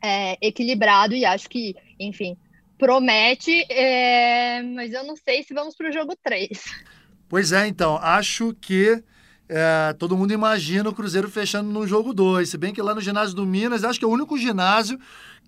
é, 0.00 0.38
equilibrado. 0.40 1.16
E 1.16 1.24
acho 1.24 1.48
que, 1.50 1.74
enfim, 1.98 2.36
promete, 2.78 3.66
é, 3.68 4.62
mas 4.62 4.92
eu 4.92 5.02
não 5.02 5.16
sei 5.16 5.42
se 5.42 5.52
vamos 5.52 5.74
para 5.74 5.90
o 5.90 5.92
jogo 5.92 6.14
3. 6.22 6.62
Pois 7.28 7.50
é, 7.50 7.66
então, 7.66 7.96
acho 7.96 8.54
que 8.60 9.02
é, 9.48 9.92
todo 9.98 10.16
mundo 10.16 10.32
imagina 10.32 10.88
o 10.88 10.94
Cruzeiro 10.94 11.28
fechando 11.28 11.72
no 11.72 11.88
jogo 11.88 12.14
2. 12.14 12.48
Se 12.48 12.56
bem 12.56 12.72
que 12.72 12.80
lá 12.80 12.94
no 12.94 13.00
ginásio 13.00 13.34
do 13.34 13.44
Minas, 13.44 13.82
acho 13.82 13.98
que 13.98 14.04
é 14.04 14.08
o 14.08 14.12
único 14.12 14.38
ginásio 14.38 14.96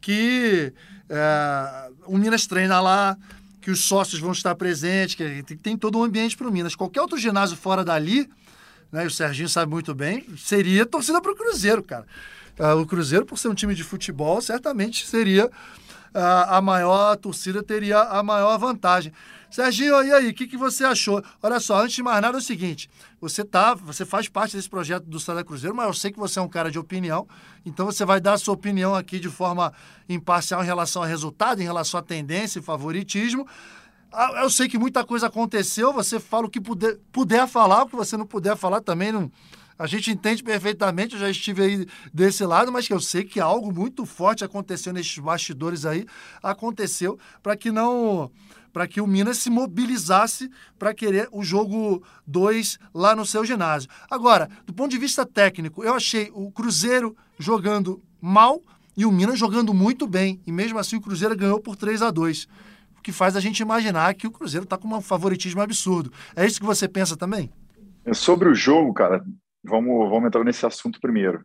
que 0.04 0.70
é, 1.08 1.90
o 2.06 2.18
Minas 2.18 2.46
treina 2.46 2.78
lá, 2.78 3.16
que 3.62 3.70
os 3.70 3.80
sócios 3.80 4.20
vão 4.20 4.32
estar 4.32 4.54
presentes, 4.54 5.14
que 5.14 5.42
tem, 5.42 5.56
tem 5.56 5.76
todo 5.78 5.98
um 5.98 6.04
ambiente 6.04 6.36
para 6.36 6.46
o 6.46 6.52
Minas. 6.52 6.76
Qualquer 6.76 7.00
outro 7.00 7.16
ginásio 7.16 7.56
fora 7.56 7.82
dali, 7.82 8.28
né, 8.92 9.06
o 9.06 9.10
Serginho 9.10 9.48
sabe 9.48 9.72
muito 9.72 9.94
bem, 9.94 10.26
seria 10.36 10.84
torcida 10.84 11.22
para 11.22 11.32
o 11.32 11.34
Cruzeiro, 11.34 11.82
cara. 11.82 12.04
É, 12.58 12.74
o 12.74 12.84
Cruzeiro, 12.84 13.24
por 13.24 13.38
ser 13.38 13.48
um 13.48 13.54
time 13.54 13.74
de 13.74 13.82
futebol, 13.82 14.42
certamente 14.42 15.06
seria 15.06 15.50
a, 16.12 16.58
a 16.58 16.60
maior 16.60 17.16
torcida 17.16 17.62
teria 17.62 18.00
a 18.00 18.22
maior 18.22 18.58
vantagem. 18.58 19.10
Serginho, 19.54 20.02
e 20.02 20.12
aí, 20.12 20.30
o 20.30 20.34
que, 20.34 20.48
que 20.48 20.56
você 20.56 20.82
achou? 20.82 21.22
Olha 21.40 21.60
só, 21.60 21.80
antes 21.80 21.94
de 21.94 22.02
mais 22.02 22.20
nada 22.20 22.36
é 22.36 22.40
o 22.40 22.42
seguinte, 22.42 22.90
você 23.20 23.44
tá, 23.44 23.72
você 23.72 24.04
faz 24.04 24.28
parte 24.28 24.56
desse 24.56 24.68
projeto 24.68 25.04
do 25.04 25.20
Santa 25.20 25.44
Cruzeiro, 25.44 25.76
mas 25.76 25.86
eu 25.86 25.94
sei 25.94 26.10
que 26.10 26.18
você 26.18 26.40
é 26.40 26.42
um 26.42 26.48
cara 26.48 26.72
de 26.72 26.76
opinião, 26.76 27.24
então 27.64 27.86
você 27.86 28.04
vai 28.04 28.20
dar 28.20 28.32
a 28.32 28.36
sua 28.36 28.52
opinião 28.52 28.96
aqui 28.96 29.20
de 29.20 29.28
forma 29.28 29.72
imparcial 30.08 30.60
em 30.60 30.66
relação 30.66 31.02
ao 31.02 31.08
resultado, 31.08 31.60
em 31.60 31.64
relação 31.64 32.00
à 32.00 32.02
tendência 32.02 32.58
e 32.58 32.62
favoritismo. 32.62 33.46
Ah, 34.12 34.40
eu 34.42 34.50
sei 34.50 34.68
que 34.68 34.76
muita 34.76 35.04
coisa 35.04 35.28
aconteceu, 35.28 35.92
você 35.92 36.18
fala 36.18 36.46
o 36.46 36.50
que 36.50 36.60
puder, 36.60 36.98
puder 37.12 37.46
falar, 37.46 37.84
o 37.84 37.86
que 37.86 37.94
você 37.94 38.16
não 38.16 38.26
puder 38.26 38.56
falar 38.56 38.80
também 38.80 39.12
não 39.12 39.30
a 39.78 39.86
gente 39.86 40.10
entende 40.10 40.42
perfeitamente, 40.42 41.14
eu 41.14 41.20
já 41.20 41.28
estive 41.28 41.62
aí 41.62 41.86
desse 42.12 42.44
lado, 42.44 42.70
mas 42.70 42.86
que 42.86 42.92
eu 42.92 43.00
sei 43.00 43.24
que 43.24 43.40
algo 43.40 43.72
muito 43.72 44.06
forte 44.06 44.44
aconteceu 44.44 44.92
nesses 44.92 45.18
bastidores 45.18 45.84
aí, 45.84 46.06
aconteceu 46.42 47.18
para 47.42 47.56
que 47.56 47.72
não 47.72 48.30
para 48.74 48.88
que 48.88 49.00
o 49.00 49.06
Minas 49.06 49.38
se 49.38 49.48
mobilizasse 49.48 50.50
para 50.76 50.92
querer 50.92 51.28
o 51.30 51.44
jogo 51.44 52.02
2 52.26 52.76
lá 52.92 53.14
no 53.14 53.24
seu 53.24 53.44
ginásio. 53.44 53.88
Agora, 54.10 54.50
do 54.66 54.74
ponto 54.74 54.90
de 54.90 54.98
vista 54.98 55.24
técnico, 55.24 55.84
eu 55.84 55.94
achei 55.94 56.28
o 56.34 56.50
Cruzeiro 56.50 57.16
jogando 57.38 58.02
mal 58.20 58.60
e 58.96 59.06
o 59.06 59.12
Minas 59.12 59.38
jogando 59.38 59.72
muito 59.72 60.08
bem, 60.08 60.40
e 60.44 60.50
mesmo 60.50 60.78
assim 60.80 60.96
o 60.96 61.00
Cruzeiro 61.00 61.36
ganhou 61.36 61.60
por 61.60 61.76
3 61.76 62.02
a 62.02 62.10
2 62.10 62.48
o 62.98 63.02
que 63.02 63.12
faz 63.12 63.36
a 63.36 63.40
gente 63.40 63.60
imaginar 63.60 64.12
que 64.14 64.26
o 64.26 64.30
Cruzeiro 64.30 64.64
está 64.64 64.76
com 64.76 64.88
um 64.88 65.00
favoritismo 65.00 65.62
absurdo. 65.62 66.12
É 66.34 66.44
isso 66.44 66.58
que 66.58 66.66
você 66.66 66.88
pensa 66.88 67.16
também? 67.16 67.52
É 68.04 68.12
sobre 68.12 68.48
o 68.48 68.54
jogo, 68.54 68.92
cara, 68.92 69.24
vamos, 69.62 70.10
vamos 70.10 70.26
entrar 70.26 70.42
nesse 70.42 70.66
assunto 70.66 71.00
primeiro. 71.00 71.44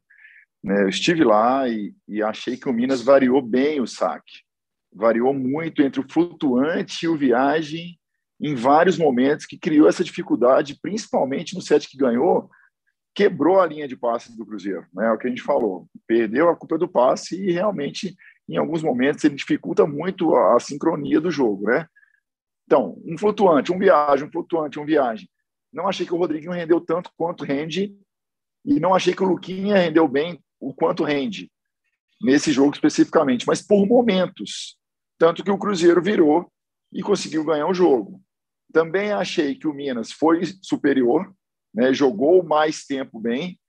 Né, 0.63 0.81
eu 0.83 0.89
estive 0.89 1.23
lá 1.23 1.69
e, 1.69 1.93
e, 2.07 2.23
achei 2.23 2.57
que 2.57 2.67
o 2.67 2.73
Minas 2.73 3.01
variou 3.03 3.39
bem 3.39 3.79
o 3.79 3.85
saque. 3.85 4.48
Variou 4.91 5.33
muito 5.33 5.81
entre 5.81 5.99
o 5.99 6.05
flutuante 6.09 7.05
e 7.05 7.07
o 7.07 7.17
viagem 7.17 7.99
em 8.41 8.55
vários 8.55 8.97
momentos, 8.97 9.45
que 9.45 9.57
criou 9.57 9.87
essa 9.87 10.03
dificuldade, 10.03 10.79
principalmente 10.81 11.55
no 11.55 11.61
set 11.61 11.89
que 11.89 11.97
ganhou, 11.97 12.49
quebrou 13.13 13.59
a 13.59 13.65
linha 13.65 13.87
de 13.87 13.97
passe 13.97 14.35
do 14.37 14.45
Cruzeiro. 14.45 14.85
Né, 14.93 15.07
é 15.07 15.11
o 15.11 15.17
que 15.17 15.27
a 15.27 15.29
gente 15.29 15.41
falou. 15.41 15.87
Perdeu 16.07 16.49
a 16.49 16.55
culpa 16.55 16.77
do 16.77 16.87
passe 16.87 17.35
e 17.35 17.51
realmente, 17.51 18.15
em 18.47 18.55
alguns 18.55 18.81
momentos, 18.81 19.23
ele 19.25 19.35
dificulta 19.35 19.85
muito 19.85 20.33
a, 20.35 20.55
a 20.55 20.59
sincronia 20.59 21.19
do 21.19 21.29
jogo. 21.29 21.65
Né? 21.65 21.85
Então, 22.65 22.97
um 23.05 23.17
flutuante, 23.17 23.73
um 23.73 23.79
viagem, 23.79 24.25
um 24.25 24.31
flutuante, 24.31 24.79
um 24.79 24.85
viagem. 24.85 25.29
Não 25.71 25.87
achei 25.87 26.05
que 26.05 26.13
o 26.13 26.17
Rodriguinho 26.17 26.53
rendeu 26.53 26.79
tanto 26.79 27.11
quanto 27.17 27.43
rende 27.43 27.93
e 28.65 28.79
não 28.79 28.95
achei 28.95 29.13
que 29.13 29.23
o 29.23 29.27
Luquinha 29.27 29.77
rendeu 29.77 30.07
bem 30.07 30.41
o 30.59 30.73
quanto 30.73 31.03
rende 31.03 31.51
nesse 32.21 32.51
jogo 32.51 32.73
especificamente, 32.73 33.45
mas 33.45 33.61
por 33.61 33.85
momentos. 33.85 34.78
Tanto 35.19 35.43
que 35.43 35.51
o 35.51 35.57
Cruzeiro 35.57 36.01
virou 36.01 36.51
e 36.91 37.03
conseguiu 37.03 37.43
ganhar 37.43 37.67
o 37.67 37.73
jogo. 37.73 38.21
Também 38.73 39.11
achei 39.11 39.53
que 39.53 39.67
o 39.67 39.73
Minas 39.73 40.11
foi 40.11 40.43
superior, 40.61 41.31
né, 41.73 41.93
jogou 41.93 42.41
mais 42.41 42.85
tempo 42.85 43.19
bem 43.19 43.59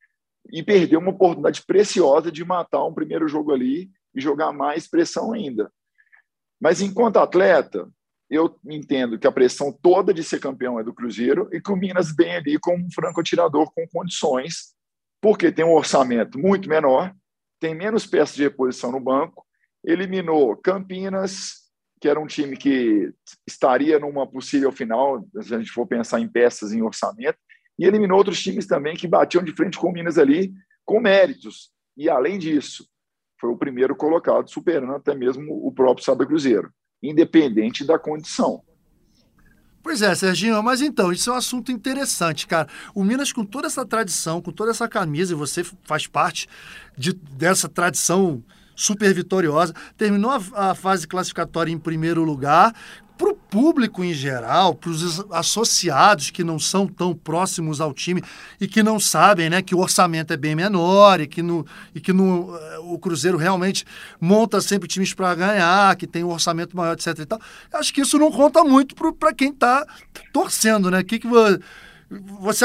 e 0.50 0.62
perdeu 0.62 1.00
uma 1.00 1.10
oportunidade 1.10 1.62
preciosa 1.66 2.32
de 2.32 2.44
matar 2.44 2.84
um 2.84 2.94
primeiro 2.94 3.28
jogo 3.28 3.52
ali 3.52 3.90
e 4.14 4.20
jogar 4.20 4.52
mais 4.52 4.88
pressão 4.88 5.32
ainda. 5.32 5.70
Mas 6.60 6.80
enquanto 6.80 7.18
atleta, 7.18 7.90
eu 8.30 8.58
entendo 8.64 9.18
que 9.18 9.26
a 9.26 9.32
pressão 9.32 9.72
toda 9.72 10.14
de 10.14 10.22
ser 10.22 10.38
campeão 10.38 10.78
é 10.78 10.84
do 10.84 10.94
Cruzeiro 10.94 11.48
e 11.52 11.60
que 11.60 11.72
o 11.72 11.76
Minas 11.76 12.14
vem 12.14 12.36
ali 12.36 12.58
como 12.58 12.84
um 12.84 12.90
franco-atirador 12.90 13.70
com 13.74 13.86
condições 13.88 14.74
porque 15.20 15.52
tem 15.52 15.64
um 15.64 15.74
orçamento 15.74 16.38
muito 16.38 16.68
menor, 16.68 17.14
tem 17.60 17.74
menos 17.74 18.06
peças 18.06 18.34
de 18.34 18.42
reposição 18.42 18.90
no 18.90 19.00
banco, 19.00 19.46
eliminou 19.84 20.56
Campinas, 20.56 21.60
que 22.00 22.08
era 22.08 22.18
um 22.18 22.26
time 22.26 22.56
que 22.56 23.12
estaria 23.46 23.98
numa 23.98 24.26
possível 24.26 24.72
final, 24.72 25.26
se 25.42 25.54
a 25.54 25.58
gente 25.58 25.70
for 25.70 25.86
pensar 25.86 26.20
em 26.20 26.28
peças 26.28 26.72
em 26.72 26.82
orçamento, 26.82 27.38
e 27.78 27.84
eliminou 27.84 28.18
outros 28.18 28.42
times 28.42 28.66
também 28.66 28.94
que 28.94 29.08
batiam 29.08 29.42
de 29.42 29.52
frente 29.52 29.78
com 29.78 29.92
Minas 29.92 30.18
ali 30.18 30.52
com 30.84 31.00
méritos. 31.00 31.70
E 31.96 32.08
além 32.08 32.38
disso, 32.38 32.86
foi 33.40 33.50
o 33.50 33.56
primeiro 33.56 33.94
colocado, 33.94 34.50
superando 34.50 34.92
até 34.92 35.14
mesmo 35.14 35.66
o 35.66 35.72
próprio 35.72 36.04
Santa 36.04 36.26
Cruzeiro, 36.26 36.70
independente 37.02 37.84
da 37.84 37.98
condição. 37.98 38.62
Pois 39.82 40.02
é, 40.02 40.14
Serginho, 40.14 40.62
mas 40.62 40.82
então, 40.82 41.10
isso 41.10 41.30
é 41.30 41.32
um 41.32 41.36
assunto 41.36 41.72
interessante, 41.72 42.46
cara. 42.46 42.68
O 42.94 43.02
Minas, 43.02 43.32
com 43.32 43.46
toda 43.46 43.66
essa 43.66 43.84
tradição, 43.86 44.42
com 44.42 44.52
toda 44.52 44.70
essa 44.70 44.86
camisa, 44.86 45.32
e 45.32 45.36
você 45.36 45.64
faz 45.84 46.06
parte 46.06 46.46
de, 46.98 47.14
dessa 47.14 47.66
tradição 47.66 48.44
super 48.80 49.12
vitoriosa, 49.12 49.74
terminou 49.96 50.30
a, 50.30 50.70
a 50.70 50.74
fase 50.74 51.06
classificatória 51.06 51.70
em 51.70 51.78
primeiro 51.78 52.24
lugar, 52.24 52.74
pro 53.18 53.34
público 53.34 54.02
em 54.02 54.14
geral, 54.14 54.74
para 54.74 54.88
os 54.88 55.22
associados 55.30 56.30
que 56.30 56.42
não 56.42 56.58
são 56.58 56.86
tão 56.86 57.14
próximos 57.14 57.78
ao 57.78 57.92
time 57.92 58.22
e 58.58 58.66
que 58.66 58.82
não 58.82 58.98
sabem 58.98 59.50
né, 59.50 59.60
que 59.60 59.74
o 59.74 59.78
orçamento 59.80 60.32
é 60.32 60.38
bem 60.38 60.56
menor 60.56 61.20
e 61.20 61.26
que, 61.26 61.42
no, 61.42 61.66
e 61.94 62.00
que 62.00 62.14
no, 62.14 62.56
eh, 62.56 62.78
o 62.78 62.98
Cruzeiro 62.98 63.36
realmente 63.36 63.84
monta 64.18 64.58
sempre 64.62 64.88
times 64.88 65.12
para 65.12 65.34
ganhar, 65.34 65.94
que 65.96 66.06
tem 66.06 66.24
um 66.24 66.30
orçamento 66.30 66.74
maior, 66.74 66.94
etc. 66.94 67.18
E 67.18 67.26
tal. 67.26 67.38
Acho 67.74 67.92
que 67.92 68.00
isso 68.00 68.18
não 68.18 68.32
conta 68.32 68.64
muito 68.64 68.94
para 69.12 69.34
quem 69.34 69.50
está 69.50 69.86
torcendo. 70.32 70.90
Né? 70.90 71.02
Que 71.02 71.18
que 71.18 71.26
você 71.26 71.60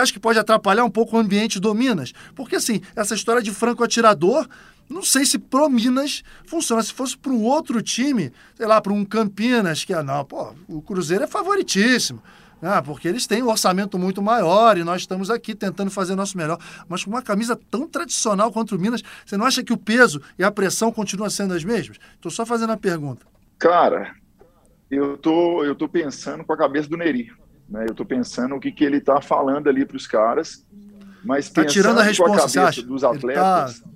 acha 0.02 0.14
que 0.14 0.20
pode 0.20 0.40
atrapalhar 0.40 0.84
um 0.84 0.90
pouco 0.90 1.16
o 1.16 1.20
ambiente 1.20 1.60
do 1.60 1.74
Minas? 1.74 2.14
Porque, 2.36 2.56
assim, 2.56 2.82
essa 2.96 3.14
história 3.14 3.42
de 3.42 3.52
franco 3.52 3.84
atirador 3.84 4.48
não 4.90 5.02
sei 5.02 5.26
se 5.26 5.40
pro 5.40 5.68
Minas 5.70 6.24
funciona. 6.46 6.82
Se 6.84 6.94
fosse 6.94 7.18
para 7.18 7.32
um 7.32 7.44
outro 7.44 7.82
time, 7.82 8.32
sei 8.56 8.68
lá, 8.68 8.80
para 8.80 8.94
um 8.94 9.04
Campinas, 9.04 9.84
que 9.84 9.94
é, 9.94 10.04
não, 10.04 10.24
pô, 10.24 10.54
o 10.68 10.82
Cruzeiro 10.82 11.24
é 11.24 11.28
favoritíssimo. 11.28 12.22
Ah, 12.62 12.82
porque 12.82 13.08
eles 13.08 13.28
têm 13.28 13.44
um 13.44 13.50
orçamento 13.50 14.00
muito 14.00 14.22
maior 14.22 14.78
e 14.78 14.84
nós 14.84 15.02
estamos 15.02 15.30
aqui 15.30 15.54
tentando 15.54 15.92
fazer 15.92 16.14
o 16.14 16.16
nosso 16.16 16.38
melhor. 16.38 16.58
Mas 16.88 17.04
com 17.04 17.10
uma 17.10 17.22
camisa 17.22 17.60
tão 17.70 17.88
tradicional 17.88 18.52
contra 18.52 18.76
o 18.76 18.80
Minas, 18.80 19.04
você 19.26 19.38
não 19.38 19.46
acha 19.46 19.64
que 19.64 19.74
o 19.74 19.78
peso 19.78 20.22
e 20.38 20.44
a 20.44 20.50
pressão 20.50 20.92
continuam 20.92 21.30
sendo 21.30 21.54
as 21.54 21.64
mesmas? 21.64 22.00
Estou 22.16 22.32
só 22.32 22.46
fazendo 22.46 22.72
a 22.72 22.78
pergunta. 22.78 23.26
Cara, 23.60 24.16
eu 24.90 25.18
tô, 25.18 25.64
eu 25.64 25.76
tô 25.76 25.88
pensando 25.88 26.44
com 26.44 26.54
a 26.54 26.58
cabeça 26.58 26.88
do 26.88 26.98
Neri. 26.98 27.32
Né? 27.70 27.86
Eu 27.90 27.96
tô 27.96 28.06
pensando 28.06 28.56
o 28.56 28.60
que, 28.60 28.72
que 28.72 28.84
ele 28.84 29.02
tá 29.02 29.22
falando 29.22 29.68
ali 29.68 29.86
para 29.86 29.98
os 29.98 30.08
caras. 30.08 30.66
Mas 31.24 31.50
tá 31.50 31.66
tirando 31.66 32.00
a 32.00 32.04
resposta, 32.04 32.82
dos 32.84 33.04
atletas. 33.04 33.80
Tá 33.80 33.90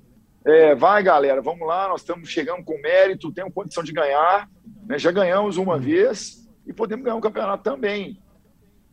é, 0.45 0.74
vai, 0.74 1.03
galera, 1.03 1.41
vamos 1.41 1.67
lá, 1.67 1.88
nós 1.88 2.01
estamos 2.01 2.30
chegando 2.30 2.63
com 2.63 2.82
mérito, 2.82 3.32
temos 3.32 3.53
condição 3.53 3.84
de 3.84 3.91
ganhar. 3.91 4.49
Né? 4.88 4.97
Já 4.97 5.11
ganhamos 5.11 5.57
uma 5.57 5.76
uhum. 5.76 5.80
vez 5.80 6.49
e 6.65 6.74
podemos 6.74 7.03
ganhar 7.03 7.15
um 7.15 7.22
campeonato 7.22 7.63
também. 7.63 8.20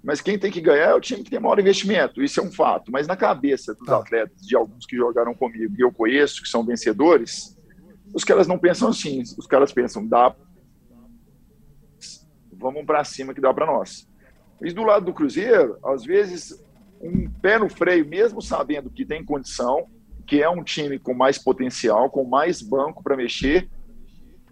Mas 0.03 0.21
quem 0.21 0.39
tem 0.39 0.53
que 0.53 0.61
ganhar 0.61 0.91
é 0.91 0.95
o 0.95 1.01
time 1.01 1.25
que 1.25 1.31
tem 1.31 1.41
maior 1.41 1.59
investimento, 1.59 2.23
isso 2.23 2.39
é 2.39 2.43
um 2.43 2.53
fato. 2.53 2.93
Mas 2.93 3.07
na 3.07 3.17
cabeça 3.17 3.75
dos 3.75 3.87
tá. 3.87 3.97
atletas, 3.97 4.41
de 4.43 4.55
alguns 4.55 4.87
que 4.87 4.97
jogaram 4.97 5.35
comigo 5.35 5.75
e 5.77 5.81
eu 5.81 5.93
conheço, 5.93 6.43
que 6.43 6.49
são 6.49 6.65
vencedores, 6.65 7.57
os 8.15 8.23
caras 8.23 8.47
não 8.47 8.59
pensam 8.59 8.89
assim, 8.89 9.23
os 9.37 9.47
caras 9.47 9.73
pensam, 9.73 10.07
dá, 10.07 10.35
vamos 12.53 12.85
para 12.85 13.03
cima 13.03 13.35
que 13.35 13.41
dá 13.41 13.53
para 13.53 13.67
nós. 13.67 14.09
E 14.63 14.73
do 14.73 14.83
lado 14.83 15.07
do 15.07 15.13
Cruzeiro, 15.13 15.79
às 15.85 16.05
vezes, 16.05 16.63
um 17.01 17.29
pé 17.31 17.59
no 17.59 17.69
freio, 17.69 18.07
mesmo 18.07 18.41
sabendo 18.41 18.91
que 18.91 19.05
tem 19.05 19.25
condição, 19.25 19.87
que 20.27 20.43
é 20.43 20.49
um 20.49 20.63
time 20.63 20.99
com 20.99 21.15
mais 21.15 21.39
potencial, 21.39 22.11
com 22.11 22.25
mais 22.25 22.61
banco 22.63 23.03
para 23.03 23.17
mexer, 23.17 23.69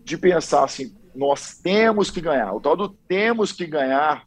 de 0.04 0.16
pensar 0.16 0.64
assim, 0.64 0.94
nós 1.14 1.58
temos 1.58 2.10
que 2.10 2.20
ganhar. 2.20 2.52
O 2.52 2.60
tal 2.60 2.76
do 2.76 2.88
temos 2.88 3.52
que 3.52 3.66
ganhar, 3.66 4.26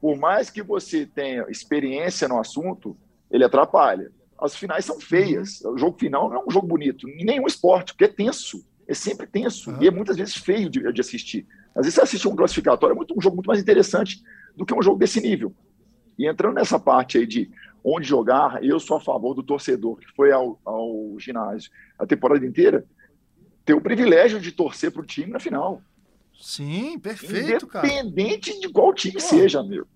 por 0.00 0.16
mais 0.16 0.50
que 0.50 0.62
você 0.62 1.06
tenha 1.06 1.46
experiência 1.48 2.26
no 2.28 2.38
assunto, 2.38 2.96
ele 3.30 3.44
atrapalha. 3.44 4.10
As 4.38 4.56
finais 4.56 4.84
são 4.84 5.00
feias. 5.00 5.60
Uhum. 5.60 5.74
O 5.74 5.78
jogo 5.78 5.98
final 5.98 6.28
não 6.28 6.36
é 6.36 6.44
um 6.46 6.50
jogo 6.50 6.66
bonito, 6.66 7.08
em 7.08 7.24
nenhum 7.24 7.46
esporte, 7.46 7.92
porque 7.92 8.04
é 8.04 8.08
tenso. 8.08 8.64
É 8.86 8.92
sempre 8.92 9.26
tenso 9.26 9.70
uhum. 9.70 9.82
e 9.82 9.88
é 9.88 9.90
muitas 9.90 10.16
vezes 10.16 10.36
feio 10.36 10.68
de, 10.68 10.92
de, 10.92 11.00
assistir. 11.00 11.46
Às 11.74 11.86
vezes 11.86 11.94
você 11.94 12.02
assiste 12.02 12.28
um 12.28 12.36
classificatório, 12.36 12.92
é 12.92 12.96
muito, 12.96 13.16
um 13.16 13.20
jogo 13.20 13.36
muito 13.36 13.46
mais 13.46 13.60
interessante 13.60 14.22
do 14.56 14.64
que 14.64 14.74
um 14.74 14.82
jogo 14.82 14.98
desse 14.98 15.20
nível. 15.20 15.54
E 16.18 16.28
entrando 16.28 16.54
nessa 16.54 16.78
parte 16.78 17.18
aí 17.18 17.26
de 17.26 17.50
onde 17.84 18.08
jogar, 18.08 18.64
eu 18.64 18.80
sou 18.80 18.96
a 18.96 19.00
favor 19.00 19.34
do 19.34 19.42
torcedor 19.42 19.96
que 19.96 20.06
foi 20.14 20.32
ao, 20.32 20.58
ao 20.64 21.18
ginásio 21.18 21.70
a 21.98 22.06
temporada 22.06 22.44
inteira 22.46 22.84
ter 23.64 23.74
o 23.74 23.80
privilégio 23.80 24.40
de 24.40 24.52
torcer 24.52 24.90
para 24.90 25.02
o 25.02 25.06
time 25.06 25.32
na 25.32 25.40
final. 25.40 25.82
Sim, 26.38 26.98
perfeito, 26.98 27.66
cara. 27.66 27.86
Independente 27.86 28.60
de 28.60 28.68
qual 28.68 28.92
time 28.92 29.14
Pô. 29.14 29.20
seja, 29.20 29.62
meu. 29.62 29.86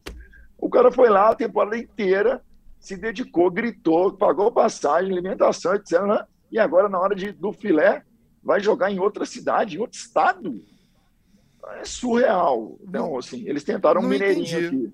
O 0.56 0.68
cara 0.68 0.90
foi 0.90 1.08
lá 1.08 1.30
a 1.30 1.34
temporada 1.34 1.76
inteira, 1.76 2.42
se 2.80 2.96
dedicou, 2.96 3.50
gritou, 3.50 4.12
pagou 4.12 4.50
passagem, 4.50 5.12
alimentação, 5.12 5.74
etc. 5.74 6.02
Né? 6.02 6.24
E 6.50 6.58
agora, 6.58 6.88
na 6.88 6.98
hora 6.98 7.14
de, 7.14 7.32
do 7.32 7.52
filé, 7.52 8.02
vai 8.42 8.60
jogar 8.60 8.90
em 8.90 8.98
outra 8.98 9.26
cidade, 9.26 9.76
em 9.76 9.80
outro 9.80 9.98
estado. 9.98 10.62
É 11.80 11.84
surreal. 11.84 12.78
Então, 12.82 13.16
assim, 13.18 13.48
eles 13.48 13.64
tentaram 13.64 14.00
um 14.00 14.08
mineirinho 14.08 14.46
entendi. 14.46 14.66
aqui. 14.66 14.92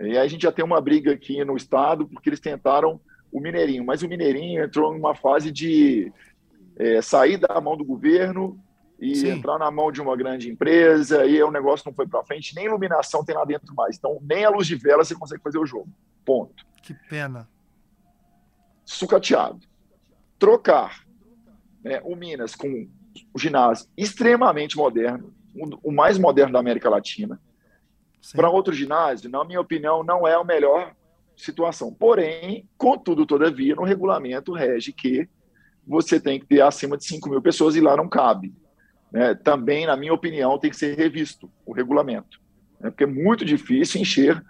E 0.00 0.16
a 0.16 0.26
gente 0.26 0.42
já 0.42 0.52
tem 0.52 0.64
uma 0.64 0.80
briga 0.80 1.12
aqui 1.12 1.44
no 1.44 1.56
estado, 1.56 2.06
porque 2.06 2.30
eles 2.30 2.40
tentaram 2.40 2.98
o 3.30 3.40
Mineirinho, 3.40 3.84
mas 3.84 4.02
o 4.02 4.08
Mineirinho 4.08 4.64
entrou 4.64 4.94
em 4.94 4.98
uma 4.98 5.14
fase 5.14 5.52
de 5.52 6.12
é, 6.76 7.02
sair 7.02 7.36
da 7.36 7.60
mão 7.60 7.76
do 7.76 7.84
governo 7.84 8.58
e 8.98 9.14
Sim. 9.14 9.28
entrar 9.30 9.58
na 9.58 9.70
mão 9.70 9.92
de 9.92 10.00
uma 10.00 10.16
grande 10.16 10.50
empresa, 10.50 11.24
e 11.24 11.42
o 11.42 11.50
negócio 11.50 11.86
não 11.86 11.94
foi 11.94 12.06
para 12.06 12.24
frente, 12.24 12.54
nem 12.54 12.66
iluminação 12.66 13.24
tem 13.24 13.34
lá 13.34 13.44
dentro 13.44 13.74
mais. 13.74 13.96
Então, 13.96 14.18
nem 14.22 14.44
a 14.44 14.50
luz 14.50 14.66
de 14.66 14.74
vela 14.74 15.04
você 15.04 15.14
consegue 15.14 15.42
fazer 15.42 15.58
o 15.58 15.66
jogo. 15.66 15.88
Ponto. 16.24 16.66
Que 16.82 16.94
pena. 17.08 17.48
Sucateado. 18.84 19.60
Trocar 20.38 21.04
né, 21.84 22.00
o 22.04 22.16
Minas 22.16 22.54
com 22.54 22.88
o 23.32 23.38
ginásio 23.38 23.86
extremamente 23.96 24.76
moderno, 24.76 25.32
o 25.82 25.90
mais 25.90 26.18
moderno 26.18 26.52
da 26.52 26.58
América 26.58 26.88
Latina, 26.88 27.40
para 28.34 28.50
outro 28.50 28.72
ginásio, 28.72 29.30
na 29.30 29.44
minha 29.44 29.60
opinião, 29.60 30.04
não 30.04 30.26
é 30.26 30.34
a 30.34 30.44
melhor 30.44 30.94
situação. 31.36 31.92
Porém, 31.92 32.68
contudo, 32.76 33.26
todavia, 33.26 33.74
no 33.74 33.84
regulamento 33.84 34.52
rege 34.52 34.92
que 34.92 35.28
você 35.86 36.20
tem 36.20 36.38
que 36.38 36.46
ter 36.46 36.60
acima 36.60 36.96
de 36.96 37.04
5 37.04 37.28
mil 37.28 37.42
pessoas 37.42 37.74
e 37.74 37.80
lá 37.80 37.96
não 37.96 38.08
cabe. 38.08 38.54
Né? 39.10 39.34
Também, 39.34 39.86
na 39.86 39.96
minha 39.96 40.12
opinião, 40.12 40.58
tem 40.58 40.70
que 40.70 40.76
ser 40.76 40.96
revisto 40.96 41.50
o 41.64 41.72
regulamento. 41.72 42.40
Né? 42.78 42.90
Porque 42.90 43.04
é 43.04 43.06
muito 43.06 43.44
difícil 43.44 44.00
encher 44.00 44.44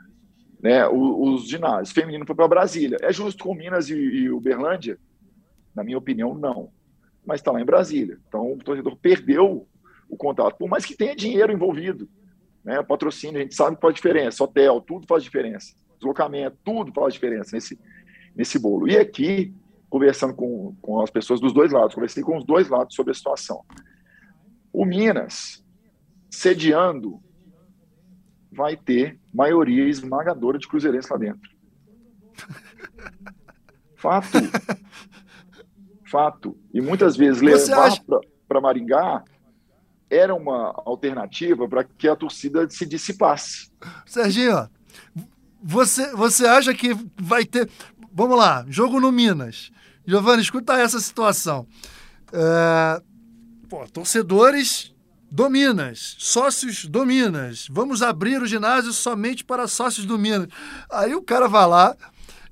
né, 0.62 0.86
os, 0.86 1.42
os 1.42 1.48
ginásios. 1.48 1.92
Feminino 1.92 2.26
foi 2.26 2.34
para 2.34 2.48
Brasília. 2.48 2.98
É 3.00 3.12
justo 3.12 3.44
com 3.44 3.54
Minas 3.54 3.88
e, 3.88 3.94
e 3.94 4.30
Uberlândia? 4.30 4.98
Na 5.74 5.84
minha 5.84 5.96
opinião, 5.98 6.34
não. 6.34 6.70
Mas 7.24 7.40
está 7.40 7.52
lá 7.52 7.60
em 7.60 7.64
Brasília. 7.64 8.18
Então, 8.28 8.52
o 8.52 8.58
torcedor 8.58 8.96
perdeu 8.96 9.66
o 10.10 10.16
contato, 10.16 10.58
por 10.58 10.68
mais 10.68 10.84
que 10.84 10.96
tenha 10.96 11.14
dinheiro 11.14 11.52
envolvido 11.52 12.08
né? 12.64 12.82
Patrocínio, 12.82 13.38
a 13.38 13.42
gente 13.42 13.54
sabe 13.54 13.76
que 13.76 13.82
faz 13.82 13.94
diferença, 13.94 14.44
hotel, 14.44 14.80
tudo 14.80 15.06
faz 15.06 15.22
diferença, 15.22 15.74
deslocamento, 15.96 16.56
tudo 16.64 16.92
faz 16.92 17.14
diferença 17.14 17.56
nesse, 17.56 17.78
nesse 18.34 18.58
bolo. 18.58 18.88
E 18.88 18.96
aqui, 18.98 19.54
conversando 19.88 20.34
com, 20.34 20.76
com 20.80 21.00
as 21.00 21.10
pessoas 21.10 21.40
dos 21.40 21.52
dois 21.52 21.72
lados, 21.72 21.94
conversei 21.94 22.22
com 22.22 22.36
os 22.36 22.44
dois 22.44 22.68
lados 22.68 22.94
sobre 22.94 23.12
a 23.12 23.14
situação. 23.14 23.64
O 24.72 24.84
Minas, 24.84 25.64
sediando, 26.30 27.20
vai 28.52 28.76
ter 28.76 29.18
maioria 29.32 29.88
esmagadora 29.88 30.58
de 30.58 30.68
cruzeirenses 30.68 31.10
lá 31.10 31.16
dentro. 31.16 31.50
Fato. 33.96 34.38
Fato. 36.06 36.56
E 36.72 36.80
muitas 36.80 37.16
vezes 37.16 37.42
levar 37.42 37.86
acha... 37.86 38.02
para 38.48 38.60
Maringá 38.60 39.24
era 40.10 40.34
uma 40.34 40.74
alternativa 40.84 41.68
para 41.68 41.84
que 41.84 42.08
a 42.08 42.16
torcida 42.16 42.68
se 42.68 42.84
dissipasse. 42.84 43.70
Serginho, 44.04 44.68
você, 45.62 46.12
você 46.14 46.46
acha 46.46 46.74
que 46.74 46.96
vai 47.16 47.44
ter. 47.44 47.70
Vamos 48.12 48.36
lá, 48.36 48.64
jogo 48.68 49.00
no 49.00 49.12
Minas. 49.12 49.70
Giovanni, 50.04 50.42
escuta 50.42 50.74
essa 50.74 50.98
situação. 50.98 51.66
É... 52.32 53.00
Pô, 53.68 53.86
torcedores 53.86 54.92
do 55.30 55.48
Minas, 55.48 56.16
sócios 56.18 56.86
do 56.86 57.06
Minas. 57.06 57.68
Vamos 57.70 58.02
abrir 58.02 58.42
o 58.42 58.46
ginásio 58.46 58.92
somente 58.92 59.44
para 59.44 59.68
sócios 59.68 60.04
do 60.04 60.18
Minas. 60.18 60.48
Aí 60.90 61.14
o 61.14 61.22
cara 61.22 61.46
vai 61.46 61.66
lá, 61.68 61.96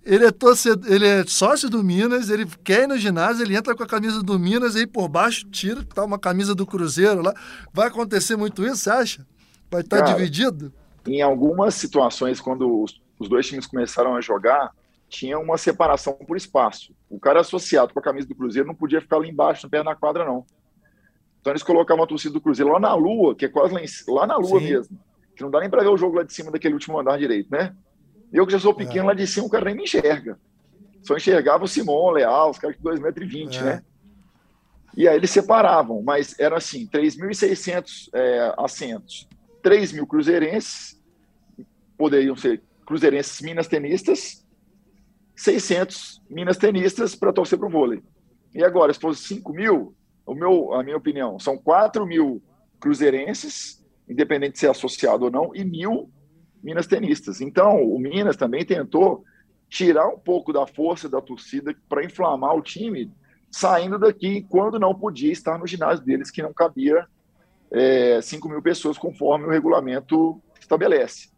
ele 0.05 0.25
é, 0.25 0.31
torcedor, 0.31 0.91
ele 0.91 1.07
é 1.07 1.25
sócio 1.25 1.69
do 1.69 1.83
Minas, 1.83 2.31
ele 2.31 2.47
quer 2.65 2.85
ir 2.85 2.87
no 2.87 2.97
ginásio, 2.97 3.45
ele 3.45 3.57
entra 3.57 3.75
com 3.75 3.83
a 3.83 3.87
camisa 3.87 4.23
do 4.23 4.39
Minas 4.39 4.75
e 4.75 4.81
aí 4.81 4.87
por 4.87 5.09
baixo 5.09 5.47
tira, 5.51 5.85
tá 5.85 6.05
uma 6.05 6.19
camisa 6.19 6.55
do 6.55 6.67
Cruzeiro 6.67 7.23
lá. 7.23 7.35
Vai 7.73 7.89
acontecer 7.89 8.37
muito 8.37 8.65
isso, 8.65 8.77
você 8.77 8.91
acha? 8.91 9.27
Vai 9.71 9.83
estar 9.83 10.03
tá 10.03 10.13
dividido? 10.13 10.73
Em 11.07 11.21
algumas 11.21 11.75
situações, 11.75 12.41
quando 12.41 12.83
os, 12.83 13.01
os 13.19 13.29
dois 13.29 13.47
times 13.47 13.67
começaram 13.67 14.15
a 14.17 14.21
jogar, 14.21 14.73
tinha 15.09 15.39
uma 15.39 15.59
separação 15.59 16.13
por 16.15 16.37
espaço. 16.37 16.95
O 17.09 17.19
cara 17.19 17.41
associado 17.41 17.93
com 17.93 18.01
a 18.01 18.03
camisa 18.03 18.29
do 18.29 18.35
Cruzeiro 18.35 18.69
não 18.69 18.75
podia 18.75 19.01
ficar 19.01 19.19
lá 19.19 19.27
embaixo, 19.27 19.67
no 19.67 19.71
pé 19.71 19.83
na 19.83 19.95
quadra, 19.95 20.25
não. 20.25 20.45
Então 21.41 21.53
eles 21.53 21.63
colocavam 21.63 22.05
a 22.05 22.07
torcida 22.07 22.35
do 22.35 22.41
Cruzeiro 22.41 22.73
lá 22.73 22.81
na 22.81 22.95
lua, 22.95 23.35
que 23.35 23.45
é 23.45 23.49
quase 23.49 23.75
lá, 23.75 23.81
em, 23.81 23.87
lá 24.09 24.27
na 24.27 24.37
lua 24.37 24.61
Sim. 24.61 24.71
mesmo. 24.71 24.99
Que 25.35 25.43
não 25.43 25.51
dá 25.51 25.61
nem 25.61 25.71
para 25.71 25.83
ver 25.83 25.89
o 25.89 25.97
jogo 25.97 26.17
lá 26.17 26.23
de 26.23 26.33
cima 26.33 26.51
daquele 26.51 26.75
último 26.75 26.99
andar 26.99 27.17
direito, 27.17 27.51
né? 27.51 27.75
Eu 28.33 28.47
que 28.47 28.53
já 28.53 28.59
sou 28.59 28.75
pequeno, 28.75 29.05
é. 29.05 29.09
lá 29.09 29.15
de 29.15 29.27
cima 29.27 29.47
o 29.47 29.51
cara 29.51 29.67
nem 29.67 29.77
me 29.77 29.85
enxerga. 29.85 30.39
Só 31.03 31.17
enxergava 31.17 31.65
o 31.65 31.69
Simon, 31.69 31.93
o 31.93 32.11
Leal, 32.11 32.51
os 32.51 32.59
caras 32.59 32.77
de 32.77 32.83
2,20m, 32.83 33.57
é. 33.57 33.63
né? 33.63 33.83
E 34.97 35.07
aí 35.07 35.17
eles 35.17 35.31
separavam, 35.31 36.03
mas 36.03 36.39
eram 36.39 36.57
assim, 36.57 36.87
3.600 36.89 38.09
é, 38.13 38.55
assentos. 38.59 39.29
3 39.63 39.93
mil 39.93 40.07
cruzeirenses, 40.07 41.01
poderiam 41.97 42.37
ser 42.37 42.63
cruzeirenses 42.85 43.41
minas 43.41 43.69
tenistas, 43.69 44.45
600 45.37 46.23
minas 46.29 46.57
tenistas 46.57 47.15
para 47.15 47.33
torcer 47.33 47.59
para 47.59 47.69
o 47.69 47.71
vôlei. 47.71 48.03
E 48.55 48.65
agora, 48.65 48.93
se 48.93 49.01
fosse 49.01 49.23
5 49.29 49.53
mil, 49.53 49.95
o 50.27 50.35
meu, 50.35 50.73
a 50.75 50.83
minha 50.83 50.97
opinião, 50.97 51.39
são 51.39 51.57
4 51.57 52.05
mil 52.07 52.43
cruzeirenses 52.81 53.79
independente 54.09 54.55
de 54.55 54.59
ser 54.61 54.71
associado 54.71 55.27
ou 55.27 55.31
não, 55.31 55.55
e 55.55 55.65
mil 55.65 56.11
Minas 56.69 56.87
tenistas. 56.87 57.41
Então, 57.41 57.83
o 57.83 57.99
Minas 57.99 58.37
também 58.37 58.63
tentou 58.63 59.25
tirar 59.71 60.07
um 60.07 60.19
pouco 60.19 60.53
da 60.53 60.67
força 60.67 61.09
da 61.09 61.21
torcida 61.21 61.75
para 61.89 62.05
inflamar 62.05 62.55
o 62.55 62.61
time, 62.61 63.11
saindo 63.51 63.99
daqui 63.99 64.45
quando 64.51 64.79
não 64.79 64.95
podia 64.95 65.33
estar 65.33 65.59
no 65.59 65.67
ginásio 65.67 66.05
deles, 66.05 66.31
que 66.31 66.43
não 66.43 66.53
cabia 66.53 67.07
é, 67.71 68.21
5 68.21 68.47
mil 68.51 68.61
pessoas, 68.61 68.99
conforme 68.99 69.47
o 69.47 69.51
regulamento 69.51 70.41
estabelece. 70.61 71.31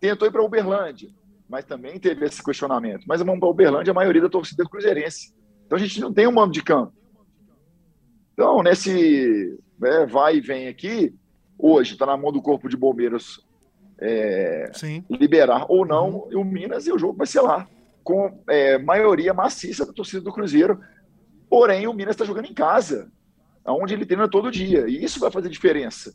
Tentou 0.00 0.26
ir 0.26 0.30
para 0.30 0.42
Uberlândia, 0.42 1.10
mas 1.46 1.66
também 1.66 1.98
teve 1.98 2.24
esse 2.24 2.42
questionamento. 2.42 3.04
Mas 3.06 3.20
vamos 3.20 3.40
para 3.40 3.48
Uberlândia, 3.50 3.90
a 3.90 3.94
maioria 3.94 4.22
da 4.22 4.30
torcida 4.30 4.62
é 4.62 4.66
cruzeirense. 4.66 5.34
Então 5.66 5.76
a 5.76 5.80
gente 5.80 6.00
não 6.00 6.12
tem 6.12 6.26
um 6.26 6.32
mando 6.32 6.52
de 6.52 6.62
campo. 6.62 6.94
Então, 8.32 8.62
nesse 8.62 9.58
né, 9.78 10.06
vai 10.06 10.36
e 10.36 10.40
vem 10.40 10.68
aqui, 10.68 11.14
hoje 11.58 11.92
está 11.92 12.06
na 12.06 12.16
mão 12.16 12.32
do 12.32 12.40
Corpo 12.40 12.66
de 12.68 12.76
Bombeiros 12.76 13.46
é, 14.00 14.70
liberar 15.10 15.66
ou 15.68 15.86
não 15.86 16.26
uhum. 16.32 16.40
o 16.40 16.44
Minas 16.44 16.86
e 16.86 16.92
o 16.92 16.98
jogo 16.98 17.16
vai 17.16 17.26
ser 17.26 17.40
lá, 17.40 17.66
com 18.02 18.42
é, 18.48 18.78
maioria 18.78 19.32
maciça 19.32 19.86
da 19.86 19.92
torcida 19.92 20.22
do 20.22 20.32
Cruzeiro. 20.32 20.80
Porém, 21.48 21.86
o 21.86 21.92
Minas 21.92 22.14
está 22.14 22.24
jogando 22.24 22.46
em 22.46 22.54
casa, 22.54 23.10
onde 23.66 23.94
ele 23.94 24.06
treina 24.06 24.28
todo 24.28 24.50
dia, 24.50 24.88
e 24.88 25.04
isso 25.04 25.20
vai 25.20 25.30
fazer 25.30 25.48
diferença. 25.48 26.14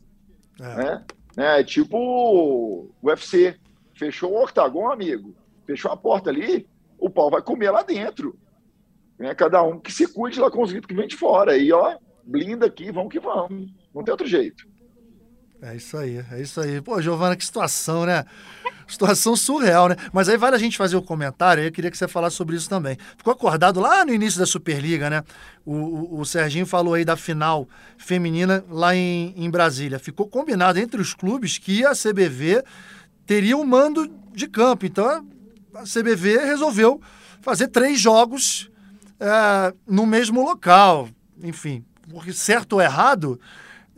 É. 0.60 0.76
Né? 0.76 1.04
É, 1.36 1.64
tipo 1.64 1.96
o 1.96 2.90
UFC, 3.02 3.56
fechou 3.94 4.32
o 4.32 4.42
octagon, 4.42 4.90
amigo, 4.90 5.34
fechou 5.66 5.90
a 5.90 5.96
porta 5.96 6.30
ali, 6.30 6.68
o 6.98 7.08
pau 7.08 7.30
vai 7.30 7.42
comer 7.42 7.70
lá 7.70 7.82
dentro. 7.82 8.38
Né? 9.18 9.34
Cada 9.34 9.62
um 9.62 9.78
que 9.78 9.92
se 9.92 10.06
cuide 10.06 10.40
lá 10.40 10.50
com 10.50 10.62
os 10.62 10.70
gritos 10.70 10.88
que 10.88 10.94
vem 10.94 11.06
de 11.06 11.16
fora. 11.16 11.56
E 11.56 11.72
ó, 11.72 11.96
blinda 12.24 12.66
aqui, 12.66 12.90
vamos 12.90 13.12
que 13.12 13.20
vamos. 13.20 13.70
Não 13.94 14.02
tem 14.02 14.12
outro 14.12 14.26
jeito. 14.26 14.68
É 15.62 15.76
isso 15.76 15.96
aí, 15.98 16.24
é 16.32 16.40
isso 16.40 16.58
aí. 16.58 16.80
Pô, 16.80 17.02
Giovana, 17.02 17.36
que 17.36 17.44
situação, 17.44 18.06
né? 18.06 18.24
Situação 18.88 19.36
surreal, 19.36 19.88
né? 19.88 19.96
Mas 20.10 20.28
aí 20.28 20.36
vale 20.38 20.56
a 20.56 20.58
gente 20.58 20.76
fazer 20.76 20.96
o 20.96 21.02
comentário, 21.02 21.62
eu 21.62 21.70
queria 21.70 21.90
que 21.90 21.98
você 21.98 22.08
falasse 22.08 22.36
sobre 22.36 22.56
isso 22.56 22.68
também. 22.68 22.96
Ficou 23.16 23.32
acordado 23.32 23.78
lá 23.78 24.04
no 24.04 24.12
início 24.12 24.40
da 24.40 24.46
Superliga, 24.46 25.10
né? 25.10 25.22
O, 25.64 25.74
o, 25.74 26.20
o 26.20 26.24
Serginho 26.24 26.64
falou 26.64 26.94
aí 26.94 27.04
da 27.04 27.14
final 27.14 27.68
feminina 27.98 28.64
lá 28.70 28.96
em, 28.96 29.34
em 29.36 29.50
Brasília. 29.50 29.98
Ficou 29.98 30.26
combinado 30.26 30.78
entre 30.78 31.00
os 31.00 31.12
clubes 31.12 31.58
que 31.58 31.84
a 31.84 31.92
CBV 31.92 32.64
teria 33.26 33.56
o 33.56 33.60
um 33.60 33.66
mando 33.66 34.10
de 34.32 34.48
campo. 34.48 34.86
Então 34.86 35.06
a 35.74 35.82
CBV 35.82 36.38
resolveu 36.38 37.02
fazer 37.42 37.68
três 37.68 38.00
jogos 38.00 38.70
é, 39.20 39.74
no 39.86 40.06
mesmo 40.06 40.42
local. 40.42 41.08
Enfim, 41.42 41.84
certo 42.32 42.74
ou 42.74 42.80
errado, 42.80 43.38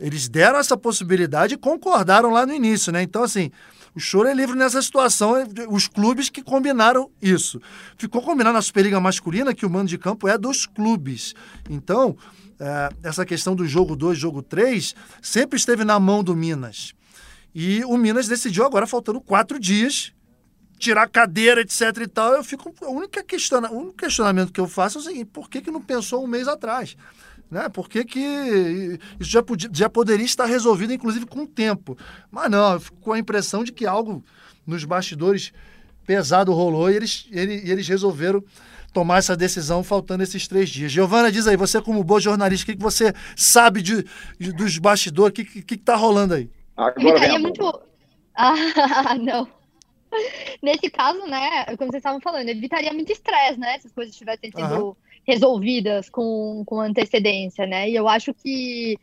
eles 0.03 0.27
deram 0.27 0.59
essa 0.59 0.75
possibilidade 0.75 1.53
e 1.53 1.57
concordaram 1.57 2.29
lá 2.29 2.45
no 2.45 2.53
início, 2.53 2.91
né? 2.91 3.01
Então, 3.01 3.23
assim, 3.23 3.49
o 3.95 4.01
choro 4.01 4.27
é 4.27 4.33
livre 4.33 4.53
nessa 4.53 4.81
situação, 4.81 5.37
é 5.37 5.45
os 5.69 5.87
clubes 5.87 6.29
que 6.29 6.43
combinaram 6.43 7.09
isso. 7.21 7.61
Ficou 7.97 8.21
combinado 8.21 8.53
na 8.53 8.61
Superliga 8.61 8.99
Masculina 8.99 9.53
que 9.53 9.65
o 9.65 9.69
mando 9.69 9.87
de 9.87 9.97
campo 9.97 10.27
é 10.27 10.37
dos 10.37 10.65
clubes. 10.65 11.33
Então, 11.69 12.17
é, 12.59 12.89
essa 13.01 13.25
questão 13.25 13.55
do 13.55 13.65
jogo 13.65 13.95
2, 13.95 14.17
jogo 14.17 14.41
3, 14.41 14.93
sempre 15.21 15.57
esteve 15.57 15.85
na 15.85 15.97
mão 16.01 16.21
do 16.21 16.35
Minas. 16.35 16.93
E 17.55 17.81
o 17.85 17.95
Minas 17.95 18.27
decidiu 18.27 18.65
agora, 18.65 18.85
faltando 18.85 19.21
quatro 19.21 19.57
dias, 19.57 20.11
tirar 20.77 21.07
cadeira, 21.07 21.61
etc 21.61 21.81
e 22.01 22.07
tal. 22.07 22.33
Eu 22.33 22.43
fico. 22.43 22.75
A 22.81 22.89
única 22.89 23.23
questiona, 23.23 23.71
o 23.71 23.77
único 23.77 23.95
questionamento 23.95 24.51
que 24.51 24.59
eu 24.59 24.67
faço 24.67 24.97
é 24.97 25.01
o 25.01 25.03
seguinte: 25.03 25.29
por 25.31 25.49
que, 25.49 25.61
que 25.61 25.71
não 25.71 25.81
pensou 25.81 26.21
um 26.21 26.27
mês 26.27 26.45
atrás? 26.45 26.97
Né? 27.53 27.69
Por 27.69 27.87
que, 27.87 28.03
que 28.03 28.99
isso 29.19 29.29
já, 29.29 29.43
podia, 29.43 29.69
já 29.71 29.87
poderia 29.87 30.25
estar 30.25 30.45
resolvido, 30.45 30.91
inclusive, 30.91 31.27
com 31.27 31.43
o 31.43 31.47
tempo? 31.47 31.95
Mas 32.31 32.49
não, 32.49 32.79
ficou 32.79 33.13
a 33.13 33.19
impressão 33.19 33.63
de 33.63 33.71
que 33.71 33.85
algo 33.85 34.23
nos 34.65 34.83
bastidores 34.83 35.53
pesado 36.03 36.51
rolou 36.51 36.89
e 36.89 36.95
eles, 36.95 37.27
eles, 37.31 37.69
eles 37.69 37.87
resolveram 37.87 38.43
tomar 38.91 39.19
essa 39.19 39.37
decisão 39.37 39.83
faltando 39.83 40.23
esses 40.23 40.47
três 40.47 40.67
dias. 40.67 40.91
Giovana, 40.91 41.31
diz 41.31 41.45
aí, 41.45 41.55
você 41.55 41.79
como 41.79 42.03
boa 42.03 42.19
jornalista, 42.19 42.63
o 42.63 42.65
que, 42.65 42.75
que 42.75 42.83
você 42.83 43.13
sabe 43.35 43.83
de, 43.83 44.03
de 44.39 44.51
dos 44.51 44.79
bastidores? 44.79 45.29
O 45.29 45.33
que 45.33 45.41
está 45.43 45.53
que, 45.53 45.61
que 45.61 45.77
tá 45.77 45.95
rolando 45.95 46.33
aí? 46.33 46.49
Agora 46.75 47.19
Ficaria 47.19 47.37
muito... 47.37 47.81
Ah, 48.35 49.13
não. 49.13 49.47
Nesse 50.59 50.89
caso, 50.89 51.23
né, 51.27 51.65
como 51.77 51.91
vocês 51.91 52.01
estavam 52.01 52.19
falando, 52.19 52.49
evitaria 52.49 52.91
muito 52.91 53.11
estresse, 53.11 53.59
né? 53.59 53.77
Se 53.77 53.85
as 53.85 53.93
coisas 53.93 54.15
tivessem 54.15 54.49
sido 54.49 54.87
uhum 54.87 54.95
resolvidas 55.25 56.09
com, 56.09 56.63
com 56.65 56.79
antecedência, 56.79 57.65
né? 57.65 57.89
E 57.89 57.95
eu 57.95 58.07
acho 58.07 58.33
que 58.33 58.97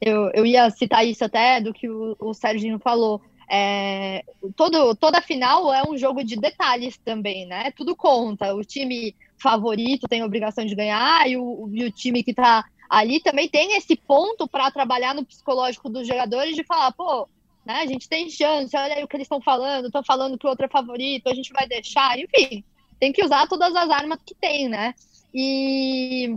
eu, 0.00 0.30
eu 0.34 0.44
ia 0.46 0.70
citar 0.70 1.06
isso 1.06 1.24
até 1.24 1.60
do 1.60 1.72
que 1.72 1.88
o, 1.88 2.16
o 2.18 2.34
Serginho 2.34 2.78
falou. 2.78 3.20
É, 3.48 4.24
todo, 4.56 4.94
toda 4.96 5.20
final 5.20 5.72
é 5.72 5.82
um 5.88 5.96
jogo 5.96 6.24
de 6.24 6.36
detalhes 6.36 6.96
também, 6.98 7.46
né? 7.46 7.70
Tudo 7.72 7.94
conta. 7.94 8.54
O 8.54 8.64
time 8.64 9.14
favorito 9.38 10.08
tem 10.08 10.22
a 10.22 10.26
obrigação 10.26 10.64
de 10.64 10.74
ganhar 10.74 11.28
e 11.28 11.36
o, 11.36 11.68
e 11.72 11.84
o 11.84 11.90
time 11.90 12.22
que 12.22 12.34
tá 12.34 12.64
ali 12.88 13.20
também 13.20 13.48
tem 13.48 13.76
esse 13.76 13.96
ponto 13.96 14.48
para 14.48 14.70
trabalhar 14.70 15.14
no 15.14 15.24
psicológico 15.24 15.88
dos 15.88 16.06
jogadores 16.06 16.54
de 16.54 16.64
falar, 16.64 16.92
pô, 16.92 17.28
né, 17.64 17.80
a 17.80 17.86
gente 17.86 18.08
tem 18.08 18.30
chance, 18.30 18.76
olha 18.76 18.94
aí 18.94 19.04
o 19.04 19.08
que 19.08 19.16
eles 19.16 19.24
estão 19.24 19.40
falando, 19.40 19.86
estão 19.86 20.02
falando 20.02 20.38
que 20.38 20.46
o 20.46 20.50
outro 20.50 20.66
é 20.66 20.68
favorito, 20.68 21.28
a 21.28 21.34
gente 21.34 21.52
vai 21.52 21.66
deixar, 21.66 22.16
enfim, 22.18 22.64
tem 22.98 23.12
que 23.12 23.24
usar 23.24 23.48
todas 23.48 23.74
as 23.74 23.90
armas 23.90 24.20
que 24.24 24.34
tem, 24.34 24.68
né? 24.68 24.94
E 25.38 26.34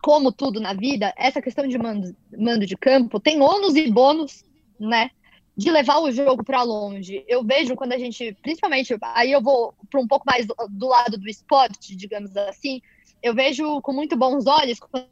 como 0.00 0.30
tudo 0.30 0.60
na 0.60 0.72
vida, 0.72 1.12
essa 1.16 1.42
questão 1.42 1.66
de 1.66 1.76
mando, 1.76 2.14
mando 2.38 2.64
de 2.64 2.76
campo 2.76 3.18
tem 3.18 3.40
ônus 3.40 3.74
e 3.74 3.90
bônus, 3.90 4.44
né? 4.78 5.10
De 5.56 5.68
levar 5.68 5.98
o 5.98 6.12
jogo 6.12 6.44
para 6.44 6.62
longe. 6.62 7.24
Eu 7.26 7.42
vejo 7.42 7.74
quando 7.74 7.92
a 7.92 7.98
gente, 7.98 8.32
principalmente, 8.40 8.96
aí 9.02 9.32
eu 9.32 9.42
vou 9.42 9.74
para 9.90 10.00
um 10.00 10.06
pouco 10.06 10.24
mais 10.26 10.46
do, 10.46 10.54
do, 10.70 10.86
lado 10.86 11.18
do 11.18 11.28
esporte, 11.28 11.96
digamos 11.96 12.36
assim, 12.36 12.80
eu 13.20 13.34
vejo 13.34 13.80
com 13.82 13.92
muito 13.92 14.16
bons 14.16 14.46
olhos 14.46 14.78
quando 14.78 15.08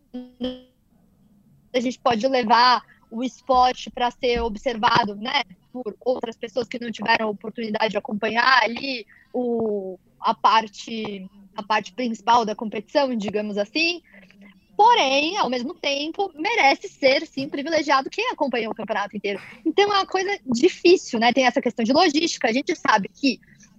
a 1.74 1.80
gente 1.80 1.98
pode 1.98 2.24
levar 2.28 2.84
o 3.10 3.24
esporte 3.24 3.90
para 3.90 4.12
ser 4.12 4.42
observado, 4.42 5.16
né, 5.16 5.42
por 5.72 5.96
outras 6.04 6.36
pessoas 6.36 6.68
que 6.68 6.78
não 6.78 6.92
tiveram 6.92 7.30
oportunidade 7.30 7.90
de 7.90 7.98
acompanhar 7.98 8.62
ali 8.62 9.04
o, 9.32 9.98
a 10.20 10.34
parte 10.34 11.28
a 11.56 11.62
parte 11.62 11.92
principal 11.92 12.44
da 12.44 12.54
competição, 12.54 13.14
digamos 13.14 13.58
assim. 13.58 14.02
Porém, 14.76 15.36
ao 15.36 15.50
mesmo 15.50 15.74
tempo, 15.74 16.32
merece 16.34 16.88
ser, 16.88 17.26
sim, 17.26 17.48
privilegiado 17.48 18.10
quem 18.10 18.30
acompanhou 18.30 18.72
o 18.72 18.74
campeonato 18.74 19.16
inteiro. 19.16 19.40
Então 19.64 19.84
é 19.84 19.98
uma 19.98 20.06
coisa 20.06 20.38
difícil, 20.46 21.20
né? 21.20 21.32
Tem 21.32 21.46
essa 21.46 21.60
questão 21.60 21.84
de 21.84 21.92
logística. 21.92 22.48
A 22.48 22.52
gente 22.52 22.74
sabe 22.74 23.08
que 23.08 23.38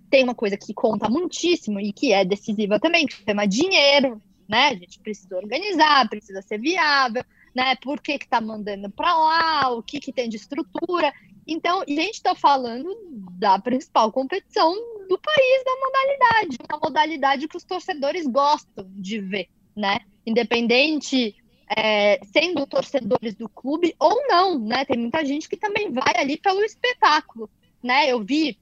tem 0.10 0.24
uma 0.24 0.36
coisa 0.36 0.56
que 0.56 0.74
conta 0.74 1.10
muitíssimo 1.10 1.80
e 1.80 1.92
que 1.92 2.14
é 2.14 2.24
decisiva 2.24 2.80
também, 2.80 3.08
que 3.08 3.16
chama 3.16 3.48
dinheiro, 3.48 4.22
né? 4.48 4.68
A 4.68 4.76
gente 4.76 5.00
precisa 5.00 5.36
organizar, 5.36 6.08
precisa 6.08 6.42
ser 6.42 6.60
viável, 6.60 7.24
né? 7.56 7.76
Por 7.78 8.00
que 8.00 8.20
que 8.20 8.28
tá 8.28 8.40
mandando 8.40 8.90
para 8.92 9.14
lá, 9.18 9.72
o 9.72 9.82
que 9.82 10.00
que 10.00 10.14
tem 10.14 10.30
de 10.30 10.38
estrutura. 10.38 11.12
Então, 11.48 11.82
a 11.82 11.86
gente 11.86 12.14
está 12.14 12.34
falando 12.34 12.96
da 13.38 13.60
principal 13.60 14.12
competição 14.12 14.74
do 15.08 15.20
país 15.20 15.64
da 15.66 15.76
modalidade, 15.76 16.58
uma 16.70 16.80
modalidade 16.80 17.48
que 17.48 17.58
os 17.58 17.64
torcedores 17.64 18.26
gostam 18.26 18.88
de 18.96 19.20
ver, 19.20 19.50
né? 19.76 20.00
Independente 20.26 21.36
é, 21.76 22.20
sendo 22.26 22.66
torcedores 22.66 23.36
do 23.36 23.50
clube 23.50 23.96
ou 24.00 24.28
não, 24.28 24.58
né? 24.58 24.86
Tem 24.86 24.98
muita 24.98 25.26
gente 25.26 25.50
que 25.50 25.58
também 25.58 25.92
vai 25.92 26.14
ali 26.16 26.38
pelo 26.38 26.64
espetáculo, 26.64 27.50
né? 27.82 28.10
Eu 28.10 28.24
vi 28.24 28.58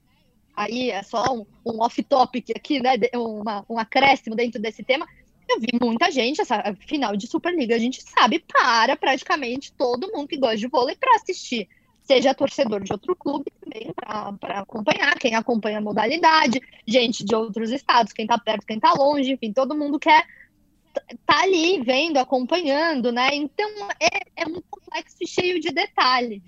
aí 0.54 0.90
é 0.90 1.02
só 1.02 1.24
um, 1.32 1.46
um 1.64 1.80
off-topic 1.80 2.50
aqui, 2.54 2.80
né? 2.80 2.94
Uma, 3.14 3.64
um 3.68 3.78
acréscimo 3.78 4.34
dentro 4.34 4.60
desse 4.60 4.82
tema. 4.82 5.06
Eu 5.48 5.60
vi 5.60 5.68
muita 5.80 6.10
gente, 6.10 6.40
essa 6.40 6.74
final 6.86 7.16
de 7.16 7.26
Superliga, 7.26 7.74
a 7.74 7.78
gente 7.78 8.02
sabe, 8.02 8.38
para 8.40 8.96
praticamente 8.96 9.72
todo 9.72 10.10
mundo 10.12 10.28
que 10.28 10.38
gosta 10.38 10.56
de 10.56 10.68
vôlei 10.68 10.96
para 10.96 11.16
assistir 11.16 11.68
seja 12.02 12.34
torcedor 12.34 12.82
de 12.82 12.92
outro 12.92 13.14
clube 13.16 13.50
também 13.60 13.92
para 14.40 14.60
acompanhar, 14.60 15.14
quem 15.18 15.34
acompanha 15.34 15.78
a 15.78 15.80
modalidade, 15.80 16.60
gente 16.86 17.24
de 17.24 17.34
outros 17.34 17.70
estados, 17.70 18.12
quem 18.12 18.24
está 18.24 18.38
perto, 18.38 18.66
quem 18.66 18.76
está 18.76 18.92
longe, 18.92 19.32
enfim, 19.32 19.52
todo 19.52 19.76
mundo 19.76 19.98
quer 19.98 20.26
tá 21.24 21.40
ali 21.42 21.80
vendo, 21.80 22.18
acompanhando, 22.18 23.10
né? 23.10 23.30
Então 23.32 23.70
é, 23.98 24.42
é 24.42 24.46
um 24.46 24.60
complexo 24.70 25.26
cheio 25.26 25.60
de 25.60 25.70
detalhes. 25.70 26.42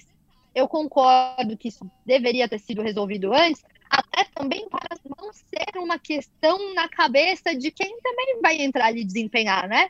Eu 0.54 0.68
concordo 0.68 1.56
que 1.56 1.68
isso 1.68 1.90
deveria 2.04 2.48
ter 2.48 2.58
sido 2.60 2.82
resolvido 2.82 3.32
antes, 3.32 3.64
até 3.90 4.24
também 4.34 4.68
para 4.68 4.96
não 5.18 5.32
ser 5.32 5.78
uma 5.78 5.98
questão 5.98 6.74
na 6.74 6.88
cabeça 6.88 7.54
de 7.54 7.70
quem 7.70 7.98
também 8.00 8.40
vai 8.40 8.60
entrar 8.60 8.86
ali 8.86 9.04
desempenhar, 9.04 9.68
né? 9.68 9.88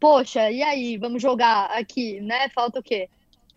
Poxa, 0.00 0.50
e 0.50 0.62
aí, 0.62 0.96
vamos 0.96 1.20
jogar 1.20 1.66
aqui, 1.72 2.20
né? 2.20 2.48
Falta 2.50 2.78
o 2.78 2.82
quê? 2.82 3.08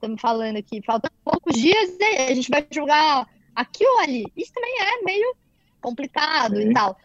Estamos 0.01 0.19
falando 0.19 0.57
aqui, 0.57 0.81
faltam 0.81 1.11
poucos 1.23 1.53
dias 1.53 1.95
e 1.99 2.17
a 2.17 2.33
gente 2.33 2.49
vai 2.49 2.65
jogar 2.71 3.29
aqui 3.55 3.85
ou 3.85 3.99
ali. 3.99 4.25
Isso 4.35 4.51
também 4.51 4.73
é 4.79 5.03
meio 5.03 5.35
complicado 5.79 6.57
Sim. 6.57 6.69
e 6.69 6.73
tal. 6.73 6.97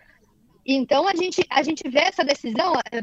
Então 0.65 1.07
a 1.07 1.15
gente, 1.15 1.45
a 1.51 1.63
gente 1.63 1.89
vê 1.89 2.01
essa 2.01 2.25
decisão, 2.25 2.73
é, 2.91 3.03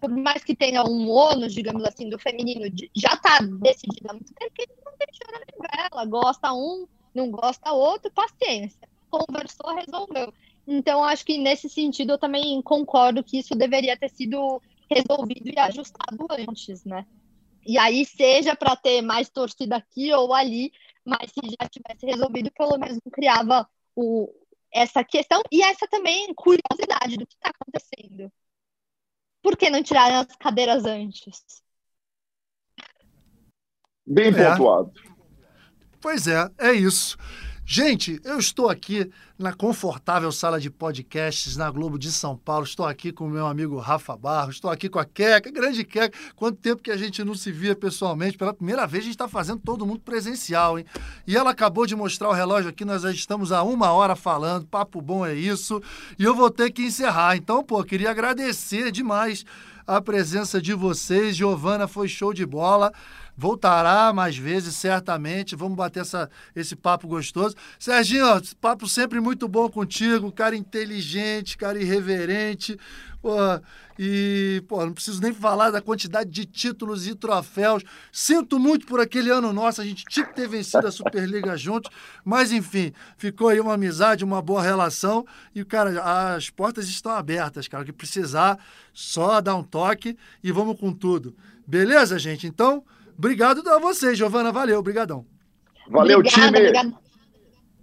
por 0.00 0.10
mais 0.10 0.42
que 0.42 0.54
tenha 0.54 0.84
um 0.84 1.08
ônus, 1.08 1.54
digamos 1.54 1.84
assim, 1.84 2.10
do 2.10 2.18
feminino, 2.18 2.66
já 2.94 3.14
está 3.14 3.38
decidido 3.40 4.10
há 4.10 4.12
muito 4.12 4.34
tempo 4.34 4.52
que 4.54 4.66
não 4.84 4.92
nem 5.32 5.88
vela. 5.88 6.04
Gosta 6.04 6.52
um, 6.52 6.86
não 7.14 7.30
gosta 7.30 7.72
outro, 7.72 8.10
paciência. 8.10 8.88
Conversou, 9.08 9.74
resolveu. 9.74 10.32
Então, 10.66 11.02
acho 11.02 11.24
que 11.24 11.38
nesse 11.38 11.68
sentido 11.68 12.12
eu 12.12 12.18
também 12.18 12.60
concordo 12.60 13.24
que 13.24 13.38
isso 13.38 13.54
deveria 13.54 13.96
ter 13.96 14.10
sido 14.10 14.60
resolvido 14.90 15.48
e 15.48 15.58
ajustado 15.58 16.26
antes, 16.30 16.84
né? 16.84 17.06
E 17.68 17.76
aí, 17.76 18.02
seja 18.06 18.56
para 18.56 18.74
ter 18.74 19.02
mais 19.02 19.28
torcida 19.28 19.76
aqui 19.76 20.10
ou 20.14 20.32
ali, 20.32 20.72
mas 21.04 21.30
se 21.30 21.40
já 21.60 21.68
tivesse 21.68 22.06
resolvido, 22.06 22.50
pelo 22.52 22.78
menos 22.78 22.98
não 23.04 23.12
criava 23.12 23.68
o, 23.94 24.32
essa 24.72 25.04
questão 25.04 25.42
e 25.52 25.62
essa 25.62 25.86
também 25.86 26.32
curiosidade 26.34 27.18
do 27.18 27.26
que 27.26 27.34
está 27.34 27.50
acontecendo. 27.50 28.32
Por 29.42 29.54
que 29.54 29.68
não 29.68 29.82
tiraram 29.82 30.20
as 30.20 30.34
cadeiras 30.36 30.86
antes? 30.86 31.62
Bem 34.06 34.28
é. 34.28 34.50
pontuado. 34.50 34.92
Pois 36.00 36.26
é, 36.26 36.50
é 36.56 36.72
isso. 36.72 37.18
Gente, 37.70 38.18
eu 38.24 38.38
estou 38.38 38.70
aqui 38.70 39.10
na 39.38 39.52
confortável 39.52 40.32
sala 40.32 40.58
de 40.58 40.70
podcasts 40.70 41.54
na 41.54 41.70
Globo 41.70 41.98
de 41.98 42.10
São 42.10 42.34
Paulo. 42.34 42.64
Estou 42.64 42.86
aqui 42.86 43.12
com 43.12 43.26
o 43.26 43.30
meu 43.30 43.46
amigo 43.46 43.76
Rafa 43.76 44.16
Barros, 44.16 44.54
estou 44.54 44.70
aqui 44.70 44.88
com 44.88 44.98
a 44.98 45.04
Queca, 45.04 45.50
grande 45.50 45.84
Queca. 45.84 46.16
Quanto 46.34 46.56
tempo 46.56 46.82
que 46.82 46.90
a 46.90 46.96
gente 46.96 47.22
não 47.22 47.34
se 47.34 47.52
via 47.52 47.76
pessoalmente? 47.76 48.38
Pela 48.38 48.54
primeira 48.54 48.86
vez 48.86 49.02
a 49.02 49.04
gente 49.04 49.16
está 49.16 49.28
fazendo 49.28 49.60
todo 49.62 49.84
mundo 49.84 50.00
presencial, 50.00 50.78
hein? 50.78 50.86
E 51.26 51.36
ela 51.36 51.50
acabou 51.50 51.84
de 51.84 51.94
mostrar 51.94 52.30
o 52.30 52.32
relógio 52.32 52.70
aqui, 52.70 52.86
nós 52.86 53.02
já 53.02 53.12
estamos 53.12 53.52
há 53.52 53.62
uma 53.62 53.92
hora 53.92 54.16
falando, 54.16 54.66
papo 54.66 55.02
bom 55.02 55.26
é 55.26 55.34
isso. 55.34 55.78
E 56.18 56.24
eu 56.24 56.34
vou 56.34 56.50
ter 56.50 56.70
que 56.70 56.84
encerrar. 56.84 57.36
Então, 57.36 57.62
pô, 57.62 57.84
queria 57.84 58.10
agradecer 58.10 58.90
demais 58.90 59.44
a 59.86 60.00
presença 60.00 60.58
de 60.58 60.72
vocês. 60.72 61.36
Giovana 61.36 61.86
foi 61.86 62.08
show 62.08 62.32
de 62.32 62.46
bola 62.46 62.90
voltará 63.38 64.12
mais 64.12 64.36
vezes, 64.36 64.74
certamente. 64.74 65.54
Vamos 65.54 65.76
bater 65.76 66.00
essa, 66.00 66.28
esse 66.56 66.74
papo 66.74 67.06
gostoso. 67.06 67.54
Serginho, 67.78 68.26
ó, 68.26 68.40
papo 68.60 68.88
sempre 68.88 69.20
muito 69.20 69.46
bom 69.46 69.70
contigo, 69.70 70.32
cara 70.32 70.56
inteligente, 70.56 71.56
cara 71.56 71.80
irreverente. 71.80 72.76
Pô, 73.22 73.36
e, 73.96 74.62
pô, 74.66 74.84
não 74.84 74.92
preciso 74.92 75.22
nem 75.22 75.32
falar 75.32 75.70
da 75.70 75.80
quantidade 75.80 76.30
de 76.30 76.44
títulos 76.46 77.06
e 77.06 77.14
troféus. 77.14 77.84
Sinto 78.10 78.58
muito 78.58 78.86
por 78.86 78.98
aquele 78.98 79.30
ano 79.30 79.52
nosso, 79.52 79.80
a 79.80 79.84
gente 79.84 80.04
tinha 80.04 80.26
que 80.26 80.34
ter 80.34 80.48
vencido 80.48 80.88
a 80.88 80.90
Superliga 80.90 81.56
juntos, 81.56 81.90
mas 82.24 82.50
enfim, 82.50 82.92
ficou 83.16 83.48
aí 83.48 83.60
uma 83.60 83.74
amizade, 83.74 84.24
uma 84.24 84.42
boa 84.42 84.62
relação. 84.62 85.24
E, 85.54 85.64
cara, 85.64 86.34
as 86.34 86.50
portas 86.50 86.88
estão 86.88 87.12
abertas, 87.12 87.68
cara. 87.68 87.84
O 87.84 87.86
que 87.86 87.92
precisar, 87.92 88.58
só 88.92 89.40
dar 89.40 89.54
um 89.54 89.62
toque 89.62 90.16
e 90.42 90.50
vamos 90.50 90.78
com 90.78 90.92
tudo. 90.92 91.36
Beleza, 91.64 92.18
gente? 92.18 92.46
Então, 92.46 92.84
Obrigado 93.18 93.68
a 93.68 93.78
você, 93.80 94.14
Giovana. 94.14 94.52
Valeu, 94.52 94.78
obrigadão. 94.78 95.26
Valeu, 95.90 96.20
obrigada, 96.20 96.46
time. 96.46 96.58
Obrigada. 96.58 96.94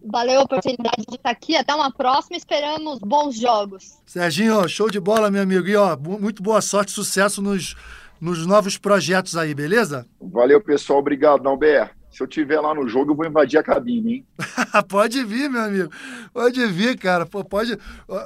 Valeu 0.08 0.40
a 0.40 0.44
oportunidade 0.44 1.04
de 1.10 1.16
estar 1.16 1.30
aqui. 1.30 1.58
Até 1.58 1.76
uma 1.76 1.92
próxima. 1.92 2.38
Esperamos 2.38 3.00
bons 3.00 3.36
jogos. 3.36 3.98
Serginho, 4.06 4.68
show 4.70 4.90
de 4.90 5.00
bola, 5.00 5.30
meu 5.30 5.42
amigo. 5.42 5.68
E 5.68 5.76
ó, 5.76 5.98
muito 5.98 6.42
boa 6.42 6.62
sorte, 6.62 6.92
sucesso 6.92 7.42
nos, 7.42 7.76
nos 8.22 8.46
novos 8.46 8.78
projetos 8.78 9.36
aí, 9.36 9.54
beleza? 9.54 10.06
Valeu, 10.22 10.62
pessoal. 10.62 11.00
Obrigado, 11.00 11.44
Nalber. 11.44 11.92
Se 12.12 12.24
eu 12.24 12.28
tiver 12.28 12.62
lá 12.62 12.74
no 12.74 12.88
jogo, 12.88 13.12
eu 13.12 13.16
vou 13.16 13.26
invadir 13.26 13.58
a 13.58 13.64
cabine, 13.64 14.14
hein? 14.14 14.26
pode 14.88 15.22
vir, 15.26 15.50
meu 15.50 15.62
amigo. 15.62 15.92
Pode 16.32 16.66
vir, 16.68 16.98
cara. 16.98 17.26
Pô, 17.26 17.44
pode. 17.44 17.78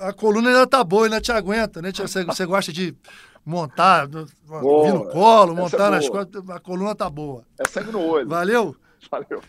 A 0.02 0.14
coluna 0.14 0.50
ainda 0.50 0.68
tá 0.68 0.84
boa, 0.84 1.06
ainda 1.06 1.20
te 1.20 1.32
aguenta, 1.32 1.82
né? 1.82 1.92
Você, 1.92 2.24
você 2.24 2.46
gosta 2.46 2.72
de 2.72 2.96
montar, 3.46 4.08
boa, 4.08 4.86
vir 4.86 4.94
no 4.94 5.10
colo, 5.10 5.54
é 5.54 5.56
montar 5.56 5.88
é 5.88 5.92
nas 5.92 6.10
costas, 6.10 6.50
a 6.50 6.60
coluna 6.60 6.96
tá 6.96 7.10
boa. 7.10 7.44
É 7.60 7.68
sangue 7.68 7.92
no 7.92 8.02
olho. 8.02 8.28
Valeu? 8.28 8.76
Valeu. 9.10 9.42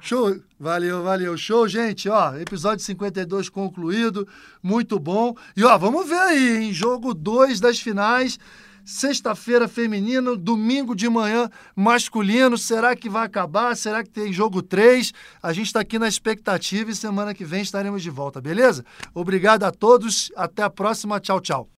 Show, 0.00 0.36
valeu, 0.58 1.02
valeu. 1.02 1.36
Show, 1.36 1.66
gente, 1.66 2.08
ó, 2.08 2.36
episódio 2.36 2.84
52 2.84 3.48
concluído, 3.48 4.26
muito 4.62 4.98
bom. 4.98 5.34
E 5.56 5.64
ó, 5.64 5.76
vamos 5.76 6.08
ver 6.08 6.18
aí, 6.18 6.64
em 6.64 6.72
jogo 6.72 7.12
2 7.12 7.58
das 7.58 7.80
finais, 7.80 8.38
sexta-feira 8.84 9.66
feminino, 9.66 10.36
domingo 10.36 10.94
de 10.94 11.08
manhã 11.08 11.50
masculino. 11.74 12.56
Será 12.56 12.94
que 12.94 13.08
vai 13.08 13.26
acabar? 13.26 13.76
Será 13.76 14.02
que 14.04 14.10
tem 14.10 14.32
jogo 14.32 14.62
3? 14.62 15.12
A 15.42 15.52
gente 15.52 15.66
está 15.66 15.80
aqui 15.80 15.98
na 15.98 16.08
expectativa 16.08 16.90
e 16.90 16.94
semana 16.94 17.34
que 17.34 17.44
vem 17.44 17.62
estaremos 17.62 18.02
de 18.02 18.10
volta, 18.10 18.40
beleza? 18.40 18.84
Obrigado 19.12 19.64
a 19.64 19.72
todos, 19.72 20.30
até 20.36 20.62
a 20.62 20.70
próxima, 20.70 21.20
tchau, 21.20 21.40
tchau. 21.40 21.68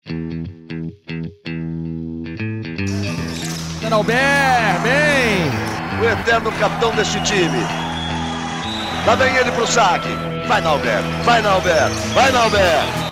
Albert, 3.92 4.80
bem! 4.82 5.50
O 6.00 6.04
eterno 6.04 6.52
capitão 6.52 6.94
deste 6.94 7.20
time. 7.22 7.58
Lá 9.06 9.14
vem 9.16 9.34
ele 9.36 9.50
pro 9.52 9.66
saque. 9.66 10.08
Vai, 10.46 10.60
Nalber, 10.60 11.02
vai, 11.24 11.42
Nalber, 11.42 11.88
vai, 12.14 12.30
Nalber. 12.30 13.09